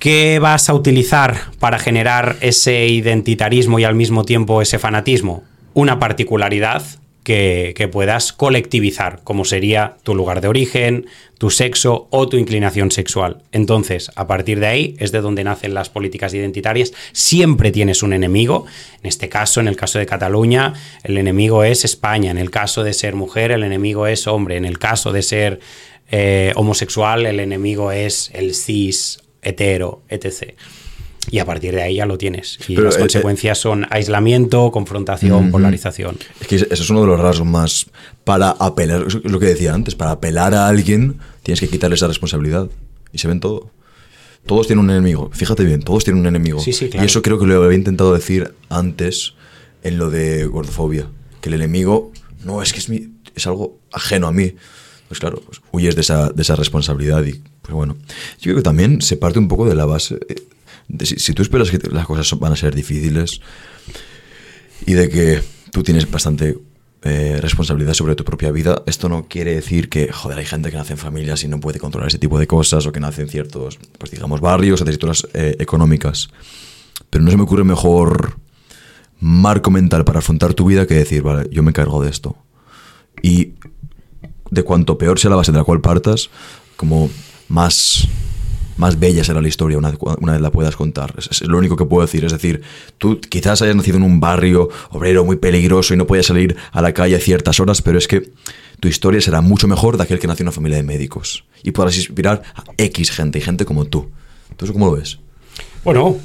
[0.08, 5.44] ¿Qué vas a utilizar para generar ese identitarismo y al mismo tiempo ese fanatismo?
[5.74, 6.82] Una particularidad
[7.26, 11.08] que, puedas colectivizar, como sería tu lugar de origen,
[11.38, 13.44] tu sexo o tu inclinación sexual.
[13.52, 16.94] Entonces, a partir de ahí es de donde nacen las políticas identitarias.
[17.12, 18.66] Siempre tienes un enemigo.
[19.02, 20.72] En este caso, en el caso de Cataluña,
[21.04, 22.32] el enemigo es España.
[22.32, 24.56] En el caso de ser mujer, el enemigo es hombre.
[24.56, 25.60] En el caso de ser
[26.10, 30.54] eh, homosexual, el enemigo es el cis, hetero, etc
[31.30, 32.58] y a partir de ahí ya lo tienes.
[32.68, 36.18] Y las eh, consecuencias son aislamiento, confrontación, polarización.
[36.40, 37.88] Es que eso es uno de los rasgos más.
[38.24, 42.70] Para apelar, lo que decía antes, para apelar a alguien tienes que quitarle esa responsabilidad.
[43.12, 43.72] Y se ven todo.
[44.46, 45.30] Todos tienen un enemigo.
[45.34, 46.60] Fíjate bien, todos tienen un enemigo.
[46.60, 49.34] Sí, sí, Y eso creo que lo había intentado decir antes
[49.84, 51.08] en lo de gordofobia.
[51.42, 52.12] Que el enemigo
[52.46, 54.56] no es que es, mi, es algo ajeno a mí.
[55.08, 57.24] Pues claro, pues huyes de esa, de esa responsabilidad.
[57.26, 57.96] Y pues bueno,
[58.40, 60.36] yo creo que también se parte un poco de la base eh,
[61.04, 63.42] si, tú esperas que las cosas van a ser difíciles
[64.86, 66.58] y de que tú tienes bastante
[67.04, 70.78] eh, responsabilidad sobre tu propia vida, esto no quiere decir que, joder, hay gente que
[70.78, 73.30] nace en familias y no puede controlar ese tipo de cosas o que nace en
[73.30, 76.30] ciertos, pues digamos, barrios o territorios eh, económicas.
[77.10, 78.40] Pero no se me ocurre mejor
[79.20, 82.38] marco mental para afrontar tu vida que decir, vale, yo me cargo de esto.
[83.22, 83.54] Y
[84.50, 86.30] de cuanto peor sea la base de la cual partas,
[86.76, 87.10] como
[87.48, 88.08] más
[88.78, 91.14] más bella será la historia una, vez la puedas contar.
[91.18, 92.24] Es, lo único que puedo decir.
[92.24, 92.62] Es decir,
[92.98, 96.82] tú quizás hayas nacido en un barrio obrero muy peligroso y no puedes salir a
[96.82, 98.32] la calle a ciertas horas, pero es que
[98.80, 101.44] tu historia será mucho mejor de aquel que nació en una familia de médicos.
[101.64, 104.10] Y podrás inspirar a X gente y gente como tú.
[104.56, 105.20] ¿Tú cómo lo ves?
[105.84, 106.18] Bueno,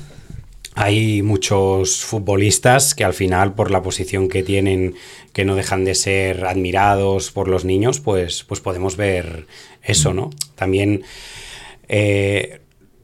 [0.74, 4.94] hay muchos futbolistas que al final, por la posición que tienen,
[5.32, 9.46] que no dejan de ser admirados por los niños, pues, pues podemos ver
[9.82, 10.30] eso, ¿no?
[10.54, 11.02] También
[11.88, 12.61] eh,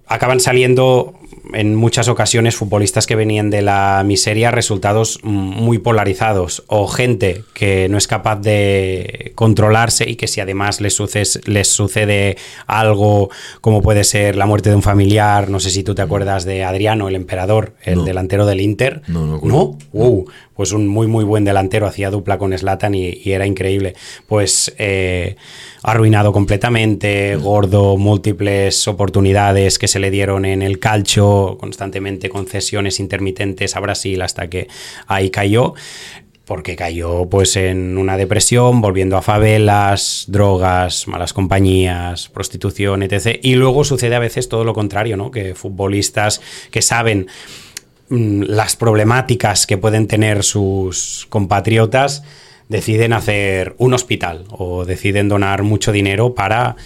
[0.08, 1.14] acaban saliendo
[1.54, 7.88] en muchas ocasiones futbolistas que venían de la miseria resultados muy polarizados o gente que
[7.88, 12.36] no es capaz de controlarse y que si además les sucede, les sucede
[12.66, 13.30] algo
[13.60, 16.64] como puede ser la muerte de un familiar, no sé si tú te acuerdas de
[16.64, 19.02] Adriano, el emperador, el delantero del Inter.
[19.08, 19.40] No, no.
[19.42, 19.78] ¿No?
[19.92, 20.24] Uh,
[20.54, 23.94] pues un muy muy buen delantero, hacía dupla con Slatan y, era increíble.
[24.26, 25.36] Pues eh,
[25.82, 33.76] arruinado completamente, gordo, múltiples oportunidades que se le dieron en el calcio, constantemente concesiones intermitentes
[33.76, 34.68] a Brasil hasta que
[35.06, 35.74] ahí cayó
[36.44, 43.38] porque cayó pues en una depresión, volviendo a favelas, drogas, malas compañías, prostitución, etc.
[43.42, 45.30] Y luego sucede a veces todo lo contrario, ¿no?
[45.30, 46.40] Que futbolistas
[46.70, 47.26] que saben
[48.10, 52.22] Mm, las problemáticas que pueden tener sus compatriotas,
[52.68, 56.76] deciden hacer un hospital o deciden donar mucho dinero para,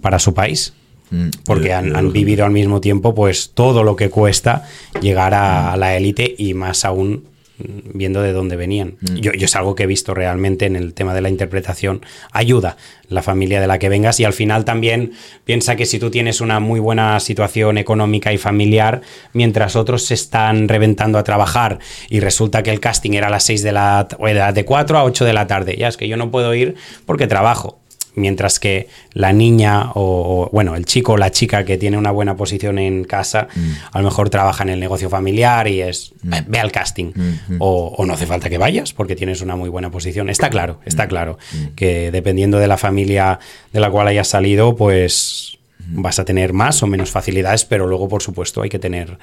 [0.00, 0.74] para su país.
[1.10, 4.68] Mm, Porque han, vivido al mismo tiempo pues todo lo que cuesta
[5.00, 7.24] llegar a la élite y más aún
[7.58, 8.96] viendo de dónde venían.
[9.00, 9.16] Mm.
[9.16, 12.02] Yo, es algo que he visto realmente en el tema de la interpretación.
[12.32, 12.76] Ayuda
[13.08, 15.12] la familia de la que vengas y al final también
[15.44, 19.00] piensa que si tú tienes una muy buena situación económica y familiar,
[19.32, 21.78] mientras otros se están reventando a trabajar
[22.10, 24.08] y resulta que el casting era a las 6 de la
[24.54, 26.76] de 4 a 8 de la tarde, ya es que yo no puedo ir
[27.06, 27.78] porque trabajo
[28.18, 32.36] mientras que la niña o, bueno, el chico o la chica que tiene una buena
[32.36, 33.70] posición en casa, mm.
[33.92, 36.34] a lo mejor trabaja en el negocio familiar y es, mm.
[36.46, 39.90] ve al casting, mm, o, no hace falta que vayas porque tienes una muy buena
[39.90, 40.30] posición.
[40.30, 41.38] Está claro, está claro,
[41.76, 43.38] que dependiendo de la familia
[43.72, 45.58] de la cual hayas salido, pues
[45.90, 49.18] vas a tener más o menos facilidades, pero luego, por supuesto, hay que tener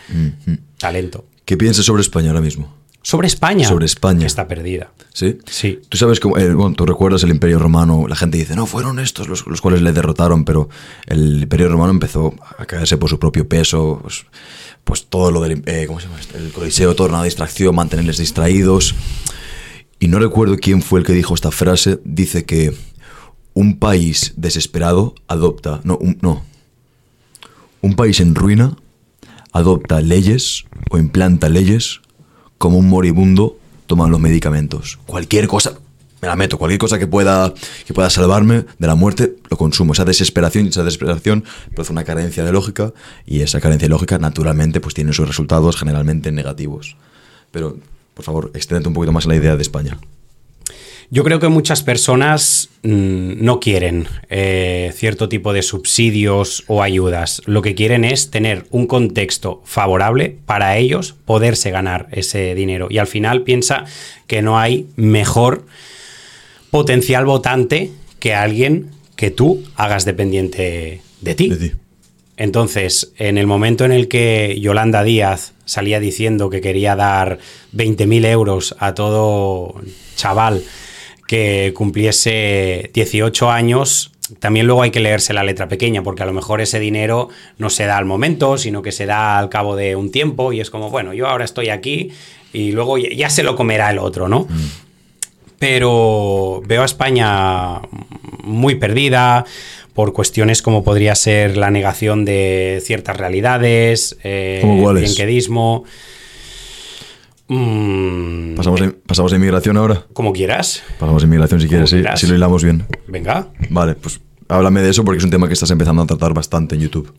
[0.78, 1.26] talento.
[1.46, 2.74] ¿Qué piensas sobre España ahora mismo?
[3.06, 3.68] Sobre España.
[3.68, 4.26] Sobre España.
[4.26, 4.92] está perdida.
[5.14, 5.38] ¿Sí?
[5.46, 5.80] Sí.
[5.90, 8.98] Tú sabes cómo, eh, bueno, tú recuerdas el Imperio Romano, la gente dice, no, fueron
[8.98, 10.70] estos los, cuales le derrotaron, pero
[11.06, 14.26] el Imperio Romano empezó a caerse por su propio peso, pues,
[14.84, 16.20] pues todo lo del, eh, ¿cómo se llama?
[16.34, 18.96] El Coliseo, toda una distracción, mantenerles distraídos.
[20.00, 22.76] Y no recuerdo quién fue el que dijo esta frase, dice que
[23.54, 26.44] un país desesperado adopta, no, no,
[27.82, 28.76] un país en ruina
[29.54, 32.02] adopta leyes o implanta leyes
[32.58, 33.58] como un moribundo
[33.88, 35.00] toman los medicamentos.
[35.06, 35.78] Cualquier cosa,
[36.22, 37.54] me la meto, cualquier cosa que pueda,
[37.86, 39.94] que pueda salvarme de la muerte, lo consumo.
[39.94, 42.94] Esa desesperación, esa desesperación produce una carencia de lógica
[43.26, 46.98] y esa carencia de lógica naturalmente pues tiene sus resultados generalmente negativos.
[47.52, 47.78] Pero,
[48.14, 50.00] por favor, extiende un poquito más la idea de España.
[51.12, 57.42] Yo creo que muchas personas mm, no quieren eh, cierto tipo de subsidios o ayudas.
[57.46, 62.88] Lo que quieren es tener un contexto favorable para ellos poderse ganar ese dinero.
[62.90, 63.86] Y al final piensa
[64.28, 65.66] que no hay mejor
[66.72, 71.54] potencial votante que alguien que tú hagas dependiente de ti.
[72.38, 77.40] Entonces, en el momento en el que Yolanda Díaz salía diciendo que quería dar
[77.74, 79.82] 20.000 euros a todo
[80.16, 80.64] chaval
[81.28, 86.34] que cumpliese 18 años, también luego hay que leerse la letra pequeña, porque a lo
[86.34, 89.96] mejor ese dinero no se da al momento, sino que se da al cabo de
[89.96, 92.12] un tiempo y es como, bueno, yo ahora estoy aquí
[92.52, 94.48] y luego ya se lo comerá el otro, ¿no?
[94.50, 94.70] Mm.
[95.60, 97.82] Pero veo a España
[98.44, 99.46] muy perdida
[99.94, 105.16] por cuestiones como podría ser la negación de ciertas realidades, eh, el
[107.48, 110.06] mm, ¿Pasamos, de, ¿Pasamos a inmigración ahora?
[110.14, 110.84] Como quieras.
[111.00, 112.86] Pasamos a inmigración si quieres, si lo hilamos bien.
[113.08, 113.48] Venga.
[113.70, 116.76] Vale, pues háblame de eso porque es un tema que estás empezando a tratar bastante
[116.76, 117.14] en YouTube.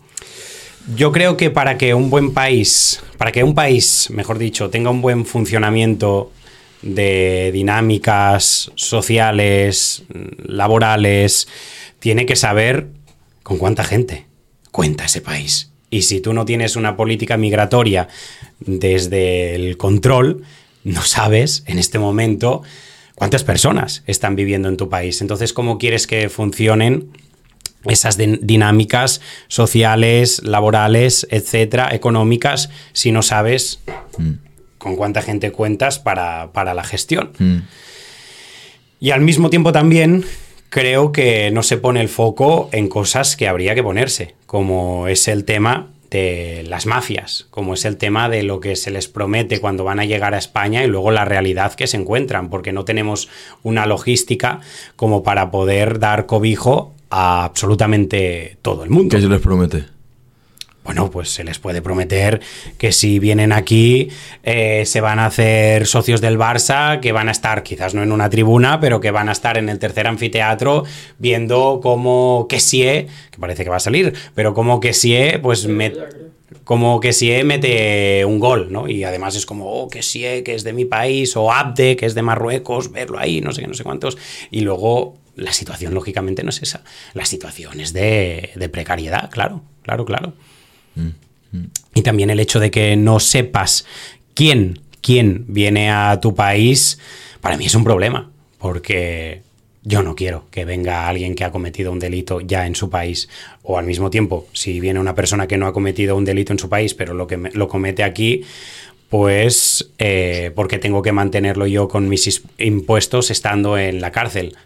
[0.94, 4.90] Yo creo que para que un buen país, para que un país, mejor dicho, tenga
[4.90, 6.30] un buen funcionamiento
[6.82, 10.04] de dinámicas sociales,
[10.44, 11.48] laborales,
[11.98, 12.88] tiene que saber
[13.42, 14.26] con cuánta gente
[14.70, 15.72] cuenta ese país.
[15.90, 18.08] Y si tú no tienes una política migratoria
[18.60, 20.42] desde el control,
[20.84, 22.62] no sabes en este momento
[23.14, 25.20] cuántas personas están viviendo en tu país.
[25.20, 27.10] Entonces, ¿cómo quieres que funcionen
[27.84, 33.80] esas dinámicas sociales, laborales, etcétera, económicas, si no sabes
[34.18, 34.30] mm.
[34.78, 37.32] con cuánta gente cuentas para, la gestión?
[37.38, 37.58] Mm.
[39.00, 40.24] Y al mismo tiempo también
[40.68, 45.28] creo que no se pone el foco en cosas que habría que ponerse, como es
[45.28, 49.60] el tema de las mafias, como es el tema de lo que se les promete
[49.60, 52.84] cuando van a llegar a España y luego la realidad que se encuentran, porque no
[52.84, 53.28] tenemos
[53.62, 54.60] una logística
[54.96, 59.16] como para poder dar cobijo a absolutamente todo el mundo.
[59.16, 59.95] ¿Qué se les promete?
[60.86, 62.40] Bueno, pues se les puede prometer
[62.78, 64.08] que si vienen aquí
[64.44, 68.12] eh, se van a hacer socios del Barça, que van a estar quizás no en
[68.12, 70.84] una tribuna, pero que van a estar en el tercer anfiteatro
[71.18, 75.66] viendo cómo Kessie, que parece que va a salir, pero cómo Kessie, pues
[76.62, 78.88] como que mete un gol, ¿no?
[78.88, 80.00] Y además es como, oh, que
[80.44, 83.62] que es de mi país, o Abde, que es de Marruecos, verlo ahí, no sé
[83.62, 84.16] qué, no sé cuántos.
[84.52, 86.82] Y luego la situación, lógicamente, no es esa.
[87.12, 90.34] La situación es de, de precariedad, claro, claro, claro.
[91.94, 93.86] Y también el hecho de que no sepas
[94.34, 96.98] quién, quién viene a tu país,
[97.40, 99.42] para mí es un problema, porque
[99.82, 103.28] yo no quiero que venga alguien que ha cometido un delito ya en su país,
[103.62, 106.58] o al mismo tiempo, si viene una persona que no ha cometido un delito en
[106.58, 108.42] su país, pero lo que lo comete aquí,
[109.08, 114.56] pues eh, porque tengo que mantenerlo yo con mis impuestos estando en la cárcel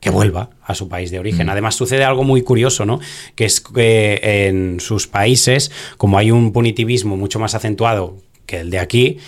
[0.00, 1.46] que vuelva a su país de origen.
[1.46, 1.50] Mm.
[1.50, 3.00] Además, sucede algo muy curioso, ¿no?
[3.34, 8.16] Que es que en sus países, como hay un punitivismo mucho más acentuado
[8.46, 9.18] que el de aquí,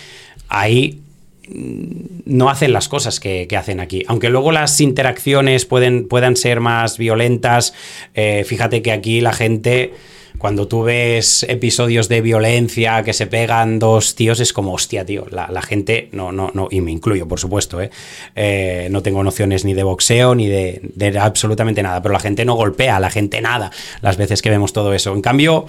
[0.47, 1.01] ahí
[1.47, 4.03] mm, no hacen las cosas que, hacen aquí.
[4.07, 7.73] Aunque luego las interacciones pueden, puedan ser más violentas,
[8.13, 9.93] eh, fíjate que aquí la gente
[10.39, 15.27] cuando tú ves episodios de violencia que se pegan dos tíos, es como, hostia, tío,
[15.29, 17.91] la, gente, no, no, no, y me incluyo, por supuesto, ¿eh?
[18.35, 18.87] ¿eh?
[18.89, 22.55] no tengo nociones ni de boxeo ni de, de, absolutamente nada, pero la gente no
[22.55, 23.69] golpea, la gente nada,
[24.01, 25.13] las veces que vemos todo eso.
[25.13, 25.67] En cambio,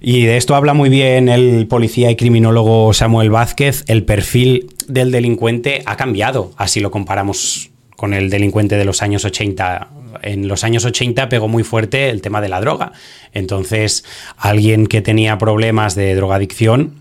[0.00, 5.12] y de esto habla muy bien el policía y criminólogo Samuel Vázquez, el perfil del
[5.12, 9.90] delincuente ha cambiado, así lo comparamos con el delincuente de los años 80
[10.22, 12.92] en los años 80 pegó muy fuerte el tema de la droga.
[13.32, 14.04] Entonces,
[14.36, 17.00] alguien que tenía problemas de drogadicción,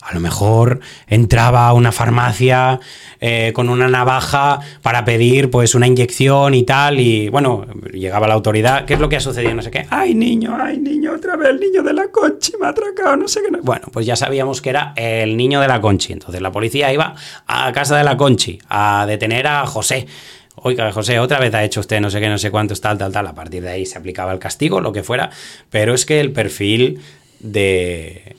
[0.00, 2.80] a lo mejor entraba a una farmacia
[3.20, 8.34] eh, con una navaja para pedir pues una inyección y tal y bueno, llegaba la
[8.34, 9.54] autoridad, ¿qué es lo que ha sucedido?
[9.54, 12.66] No sé qué, ay niño, ay niño, otra vez el niño de la conchi me
[12.66, 13.56] ha atracado, no sé qué.
[13.62, 17.14] Bueno, pues ya sabíamos que era el niño de la conchi, entonces la policía iba
[17.46, 20.06] a casa de la conchi a detener a José
[20.56, 23.12] oiga, José, otra vez ha hecho usted no sé qué, no sé cuántos, tal, tal,
[23.12, 23.26] tal.
[23.26, 25.30] A partir de ahí se aplicaba el castigo, lo que fuera.
[25.70, 27.00] Pero es que el perfil
[27.40, 28.36] de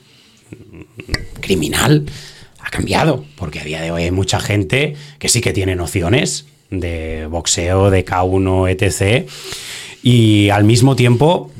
[1.39, 2.05] criminal
[2.59, 6.45] ha cambiado, porque a día de hoy hay mucha gente que sí que tiene nociones
[6.69, 9.29] de boxeo, de K1, etc.
[10.03, 11.51] Y al mismo tiempo,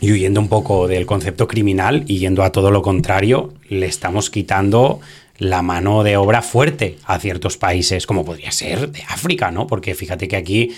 [0.00, 4.30] y huyendo un poco del concepto criminal y yendo a todo lo contrario, le estamos
[4.30, 5.00] quitando
[5.38, 9.66] la mano de obra fuerte a ciertos países, como podría ser de África, ¿no?
[9.66, 10.72] Porque fíjate que aquí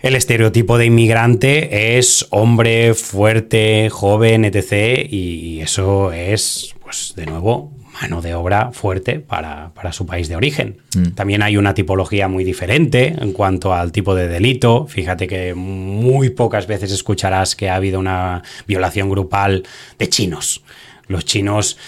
[0.00, 5.06] el estereotipo de inmigrante es hombre fuerte, joven, etc.
[5.08, 10.78] Y eso es, pues, de nuevo, mano de obra fuerte para, su país de origen.
[10.96, 11.10] Mm.
[11.10, 14.86] También hay una tipología muy diferente en cuanto al tipo de delito.
[14.88, 19.62] Fíjate que muy pocas veces escucharás que ha habido una violación grupal
[19.98, 20.62] de chinos.
[21.06, 21.78] Los chinos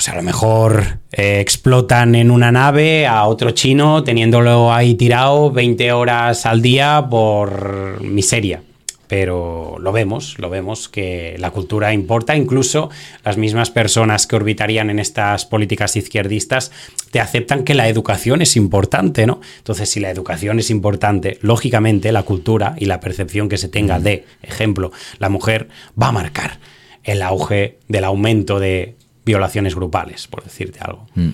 [0.00, 5.50] pues a lo mejor eh, explotan en una nave a otro chino teniéndolo ahí tirado
[5.50, 8.62] 20 horas al día por miseria.
[9.08, 12.88] pero lo vemos, lo vemos que la cultura importa, incluso
[13.24, 16.72] las mismas personas que orbitarían en estas políticas izquierdistas
[17.10, 19.42] te aceptan que la educación es importante, ¿no?
[19.58, 24.00] Entonces, si la educación es importante, lógicamente la cultura y la percepción que se tenga
[24.00, 25.68] de, ejemplo, la mujer
[26.00, 26.58] va a marcar
[27.04, 31.06] el auge del aumento de violaciones grupales, por decirte algo.
[31.14, 31.30] Mm.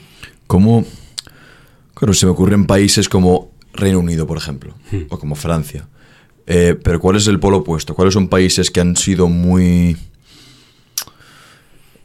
[0.47, 0.85] ¿Cómo?
[1.95, 5.03] Claro, se me ocurren países como Reino Unido, por ejemplo, Hmm.
[5.09, 5.89] o como Francia.
[6.47, 7.95] Eh, pero ¿cuál es el polo opuesto?
[7.95, 9.97] ¿Cuáles son países que han sido muy...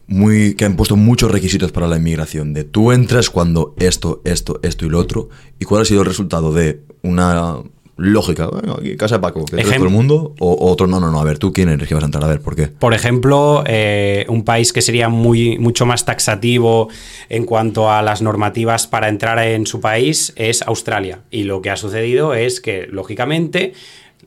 [0.08, 2.54] muy que han puesto muchos requisitos para la inmigración?
[2.54, 5.30] De tú entras cuando esto, esto, esto y lo otro.
[5.60, 7.58] ¿Y cuál ha sido el resultado de una
[8.02, 8.48] lógica?
[8.48, 10.36] Bueno, aquí casa de Paco, que Ejem- todo el mundo.
[10.40, 12.24] O, o otro, no, no, no, a ver, ¿tú quién eres que vas a entrar?
[12.24, 12.68] A ver, ¿por qué?
[12.68, 16.90] Por ejemplo, eh, un país que sería muy, mucho más taxativo
[17.30, 21.20] en cuanto a las normativas para entrar en su país es Australia.
[21.32, 23.74] Y lo que ha sucedido es que, lógicamente,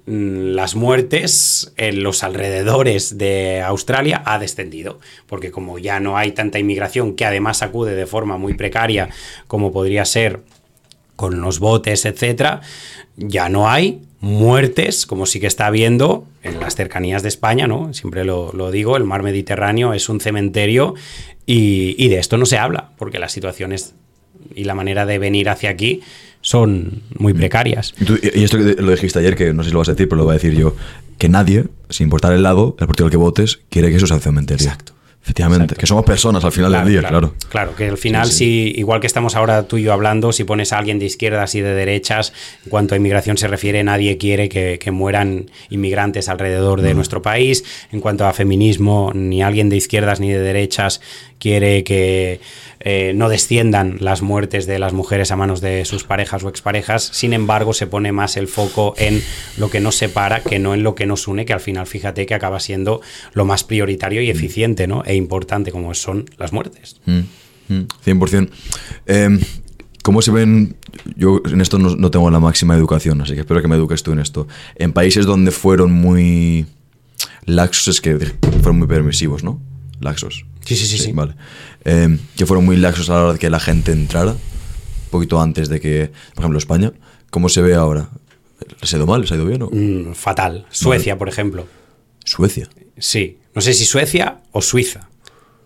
[0.07, 6.33] mm, las muertes en los alrededores de Australia ha descendido, porque como ya no hay
[6.33, 9.09] tanta inmigración que además acude de forma muy precaria
[9.47, 10.41] como podría ser
[11.17, 12.61] con los botes, etcétera,
[13.17, 17.93] ya no hay muertes, como sí que está habiendo en las cercanías de España, ¿no?
[17.95, 20.95] Siempre lo, lo digo, el mar Mediterráneo es un cementerio
[21.47, 23.95] y, y de esto no se habla, porque las situaciones
[24.55, 26.01] y la manera de venir hacia aquí
[26.41, 27.95] son muy precarias.
[28.01, 29.93] Y, tú- y esto que lo dijiste ayer, que no sé si lo vas a
[29.93, 30.75] decir, pero lo voy a decir yo,
[31.19, 34.17] que nadie, sin importar el lado, el partido al que votes, quiere que eso sea
[34.17, 34.65] un cementerio.
[34.67, 34.93] Exacto.
[35.25, 35.81] Efectivamente, Exacto.
[35.81, 37.35] que somos personas al final del día, claro.
[37.49, 40.45] Claro, que al final, Sí, si igual que estamos ahora tú y yo hablando, si
[40.45, 42.35] pones a alguien de izquierdas y de derechas,
[42.65, 47.23] en cuanto a inmigración se refiere, nadie quiere que, que mueran inmigrantes alrededor de nuestro
[47.23, 47.65] país.
[47.91, 51.01] En cuanto a feminismo, ni alguien de izquierdas ni de derechas
[51.39, 52.41] quiere que
[52.81, 57.03] eh, no desciendan las muertes de las mujeres a manos de sus parejas o exparejas.
[57.13, 59.23] Sin embargo, se pone más el foco en
[59.59, 62.27] lo que nos separa que no en lo que nos une, que al final, fíjate
[62.27, 63.01] que acaba siendo
[63.33, 65.05] lo más prioritario y eficiente ¿no?
[65.05, 67.01] e importante como son las muertes.
[67.07, 67.21] Mm,
[67.69, 68.51] mm, 100%.
[69.07, 69.39] Eh,
[70.03, 70.77] ¿Cómo se ven?
[71.17, 74.03] Yo en esto no, no tengo la máxima educación, así que espero que me eduques
[74.03, 74.47] tú en esto.
[74.75, 76.67] En países donde fueron muy
[77.47, 78.19] laxos, es que
[78.61, 79.61] fueron muy permisivos, ¿no?
[80.01, 80.45] Laxos.
[80.65, 81.13] Sí, sí, sí, sí.
[81.13, 81.35] Vale.
[81.85, 84.39] Eh, que fueron muy laxos a la hora de que la gente entrara, un
[85.11, 86.93] poquito antes de que, por ejemplo, España.
[87.31, 88.11] ¿Cómo se ve ahora?
[88.81, 89.21] ¿Les ha ido mal?
[89.23, 89.63] ¿Les ha ido bien?
[89.63, 89.71] o?
[89.71, 90.67] Mm, fatal.
[90.71, 91.67] Suecia, por ejemplo.
[92.25, 92.69] Suecia.
[92.99, 93.39] Sí.
[93.55, 95.09] No sé si Suecia o Suiza.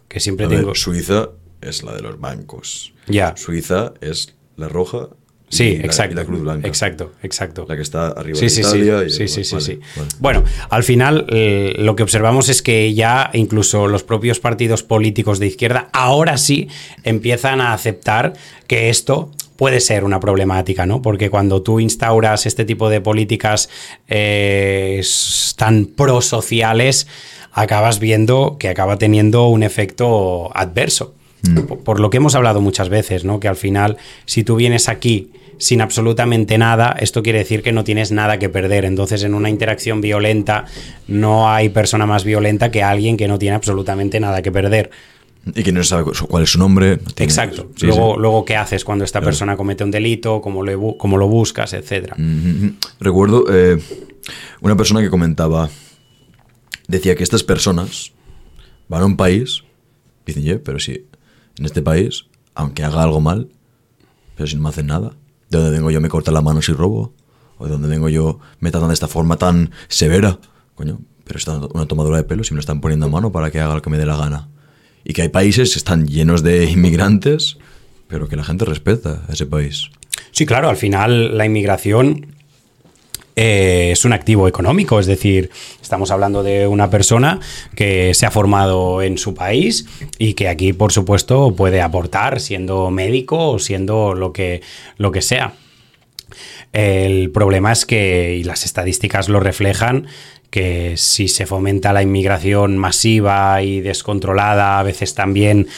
[0.08, 0.68] Que siempre A tengo.
[0.68, 1.28] ver, Suiza
[1.60, 2.94] es la de los bancos.
[3.06, 3.36] Ya.
[3.36, 5.08] Suiza es la roja
[5.50, 6.12] y Sí, la- exacto.
[6.12, 6.68] y la cruz blanca.
[6.68, 7.66] Exacto, exacto.
[7.68, 8.98] La que está arriba Sí, de sí, Italia.
[9.00, 9.06] sí.
[9.06, 9.80] y- sí, sí, sí, vale, sí.
[9.96, 10.08] vale.
[10.20, 15.38] Bueno, al final eh, lo que observamos es que ya incluso los propios partidos políticos
[15.38, 16.68] de izquierda ahora sí
[17.04, 18.34] empiezan a aceptar
[18.66, 21.02] que esto puede ser una problemática, ¿no?
[21.02, 23.68] Porque cuando tú instauras este tipo de políticas
[24.08, 25.02] eh,
[25.56, 27.06] tan prosociales,
[27.52, 31.14] acabas viendo que acaba teniendo un efecto adverso.
[31.68, 33.38] Por, por lo que hemos hablado muchas veces, ¿no?
[33.40, 33.96] Que al final,
[34.26, 38.48] si tú vienes aquí sin absolutamente nada, esto quiere decir que no tienes nada que
[38.48, 38.84] perder.
[38.84, 40.64] Entonces, en una interacción violenta,
[41.08, 44.90] no hay persona más violenta que alguien que no tiene absolutamente nada que perder.
[45.54, 46.96] Y que no sabe cu- cuál es su nombre.
[46.98, 47.70] tiene- Exacto.
[47.76, 48.20] Sí, luego, sí.
[48.20, 50.40] luego, ¿qué haces cuando esta persona comete un delito?
[50.40, 51.72] ¿Cómo lo, cómo lo buscas?
[51.72, 52.16] Etcétera.
[53.00, 53.78] Recuerdo eh,
[54.60, 55.70] una persona que comentaba,
[56.86, 58.12] decía que estas personas
[58.88, 59.62] van a un país,
[60.26, 61.06] dicen, "Ye, pero si
[61.58, 63.48] en este país, aunque haga algo mal,
[64.36, 65.12] pero si no me hacen nada,
[65.50, 67.14] de donde vengo yo me cortan la mano si robo,
[67.58, 70.38] o de donde vengo yo me tratan de esta forma tan severa,
[70.74, 73.50] coño, pero está una tomadura de pelo si me lo están poniendo a mano para
[73.50, 74.48] que haga lo que me dé la gana.
[75.04, 77.58] Y que hay países que están llenos de inmigrantes,
[78.08, 79.90] pero que la gente respeta a ese país.
[80.30, 82.37] Sí, claro, al final la inmigración
[83.40, 85.48] eh, es un activo económico, es decir,
[85.80, 87.38] estamos hablando de una persona
[87.76, 89.86] que se ha formado en su país
[90.18, 94.60] y que aquí, por supuesto, puede aportar siendo médico o siendo lo que,
[94.96, 95.52] lo que sea.
[96.72, 100.08] El problema es que, y las estadísticas lo reflejan,
[100.50, 105.68] que si se fomenta la inmigración masiva y descontrolada, a veces también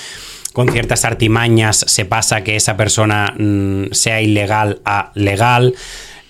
[0.54, 5.74] con ciertas artimañas se pasa que esa persona mm, sea ilegal a legal.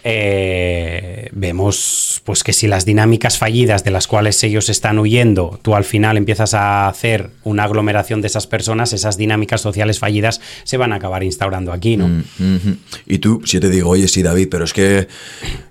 [0.05, 5.75] Eh, vemos pues que si las dinámicas fallidas de las cuales ellos están huyendo, tú
[5.75, 10.77] al final empiezas a hacer una aglomeración de esas personas, esas dinámicas sociales fallidas se
[10.77, 12.09] van a acabar instaurando aquí, ¿no?
[12.09, 12.77] Mm.
[13.07, 15.09] Y tú, si te digo, oye, sí, David, pero es que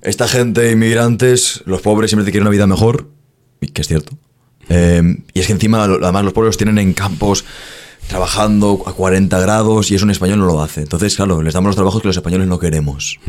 [0.01, 3.09] esta gente, inmigrantes, los pobres siempre te quieren una vida mejor,
[3.61, 4.17] y que es cierto.
[4.69, 5.01] Eh,
[5.33, 7.45] y es que encima, además, los pobres los tienen en campos
[8.07, 10.81] trabajando a 40 grados y eso un español no lo hace.
[10.81, 13.19] Entonces, claro, les damos los trabajos que los españoles no queremos.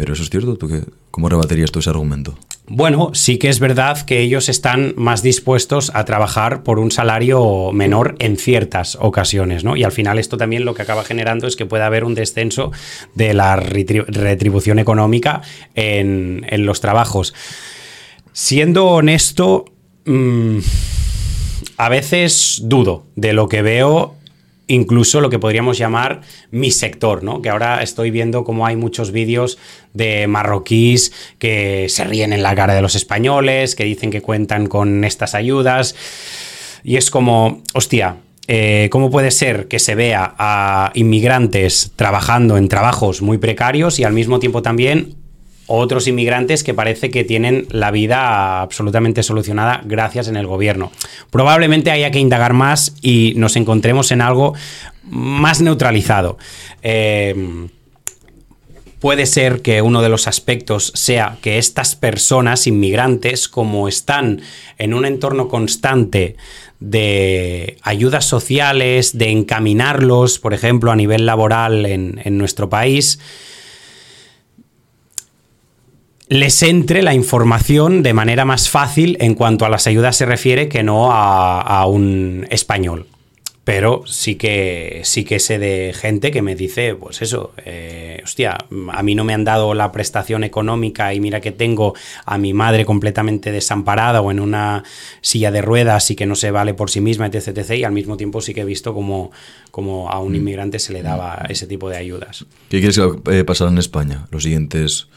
[0.00, 2.34] Pero eso es cierto, ¿tú qué, ¿cómo rebaterías tú ese argumento?
[2.72, 7.72] bueno, sí que es verdad que ellos están más dispuestos a trabajar por un salario
[7.72, 9.74] menor en ciertas ocasiones, ¿no?
[9.74, 12.70] Y al final esto también lo que acaba generando es que pueda haber un descenso
[13.16, 15.42] de la retribución económica
[15.74, 17.34] en, los trabajos.
[18.32, 19.64] Siendo honesto,
[20.06, 20.58] mm,
[21.76, 24.14] a veces dudo de lo que veo
[24.70, 26.20] incluso lo que podríamos llamar
[26.50, 27.42] mi sector, ¿no?
[27.42, 29.58] Que ahora estoy viendo cómo hay muchos vídeos
[29.94, 34.68] de marroquíes que se ríen en la cara de los españoles, que dicen que cuentan
[34.68, 35.96] con estas ayudas.
[36.84, 42.68] Y es como, hostia, eh, ¿cómo puede ser que se vea a inmigrantes trabajando en
[42.68, 45.16] trabajos muy precarios y al mismo tiempo también
[45.72, 50.90] otros inmigrantes que parece que tienen la vida absolutamente solucionada gracias en el gobierno.
[51.30, 54.54] Probablemente haya que indagar más y nos encontremos en algo
[55.04, 56.38] más neutralizado.
[56.82, 57.68] Eh,
[58.98, 64.42] puede ser que uno de los aspectos sea que estas personas inmigrantes, como están
[64.76, 66.36] en un entorno constante
[66.80, 73.20] de ayudas sociales, de encaminarlos, por ejemplo, a nivel laboral en, en nuestro país,
[76.30, 80.68] les entre la información de manera más fácil en cuanto a las ayudas se refiere
[80.68, 83.06] que no a, un español.
[83.64, 88.56] Pero sí que, sí que sé de gente que me dice, pues eso, eh, hostia,
[88.92, 91.94] a mí no me han dado la prestación económica y mira que tengo
[92.24, 94.84] a mi madre completamente desamparada o en una
[95.20, 97.48] silla de ruedas y que no se vale por sí misma, etc.
[97.48, 99.32] etc y al mismo tiempo sí que he visto como,
[99.72, 100.36] como a un mm.
[100.36, 102.46] inmigrante se le daba ese tipo de ayudas.
[102.68, 105.08] ¿Qué quieres que pasar en España los siguientes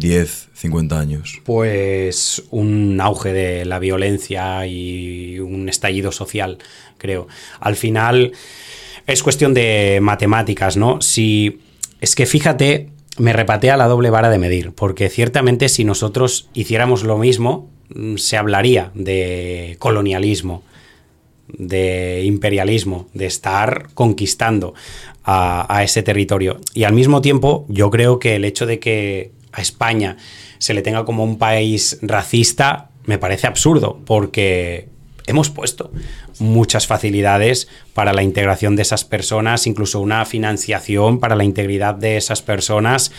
[0.00, 1.40] 10, 50 años?
[1.44, 6.58] Pues un auge de la violencia y un estallido social,
[6.98, 7.28] creo.
[7.60, 8.32] Al final
[9.06, 11.00] es cuestión de matemáticas, ¿no?
[11.02, 11.60] Si
[12.00, 17.04] es que fíjate, me repatea la doble vara de medir, porque ciertamente si nosotros hiciéramos
[17.04, 20.62] lo mismo, mm, se hablaría de colonialismo,
[21.46, 24.72] de imperialismo, de estar conquistando
[25.24, 26.58] a, a, ese territorio.
[26.72, 30.16] Y al mismo tiempo, yo creo que el hecho de que a España
[30.58, 34.88] se le tenga como un país racista, me parece absurdo, porque
[35.26, 35.90] hemos puesto
[36.38, 42.16] muchas facilidades para la integración de esas personas, incluso una financiación para la integridad de
[42.16, 43.12] esas personas.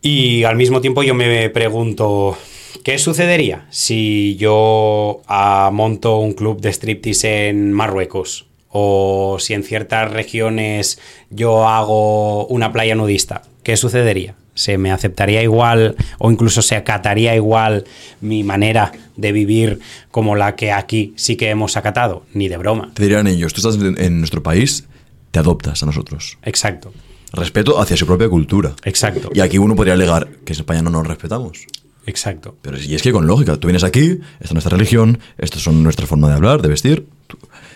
[0.00, 2.36] Y al mismo tiempo yo me pregunto,
[2.82, 8.46] ¿qué sucedería si yo ah, monto un club de striptease en Marruecos?
[8.74, 10.98] O si en ciertas regiones
[11.30, 14.34] yo hago una playa nudista, ¿qué sucedería?
[14.62, 17.84] Se me aceptaría igual o incluso se acataría igual
[18.20, 19.80] mi manera de vivir
[20.12, 22.92] como la que aquí sí que hemos acatado, ni de broma.
[22.94, 24.86] Te dirían ellos, tú estás en nuestro país,
[25.32, 26.38] te adoptas a nosotros.
[26.44, 26.92] Exacto.
[27.32, 28.74] Respeto hacia su propia cultura.
[28.84, 29.30] Exacto.
[29.34, 31.66] Y aquí uno podría alegar que en España no nos respetamos.
[32.06, 32.56] Exacto.
[32.62, 35.66] Pero y es que con lógica, tú vienes aquí, esta es nuestra religión, esto es
[35.66, 37.06] nuestra forma de hablar, de vestir.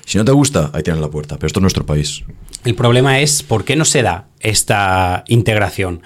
[0.04, 2.22] si no te gusta, ahí tienes la puerta, pero esto es nuestro país.
[2.64, 6.02] El problema es por qué no se da esta integración.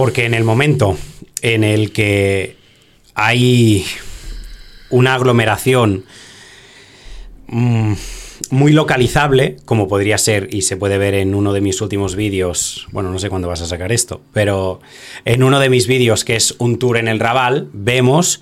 [0.00, 0.96] Porque en el momento
[1.42, 2.56] en el que
[3.14, 3.84] hay
[4.88, 6.06] una aglomeración
[7.48, 7.92] mm,
[8.48, 12.88] muy localizable, como podría ser, y se puede ver en uno de mis últimos vídeos,
[12.92, 14.80] bueno, no sé cuándo vas a sacar esto, pero
[15.26, 18.40] en uno de mis vídeos que es un tour en el Raval, vemos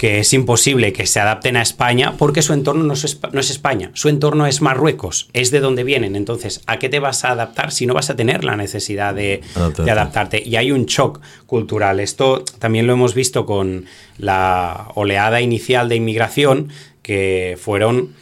[0.00, 4.08] que es imposible que se adapten a España porque su entorno no es, España, su
[4.08, 6.16] entorno es Marruecos, es de donde vienen.
[6.16, 9.42] Entonces, ¿a qué te vas a adaptar si no vas a tener la necesidad de,
[9.54, 10.42] adaptarte?
[10.42, 12.00] Y hay un shock cultural.
[12.00, 13.84] Esto también lo hemos visto con
[14.16, 16.72] la oleada inicial de inmigración,
[17.02, 18.14] que fueron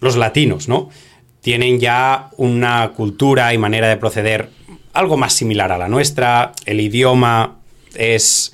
[0.00, 0.90] los latinos, ¿no?
[1.42, 4.48] Tienen ya una cultura y manera de proceder
[4.94, 7.58] algo más similar a la nuestra, el idioma
[7.94, 8.52] es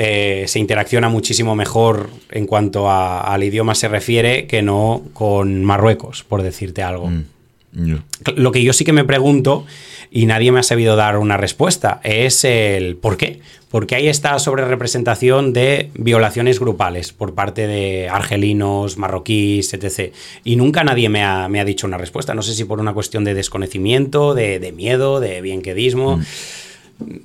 [0.00, 6.22] eh, se interacciona muchísimo mejor en cuanto al idioma se refiere que no con Marruecos,
[6.22, 7.10] por decirte algo.
[7.10, 7.94] Mm,
[8.36, 9.66] Lo que yo sí que me pregunto,
[10.12, 13.40] y nadie me ha sabido dar una respuesta, es el por qué.
[13.72, 20.14] Porque hay esta sobrerepresentación de violaciones grupales por parte de argelinos, marroquíes, etc.
[20.44, 22.34] Y nunca nadie me ha, dicho una respuesta.
[22.34, 26.18] No sé si por una cuestión de desconocimiento, de, miedo, de bienquedismo.
[26.18, 26.22] Mm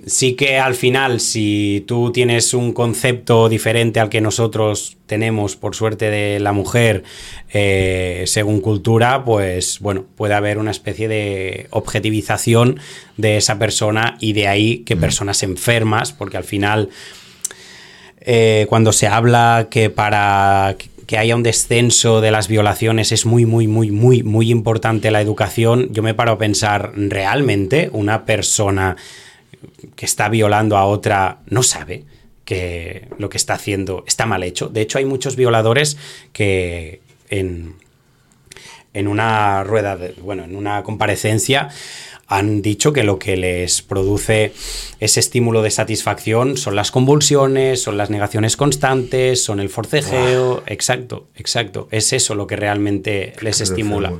[0.05, 5.75] sí que al final, si tú tienes un concepto diferente al que nosotros tenemos, por
[5.75, 7.03] suerte, de la mujer,
[7.51, 12.79] eh, según cultura, pues bueno, puede haber una especie de objetivización
[13.17, 14.99] de esa persona y de ahí que mm.
[14.99, 16.89] personas enfermas, porque al final,
[18.21, 20.75] eh, cuando se habla que para
[21.07, 25.21] que haya un descenso de las violaciones es muy, muy, muy, muy, muy importante la
[25.21, 28.95] educación, yo me paro a pensar, ¿realmente una persona
[29.95, 32.05] que está violando a otra no sabe
[32.45, 34.67] que lo que está haciendo está mal hecho.
[34.67, 35.97] De hecho, hay muchos violadores
[36.33, 37.75] que en,
[38.93, 41.69] en una rueda, de, bueno, en una comparecencia,
[42.27, 44.53] han dicho que lo que les produce
[44.99, 50.63] ese estímulo de satisfacción son las convulsiones, son las negaciones constantes, son el forcejeo.
[50.65, 51.87] Exacto, exacto.
[51.91, 54.13] Es eso lo que realmente les estimula.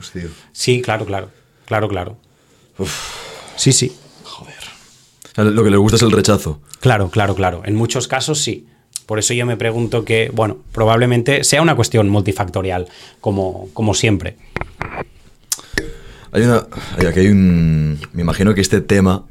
[0.52, 1.30] Sí, claro, claro.
[1.66, 2.18] Claro, claro.
[3.56, 3.96] Sí, sí.
[5.34, 6.62] O sea, lo que les gusta es el rechazo.
[6.80, 7.62] Claro, claro, claro.
[7.66, 8.68] En muchos casos sí.
[9.06, 12.88] Por eso yo me pregunto que, bueno, probablemente sea una cuestión multifactorial,
[13.20, 14.38] como, como siempre.
[16.32, 16.66] Hay una.
[16.98, 18.00] hay- Aquí hay un.
[18.14, 19.26] Me imagino que este tema.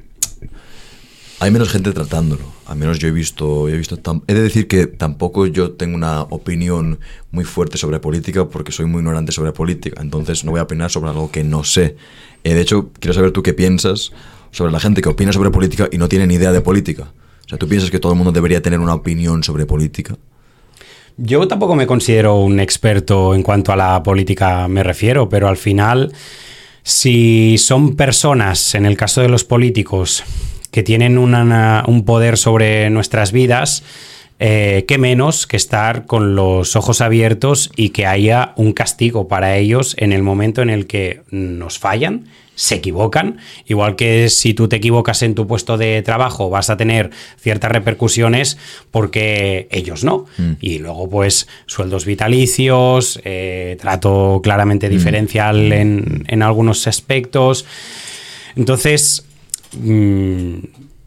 [1.41, 2.45] Hay menos gente tratándolo.
[2.67, 3.69] Al menos yo he visto.
[3.69, 7.01] He, visto tam- he de decir que tampoco yo tengo una opinión
[7.33, 10.01] muy fuerte sobre política porque soy muy ignorante sobre política.
[10.03, 11.97] Entonces no voy a opinar sobre algo que no sé.
[12.45, 14.13] Eh, de hecho, quiero saber tú qué piensas
[14.53, 17.13] sobre la gente que opina sobre política y no tiene ni idea de política.
[17.45, 20.17] O sea, ¿tú piensas que todo el mundo debería tener una opinión sobre política?
[21.17, 25.57] Yo tampoco me considero un experto en cuanto a la política me refiero, pero al
[25.57, 26.13] final,
[26.83, 30.25] si son personas, en el caso de los políticos,
[30.71, 33.83] que tienen un poder sobre nuestras vidas,
[34.39, 39.57] eh, qué menos que estar con los ojos abiertos y que haya un castigo para
[39.57, 42.25] ellos en el momento en el que nos fallan,
[42.55, 46.77] se equivocan, igual que si tú te equivocas en tu puesto de trabajo vas a
[46.77, 48.59] tener ciertas repercusiones
[48.91, 50.27] porque ellos no.
[50.61, 57.65] Y luego pues sueldos vitalicios, eh, trato claramente diferencial en, en algunos aspectos.
[58.55, 59.25] Entonces,
[59.73, 60.57] mm,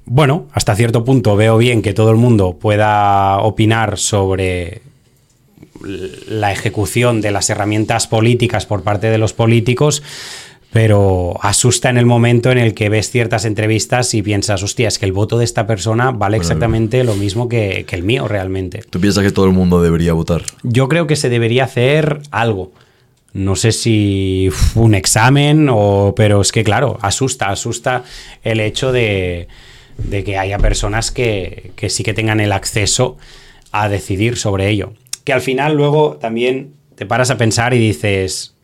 [0.06, 4.82] bueno, hasta cierto punto veo bien que todo el mundo pueda opinar sobre
[6.28, 10.04] la ejecución de las herramientas políticas por parte de los políticos,
[10.76, 15.00] pero asusta en el momento en el que ves ciertas entrevistas y piensas, hostia, es
[15.00, 18.84] que el voto de esta persona vale exactamente lo mismo que, que el mío realmente.
[18.90, 20.44] ¿Tú piensas que todo el mundo debería votar?
[20.64, 22.74] Yo creo que se debería hacer algo.
[23.32, 26.14] No sé si un examen o.
[26.14, 28.04] Pero es que, claro, asusta, asusta
[28.44, 29.48] el hecho de,
[29.98, 33.16] de que haya personas que, que sí que tengan el acceso
[33.72, 34.92] a decidir sobre ello.
[35.24, 38.55] Que al final luego también te paras a pensar y dices.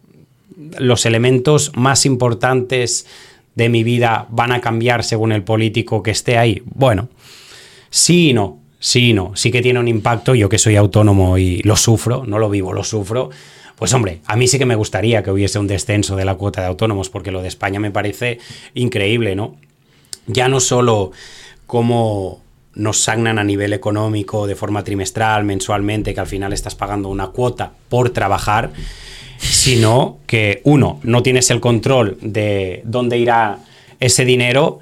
[0.77, 3.05] Los elementos más importantes
[3.55, 6.61] de mi vida van a cambiar según el político que esté ahí.
[6.65, 7.09] Bueno,
[7.91, 9.33] Sí y no, sí y no.
[9.35, 10.33] Sí que tiene un impacto.
[10.33, 13.29] Yo que soy autónomo y lo sufro, no lo vivo, lo sufro.
[13.75, 16.61] Pues hombre, a mí sí que me gustaría que hubiese un descenso de la cuota
[16.61, 18.39] de autónomos, porque lo de España me parece
[18.73, 19.57] increíble, ¿no?
[20.27, 21.11] Ya no solo
[21.67, 22.41] cómo
[22.73, 27.27] nos sagnan a nivel económico de forma trimestral, mensualmente, que al final estás pagando una
[27.27, 28.71] cuota por trabajar,
[29.41, 33.59] sino que uno, no tienes el control de dónde irá
[33.99, 34.79] ese dinero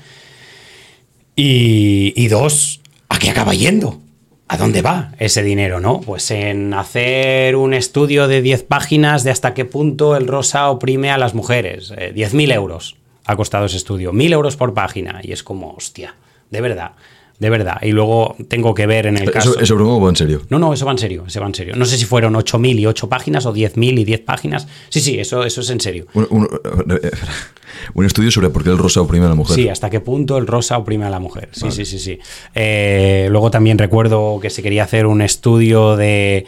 [1.35, 3.99] y, y dos, ¿a qué acaba yendo?
[4.47, 6.01] ¿A dónde va ese dinero, no?
[6.01, 11.11] Pues en hacer un estudio de 10 páginas de hasta qué punto el rosa oprime
[11.11, 11.93] a las mujeres.
[11.95, 14.11] Eh, 10.000 euros ha costado ese estudio.
[14.11, 15.21] 1.000 euros por página.
[15.23, 16.15] Y es como, hostia,
[16.49, 16.93] de verdad,
[17.39, 17.77] de verdad.
[17.81, 19.51] Y luego tengo que ver en el caso...
[19.51, 20.41] ¿Eso, ¿Eso broma o va en serio?
[20.49, 21.75] No, no, eso va en serio, eso va en serio.
[21.75, 24.67] No sé si fueron 8.000 y 8 páginas o 10.000 y 10 páginas.
[24.89, 26.05] Sí, sí, eso, eso es en serio.
[26.13, 26.49] Un, un-
[27.93, 29.55] un estudio sobre por qué el rosa oprime a la mujer.
[29.55, 31.49] Sí, hasta qué punto el rosa oprime a la mujer.
[31.53, 32.19] Sí, sí, sí, sí.
[32.55, 36.45] Eh, luego también recuerdo que se quería hacer un estudio de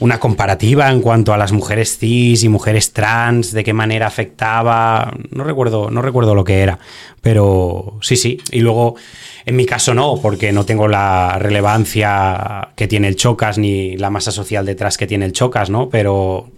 [0.00, 5.12] una comparativa en cuanto a las mujeres cis y mujeres trans, de qué manera afectaba.
[5.30, 6.78] No recuerdo, no recuerdo lo que era.
[7.20, 8.38] Pero sí, sí.
[8.50, 8.96] Y luego,
[9.44, 14.10] en mi caso no, porque no tengo la relevancia que tiene el Chocas ni la
[14.10, 15.90] masa social detrás que tiene el Chocas, ¿no?
[15.90, 16.48] Pero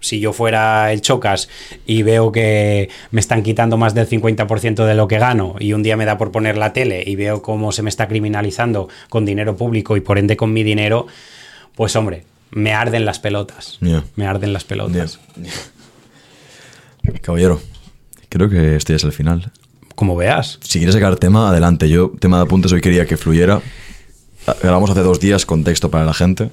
[0.00, 1.48] si yo fuera el Chocas
[1.86, 5.82] y veo que me están quitando más del 50% de lo que gano y un
[5.82, 9.24] día me da por poner la tele y veo cómo se me está criminalizando con
[9.24, 11.06] dinero público y por ende con mi dinero,
[11.74, 13.78] pues hombre, me arden las pelotas.
[14.16, 15.18] Me arden las pelotas.
[17.22, 17.60] Caballero,
[18.28, 19.50] creo que este es el final.
[19.94, 20.58] Como veas.
[20.62, 21.88] Si quieres sacar tema, adelante.
[21.88, 23.60] Yo, tema de apuntes, hoy quería que fluyera.
[24.46, 26.50] Ah, Grabamos hace dos días, contexto para la gente.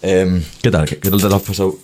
[0.00, 0.86] Em, ¿Qué tal?
[0.88, 1.76] ¿Qué, qué tal te lo has pasado?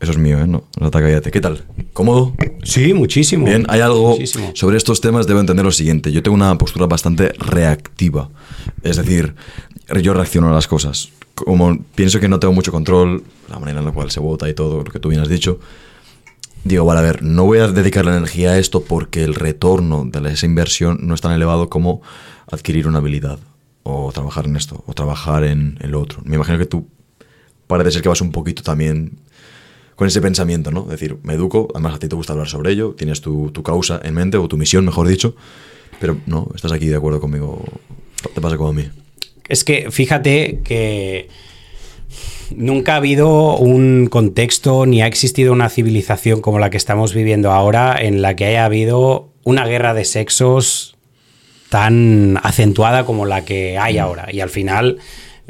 [0.00, 0.46] Eso es mío, ¿eh?
[0.46, 1.30] No, no te cállate.
[1.30, 1.62] ¿Qué tal?
[1.92, 2.34] ¿Cómodo?
[2.62, 3.44] Sí, muchísimo.
[3.46, 4.52] Bien, hay algo Muchísimo.
[4.54, 6.10] sobre estos temas, debo entender lo siguiente.
[6.12, 8.30] Yo tengo una postura bastante reactiva.
[8.82, 9.34] Es decir,
[10.00, 11.10] yo reacciono a las cosas.
[11.44, 14.54] Como pienso que no tengo mucho control, la manera en la cual se vota y
[14.54, 15.58] todo, lo que tú bien has dicho,
[16.64, 20.04] digo, vale, a ver, no voy a dedicar la energía a esto porque el retorno
[20.04, 22.02] de esa inversión no es tan elevado como
[22.50, 23.38] adquirir una habilidad
[23.82, 26.20] o trabajar en esto o trabajar en, en lo otro.
[26.24, 26.86] Me imagino que tú
[27.66, 29.18] parece ser que vas un poquito también
[29.96, 30.84] con ese pensamiento, ¿no?
[30.84, 33.62] Es decir, me educo, además a ti te gusta hablar sobre ello, tienes tu, tu
[33.62, 35.34] causa en mente o tu misión, mejor dicho,
[36.00, 37.62] Pero no, estás aquí de acuerdo conmigo.
[38.34, 38.88] Te pasa como a mí.
[39.50, 41.28] Es que fíjate que
[42.54, 47.50] nunca ha habido un contexto ni ha existido una civilización como la que estamos viviendo
[47.50, 50.96] ahora en la que haya habido una guerra de sexos
[51.68, 54.28] tan acentuada como la que hay ahora.
[54.30, 54.98] Y al final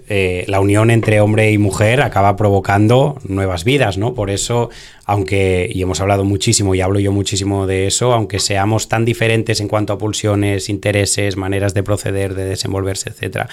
[0.09, 4.15] eh, la unión entre hombre y mujer acaba provocando nuevas vidas, ¿no?
[4.15, 4.71] Por eso,
[5.05, 9.61] aunque, y hemos hablado muchísimo y hablo yo muchísimo de eso, aunque seamos tan diferentes
[9.61, 13.49] en cuanto a pulsiones, intereses, maneras de proceder, de desenvolverse, etcétera,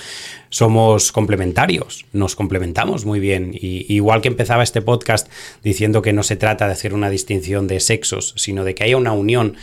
[0.49, 3.51] somos complementarios, nos complementamos muy bien.
[3.53, 5.29] Y, igual que empezaba este podcast
[5.63, 8.97] diciendo que no se trata de hacer una distinción de sexos, sino de que haya
[8.97, 9.55] una unión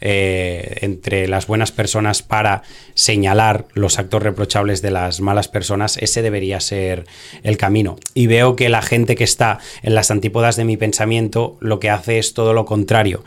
[0.00, 2.62] eh, entre las buenas personas para
[2.94, 7.06] señalar los actos reprochables de las malas personas, ese debería ser
[7.42, 7.96] el camino.
[8.14, 11.90] Y veo que la gente que está en las antípodas de mi pensamiento lo que
[11.90, 13.24] hace es todo lo contrario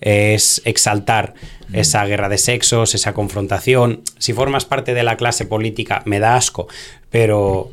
[0.00, 1.34] es exaltar
[1.68, 1.76] mm.
[1.76, 4.02] esa guerra de sexos, esa confrontación.
[4.18, 6.68] Si formas parte de la clase política, me da asco,
[7.10, 7.70] pero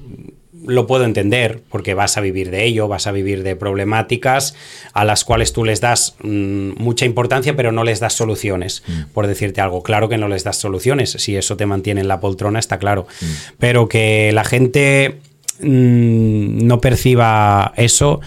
[0.65, 4.55] lo puedo entender porque vas a vivir de ello, vas a vivir de problemáticas
[4.93, 9.13] a las cuales tú les das mm, mucha importancia pero no les das soluciones, mm.
[9.13, 9.83] por decirte algo.
[9.83, 13.07] Claro que no les das soluciones, si eso te mantiene en la poltrona está claro,
[13.21, 13.25] mm.
[13.59, 15.19] pero que la gente
[15.59, 18.19] no perciba eso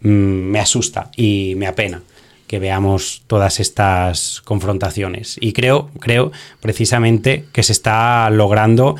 [0.00, 2.02] me asusta y me apena
[2.46, 5.36] que veamos todas estas confrontaciones.
[5.40, 8.96] Y creo, creo precisamente que se está logrando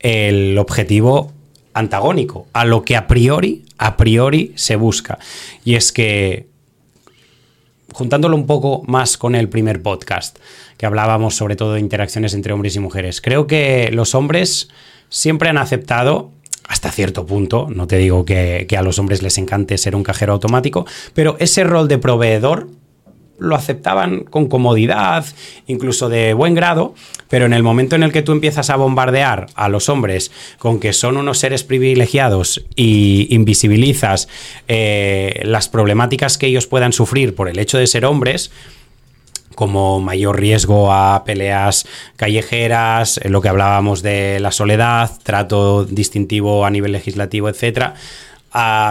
[0.00, 1.32] el objetivo
[1.74, 5.18] antagónico a lo que a priori, a priori se busca.
[5.64, 6.48] Y es que,
[7.92, 10.38] juntándolo un poco más con el primer podcast,
[10.76, 14.68] que hablábamos sobre todo de interacciones entre hombres y mujeres, creo que los hombres
[15.08, 16.30] siempre han aceptado
[16.68, 20.04] hasta cierto punto, no te digo que, que, a los hombres les encante ser un
[20.04, 22.68] cajero automático, pero ese rol de proveedor
[23.40, 25.24] lo aceptaban con comodidad,
[25.66, 26.94] incluso de buen grado,
[27.28, 30.78] pero en el momento en el que tú empiezas a bombardear a los hombres con
[30.78, 34.28] que son unos seres privilegiados y invisibilizas
[34.68, 38.52] eh, las problemáticas que ellos puedan sufrir por el hecho de ser hombres,
[39.54, 41.86] como mayor riesgo a peleas
[42.16, 47.94] callejeras, lo que hablábamos de la soledad, trato distintivo a nivel legislativo, etcétera,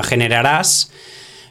[0.03, 0.91] generarás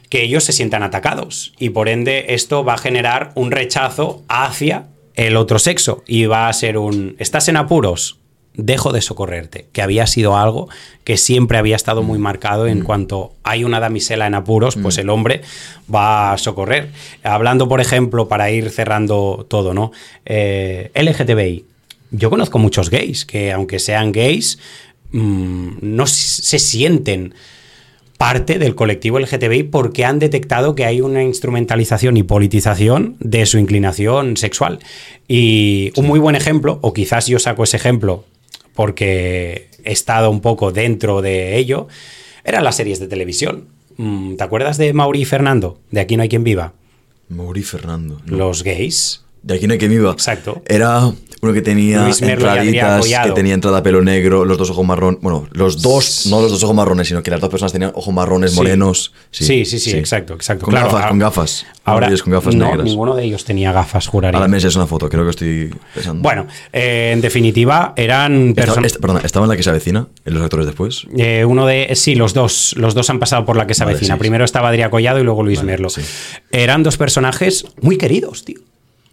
[0.09, 4.87] que ellos se sientan atacados y por ende esto va a generar un rechazo hacia
[5.15, 8.17] el otro sexo y va a ser un estás en apuros
[8.55, 10.67] dejo de socorrerte que había sido algo
[11.03, 12.83] que siempre había estado muy marcado en mm.
[12.83, 15.01] cuanto hay una damisela en apuros pues mm.
[15.01, 15.41] el hombre
[15.93, 16.89] va a socorrer
[17.23, 19.91] hablando por ejemplo para ir cerrando todo no
[20.25, 21.65] eh, LGTBI
[22.11, 24.57] yo conozco muchos gays que aunque sean gays
[25.11, 27.35] mm, no se sienten
[28.19, 33.57] parte del colectivo LGTBI porque han detectado que hay una instrumentalización y politización de su
[33.57, 34.79] inclinación sexual.
[35.29, 38.25] Y un muy buen ejemplo, o quizás yo saco ese ejemplo
[38.75, 41.87] porque he estado un poco dentro de ello,
[42.43, 43.69] eran las series de televisión.
[43.95, 45.79] Mm, ¿Te acuerdas de Mauri y Fernando?
[45.89, 46.73] De Aquí no hay quien viva.
[47.29, 48.19] Mauri y Fernando.
[48.25, 49.23] Los gays.
[49.41, 50.11] De Aquí no hay quien viva.
[50.11, 50.61] Exacto.
[50.67, 51.11] Era
[51.41, 55.19] uno que tenía entraditas, que tenía entrada pelo negro, los dos ojos marrón.
[55.21, 58.13] Bueno, los dos, no los dos ojos marrones, sino que las dos personas tenían ojos
[58.13, 59.13] marrones, morenos.
[59.31, 60.65] Sí, sí, sí, exacto, exacto.
[60.65, 61.65] Con gafas, con gafas.
[61.85, 62.83] Ahora, con gafas no, negras.
[62.83, 64.37] ninguno de ellos tenía gafas, juraría.
[64.37, 66.21] Ahora me es una foto, creo que estoy pensando.
[66.21, 68.97] Bueno, eh, en definitiva, eran personas.
[68.97, 70.07] Perdón, ¿estaba en la que se avecina?
[70.25, 71.07] ¿En los actores después?
[71.17, 71.95] Eh, uno de.
[71.95, 72.75] Sí, los dos.
[72.77, 74.17] Los dos han pasado por la que se avecina.
[74.17, 75.87] Primero estaba Adrià Collado y luego Luis Merlo.
[76.51, 78.59] Eran dos personajes muy queridos, tío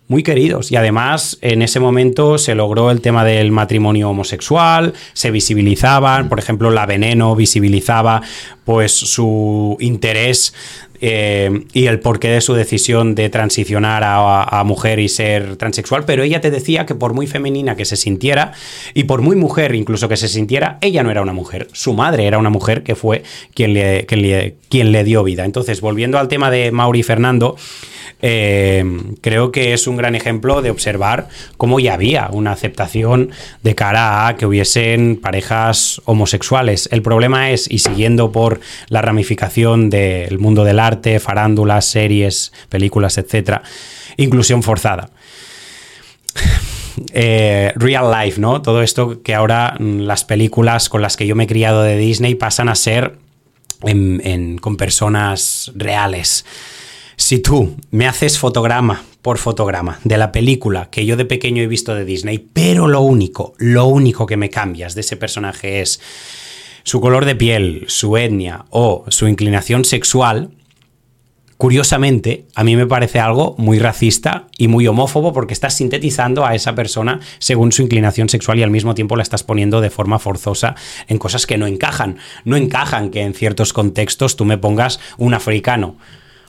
[0.08, 0.70] muy queridos.
[0.70, 6.38] Y además, en ese momento se logró el tema del matrimonio homosexual, se visibilizaban, por
[6.38, 8.22] ejemplo, la Veneno visibilizaba
[8.64, 10.52] pues su interés
[11.00, 16.22] eh, y el porqué de su decisión de transicionar a, mujer y ser transexual, pero
[16.22, 18.52] ella te decía que por muy femenina que se sintiera
[18.94, 22.26] y por muy mujer incluso que se sintiera, ella no era una mujer, su madre
[22.26, 23.22] era una mujer que fue
[23.54, 24.06] quien le,
[24.68, 25.44] quien le dio vida.
[25.44, 27.56] Entonces, volviendo al tema de Mauri Fernando,
[28.22, 28.84] eh,
[29.20, 33.30] creo que es un gran ejemplo de observar cómo ya había una aceptación
[33.62, 36.88] de cara a que hubiesen parejas homosexuales.
[36.92, 43.18] El problema es, y siguiendo por la ramificación del mundo del arte, farándulas, series, películas,
[43.18, 43.62] etcétera,
[44.16, 45.10] inclusión forzada.
[47.12, 48.62] Eh, real life, ¿no?
[48.62, 51.98] Todo esto que ahora mm, las películas con las que yo me he criado de
[51.98, 53.18] Disney pasan a ser
[54.62, 56.46] con personas reales.
[57.16, 61.66] Si tú me haces fotograma por fotograma de la película que yo de pequeño he
[61.66, 66.00] visto de Disney, pero lo único, lo único que me cambias de ese personaje es
[66.82, 70.50] su color de piel, su etnia o su inclinación sexual,
[71.56, 76.54] curiosamente, a mí me parece algo muy racista y muy homófobo porque estás sintetizando a
[76.54, 80.18] esa persona según su inclinación sexual y al mismo tiempo la estás poniendo de forma
[80.18, 80.74] forzosa
[81.08, 82.18] en cosas que no encajan.
[82.44, 85.96] No encajan que en ciertos contextos tú me pongas un africano.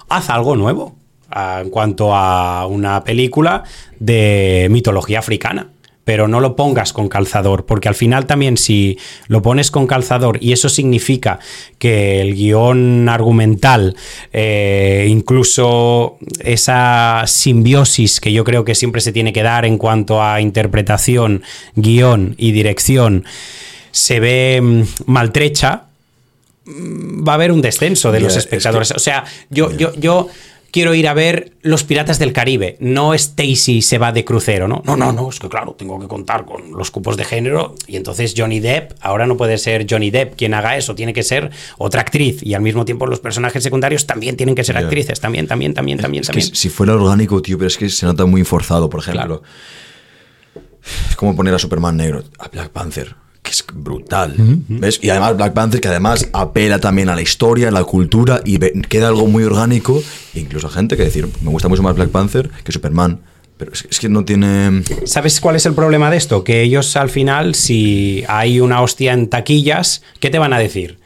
[0.10, 0.96] Haz algo nuevo
[1.30, 3.64] ah, en cuanto a una película
[4.00, 5.70] de mitología africana
[6.08, 8.98] pero no lo pongas con calzador, porque al final también si
[9.28, 11.40] lo pones con calzador y eso significa
[11.80, 13.94] que el guion argumental,
[14.32, 20.24] eh, incluso esa simbiosis que yo creo que siempre se tiene que dar en cuanto
[20.24, 21.44] a interpretación,
[21.76, 23.26] guion y dirección,
[23.92, 25.88] se ve mm, maltrecha,
[26.64, 28.92] mm, va a haber un descenso de los espectadores.
[28.92, 30.30] o sea, yo, yo, yo
[30.78, 32.78] quiero ir a ver Los Piratas del Caribe.
[32.80, 34.84] No Stacy se va de crucero, ¿no?
[34.86, 37.96] No, no, no, es que claro, tengo que contar con los cupos de género y
[37.96, 41.50] entonces Johnny Depp, ahora no puede ser Johnny Depp quien haga eso, tiene que ser
[41.80, 45.48] otra actriz y al mismo tiempo los personajes secundarios también tienen que ser actrices, también,
[45.48, 46.48] también, también, también, es también.
[46.48, 49.42] Que si fuera orgánico, tío, pero es que se nota muy forzado, por ejemplo.
[51.10, 53.16] Es como poner a Superman negro, a Black Panther
[53.48, 54.36] que es brutal.
[54.68, 55.00] ¿Ves?
[55.02, 58.60] Y además Black Panther, que además apela también a la historia, a la cultura, y
[58.60, 60.04] queda algo muy orgánico.
[60.34, 63.22] E incluso gente que decir, me gusta mucho más Black Panther que Superman.
[63.56, 64.84] Pero es, es, que no tiene.
[65.06, 66.44] ¿Sabes cuál es el problema de esto?
[66.44, 71.00] Que ellos al final, si hay una hostia en taquillas, ¿qué te van a decir?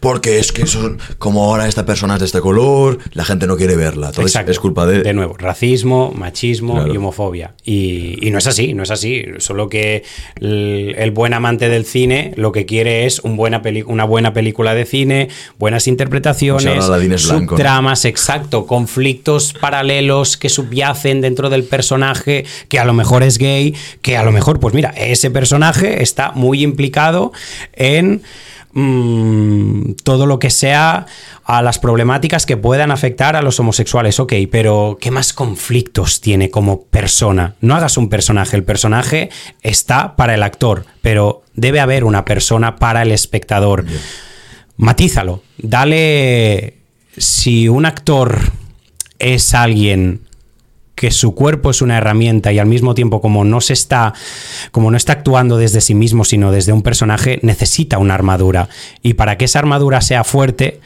[0.00, 3.56] Porque es que son, como ahora esta persona es de este color, la gente no
[3.56, 4.08] quiere verla.
[4.08, 5.02] Entonces es culpa de.
[5.02, 7.54] De nuevo, racismo, machismo y homofobia.
[7.64, 9.24] Y, no es así, no es así.
[9.38, 10.04] Solo que
[10.40, 14.84] el, buen amante del cine lo que quiere es un buena una buena película de
[14.84, 15.28] cine,
[15.58, 16.84] buenas interpretaciones,
[17.56, 23.74] tramas, exacto, conflictos paralelos que subyacen dentro del personaje, que a lo mejor es gay,
[24.02, 27.32] que a lo mejor, pues mira, ese personaje está muy implicado
[27.74, 28.22] en
[28.72, 31.06] Mm, todo lo que sea
[31.44, 34.20] a las problemáticas que puedan afectar a los homosexuales.
[34.20, 37.56] Ok, pero ¿qué más conflictos tiene como persona?
[37.60, 39.30] No hagas un personaje, el personaje
[39.62, 43.84] está para el actor, pero debe haber una persona para el espectador.
[44.76, 46.74] Matízalo, dale...
[47.16, 48.38] Si un actor
[49.18, 50.27] es alguien
[50.98, 54.12] que su cuerpo es una herramienta y al mismo tiempo como no se está
[54.72, 58.68] como no está actuando desde sí mismo sino desde un personaje necesita una armadura
[59.00, 60.80] y para que esa armadura sea fuerte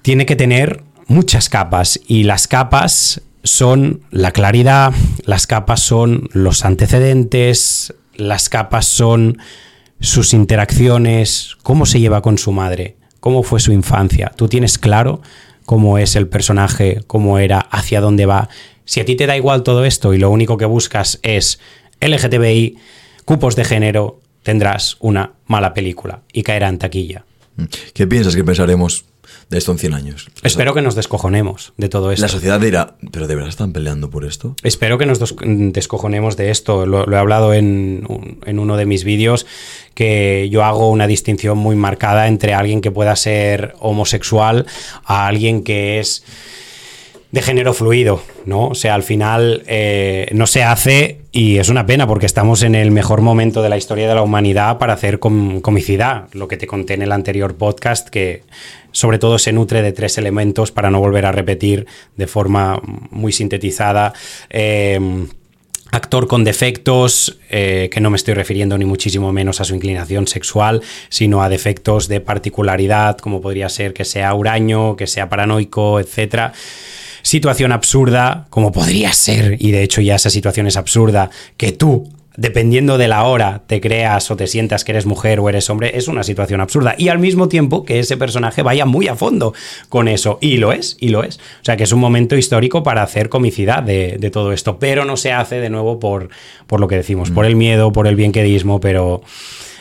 [0.00, 4.92] tiene que tener muchas capas y las capas son la claridad,
[5.24, 9.38] las capas son los antecedentes, las capas son
[10.00, 14.32] sus interacciones, cómo se lleva con su madre, cómo fue su infancia.
[14.36, 15.20] Tú tienes claro
[15.64, 18.48] cómo es el personaje, cómo era, hacia dónde va.
[18.84, 21.60] Si a ti te da igual todo esto y lo único que buscas es
[22.00, 22.76] LGTBI,
[23.24, 27.24] cupos de género, tendrás una mala película y caerá en taquilla.
[27.94, 29.04] ¿Qué piensas que pensaremos
[29.50, 30.30] de esto en 100 años?
[30.42, 32.24] Espero que nos descojonemos de todo esto.
[32.24, 34.56] La sociedad dirá, ¿pero de verdad están peleando por esto?
[34.62, 36.86] Espero que nos descojonemos de esto.
[36.86, 38.06] Lo, he hablado en,
[38.46, 39.46] en uno de mis vídeos,
[39.94, 44.66] que yo hago una distinción muy marcada entre alguien que pueda ser homosexual
[45.04, 46.24] a alguien que es
[47.32, 48.68] de género fluido, ¿no?
[48.68, 52.74] O sea, al final eh, no se hace y es una pena porque estamos en
[52.74, 56.66] el mejor momento de la historia de la humanidad para hacer comicidad, lo que te
[56.66, 58.42] conté en el anterior podcast, que
[58.92, 61.86] sobre todo se nutre de tres elementos para no volver a repetir
[62.18, 64.12] de forma muy sintetizada.
[64.50, 65.26] Em,
[65.90, 70.26] actor con defectos, eh, que no me estoy refiriendo ni muchísimo menos a su inclinación
[70.26, 75.98] sexual, sino a defectos de particularidad, como podría ser que sea huraño, que sea paranoico,
[75.98, 76.52] etcétera
[77.22, 82.08] situación absurda, como podría ser, y de hecho ya esa situación es absurda, que tú
[82.36, 85.92] dependiendo de la hora te creas o te sientas que eres mujer o eres hombre,
[85.96, 86.94] es una situación absurda.
[86.96, 89.54] Y al mismo tiempo que ese personaje vaya muy a fondo
[89.88, 90.38] con eso.
[90.40, 91.36] Y lo es, y lo es.
[91.36, 94.78] O sea que es un momento histórico para hacer comicidad de, todo esto.
[94.78, 96.30] Pero no se hace de nuevo por,
[96.66, 99.22] por lo que decimos, por el miedo, por el bienquedismo, pero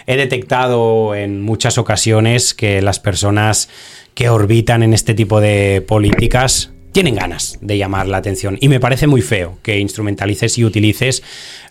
[0.07, 3.69] he detectado en muchas ocasiones que las personas
[4.13, 8.57] que orbitan en este tipo de políticas tienen ganas de llamar la atención.
[8.59, 11.23] Y me parece muy feo que instrumentalices y utilices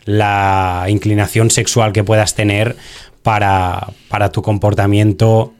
[0.04, 2.76] la inclinación sexual que puedas tener
[3.22, 5.52] para, para tu comportamiento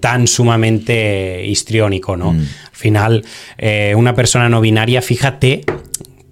[0.00, 2.32] tan sumamente histriónico, ¿no?
[2.32, 2.40] Mm.
[2.40, 3.24] Al final,
[3.56, 5.64] eh, una persona no binaria, fíjate,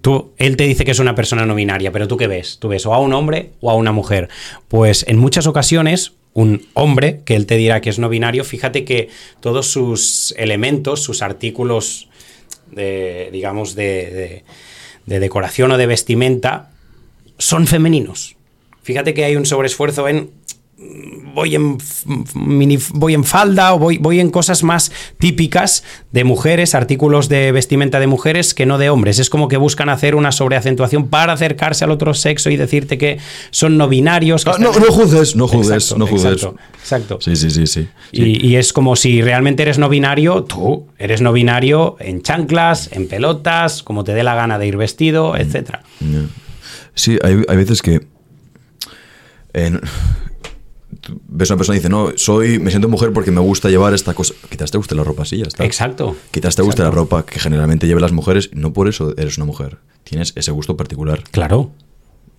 [0.01, 2.57] tú, él te dice que es una persona no binaria, pero tú qué ves?
[2.59, 4.29] Tú ves o a un hombre o a una mujer.
[4.67, 8.85] Pues en muchas ocasiones, un hombre que él te dirá que es no binario, fíjate
[8.85, 12.09] que todos sus elementos, sus artículos
[12.75, 14.43] de, digamos, de,
[15.05, 16.71] decoración o de vestimenta
[17.37, 18.35] son femeninos.
[18.83, 20.31] Fíjate que hay un sobreesfuerzo en
[21.33, 21.77] voy en,
[22.35, 27.51] mini, voy en falda o voy, voy en cosas más típicas de mujeres, artículos de
[27.51, 29.19] vestimenta de mujeres que no de hombres.
[29.19, 33.19] Es como que buscan hacer una sobreacentuación para acercarse al otro sexo y decirte que
[33.51, 34.45] son no binarios.
[34.47, 36.33] Ah, no, no juzgues, no juzgues, no juzgues.
[36.33, 37.17] Exacto, exacto.
[37.21, 37.87] Sí, sí, sí, sí.
[38.11, 42.89] Y, y, es como si realmente eres no binario, tú eres no binario en chanclas,
[42.91, 45.77] en pelotas, como te dé la gana de ir vestido, etc.
[46.93, 48.05] Sí, hay, hay veces que...
[49.53, 49.81] En,
[51.27, 53.93] ves a una persona y dice, no, soy, me siento mujer porque me gusta llevar
[53.93, 54.33] esta cosa.
[54.49, 55.63] Quizás te guste la ropa así, ya está.
[55.65, 56.15] Exacto.
[56.31, 56.95] Quizás te guste Exacto.
[56.95, 59.77] la ropa que generalmente lleven las mujeres, no por eso eres una mujer.
[60.03, 61.71] Tienes ese gusto particular Claro,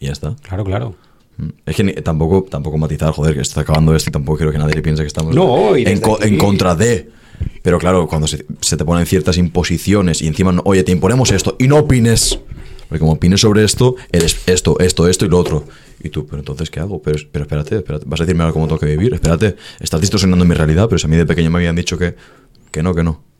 [0.00, 0.36] y ya está.
[0.42, 0.94] claro, claro.
[1.36, 1.48] Mm.
[1.66, 4.58] Es que ni- tampoco, tampoco matizar, joder, que está acabando esto y tampoco quiero que
[4.58, 7.10] nadie piense que estamos No, en, co- en contra de.
[7.62, 11.30] Pero claro, cuando se, se te ponen ciertas imposiciones y encima, no- oye, te imponemos
[11.32, 12.38] esto y no opines.
[12.88, 15.64] Porque como opines sobre esto, eres esto, esto, esto y lo otro.
[16.00, 17.00] Y tú, pero entonces, ¿qué hago?
[17.02, 19.14] Pero, pero espérate, espérate, vas a decirme ahora cómo tengo que vivir.
[19.14, 22.14] Espérate, estás distorsionando mi realidad, pero si a mí de pequeño me habían dicho que,
[22.70, 23.33] que no, que no.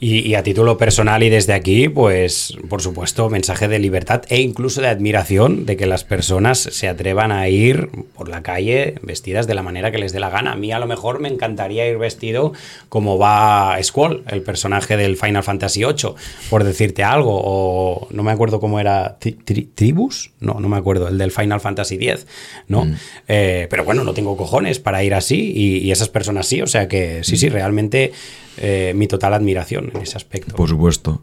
[0.00, 4.40] Y, y a título personal y desde aquí, pues por supuesto, mensaje de libertad e
[4.40, 9.46] incluso de admiración de que las personas se atrevan a ir por la calle vestidas
[9.46, 10.52] de la manera que les dé la gana.
[10.52, 12.52] A mí a lo mejor me encantaría ir vestido
[12.88, 16.14] como va Squall, el personaje del Final Fantasy VIII,
[16.50, 20.32] por decirte algo, o no me acuerdo cómo era, Tri- Tri- ¿Tribus?
[20.40, 22.26] No, no me acuerdo, el del Final Fantasy X,
[22.68, 22.86] ¿no?
[23.28, 26.66] Eh, pero bueno, no tengo cojones para ir así y, y esas personas sí, o
[26.66, 28.12] sea que sí, sí, realmente
[28.58, 30.54] eh, mi total admiración en ese aspecto.
[30.54, 31.22] Por supuesto.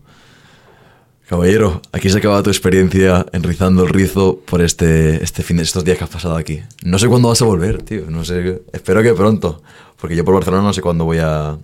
[1.28, 5.84] Caballero, aquí se acaba tu experiencia enrizando el rizo por este, este fin de estos
[5.86, 6.62] días que has pasado aquí.
[6.84, 8.06] No sé cuándo vas a volver, tío.
[8.10, 8.64] No sé.
[8.74, 9.62] Espero que pronto.
[10.02, 11.56] Porque yo por Barcelona no sé cuándo voy a.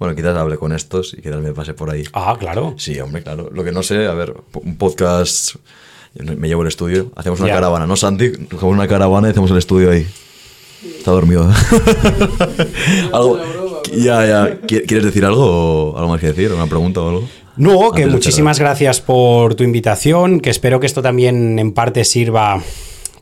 [0.00, 2.02] Bueno, quizás hable con estos y quizás me pase por ahí.
[2.12, 2.74] Ah, claro.
[2.76, 3.50] Sí, hombre, claro.
[3.52, 5.54] Lo que no sé, a ver, un podcast.
[6.14, 7.54] Me llevo el estudio, hacemos una Ya.
[7.54, 8.30] caravana, ¿no, Santi?
[8.32, 10.06] Cogemos una caravana y hacemos el estudio ahí.
[10.98, 11.48] Está dormido.
[13.12, 13.40] algo,
[13.92, 14.60] ya, ya.
[14.66, 15.44] ¿Qui- ¿Quieres decir algo
[15.92, 16.52] o algo más que decir?
[16.52, 17.28] ¿Una pregunta o algo?
[17.56, 22.60] No, que muchísimas gracias por tu invitación, que espero que esto también en parte sirva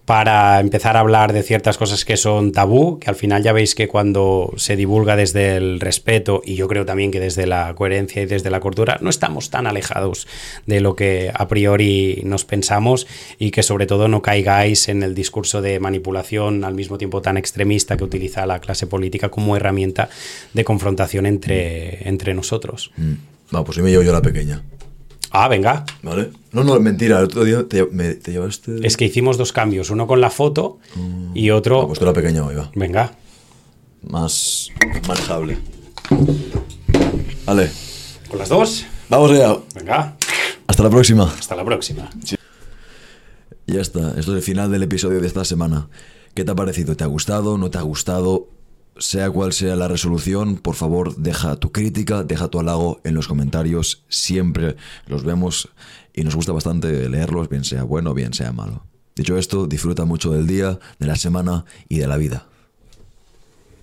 [0.05, 3.75] para empezar a hablar de ciertas cosas que son tabú, que al final ya veis
[3.75, 8.23] que cuando se divulga desde el respeto y yo creo también que desde la coherencia
[8.23, 10.27] y desde la cordura, no estamos tan alejados
[10.67, 13.07] de lo que a priori nos pensamos
[13.39, 17.37] y que sobre todo no caigáis en el discurso de manipulación al mismo tiempo tan
[17.37, 20.09] extremista que utiliza la clase política como herramienta
[20.53, 22.91] de confrontación entre, entre nosotros.
[22.97, 23.13] Mm.
[23.55, 24.63] Va, pues hoy me llevo yo la pequeña.
[25.33, 25.85] Ah, venga.
[26.03, 26.31] ¿Vale?
[26.53, 27.19] No, no, mentira.
[27.19, 28.87] El otro día te, me- te llevaste.
[28.87, 30.79] Es que hicimos dos cambios, uno con la foto
[31.35, 31.87] y Ah, otro...
[31.87, 32.71] pues tú la pequeña hoy, va.
[32.75, 33.13] Venga.
[34.03, 34.69] Más
[35.09, 35.59] manejable.
[37.47, 37.71] Vale.
[38.29, 38.85] ¿Con las dos?
[39.09, 39.57] Vamos allá.
[39.75, 40.17] Venga.
[40.67, 41.25] Hasta la próxima.
[41.39, 42.11] Hasta la próxima.
[43.67, 45.89] Ya está, esto es el final del episodio de esta semana.
[46.35, 46.97] ¿Qué te ha parecido?
[46.97, 47.57] ¿Te ha gustado?
[47.59, 48.49] ¿No te ha gustado?
[48.99, 53.27] Sea cual sea la resolución, por favor deja tu crítica, deja tu halago en los
[53.27, 54.05] comentarios.
[54.09, 55.71] Siempre los vemos
[56.13, 58.85] y nos gusta bastante leerlos, bien sea bueno, bien sea malo.
[59.17, 62.47] Dicho esto, disfruta mucho del día, de la semana y de la vida.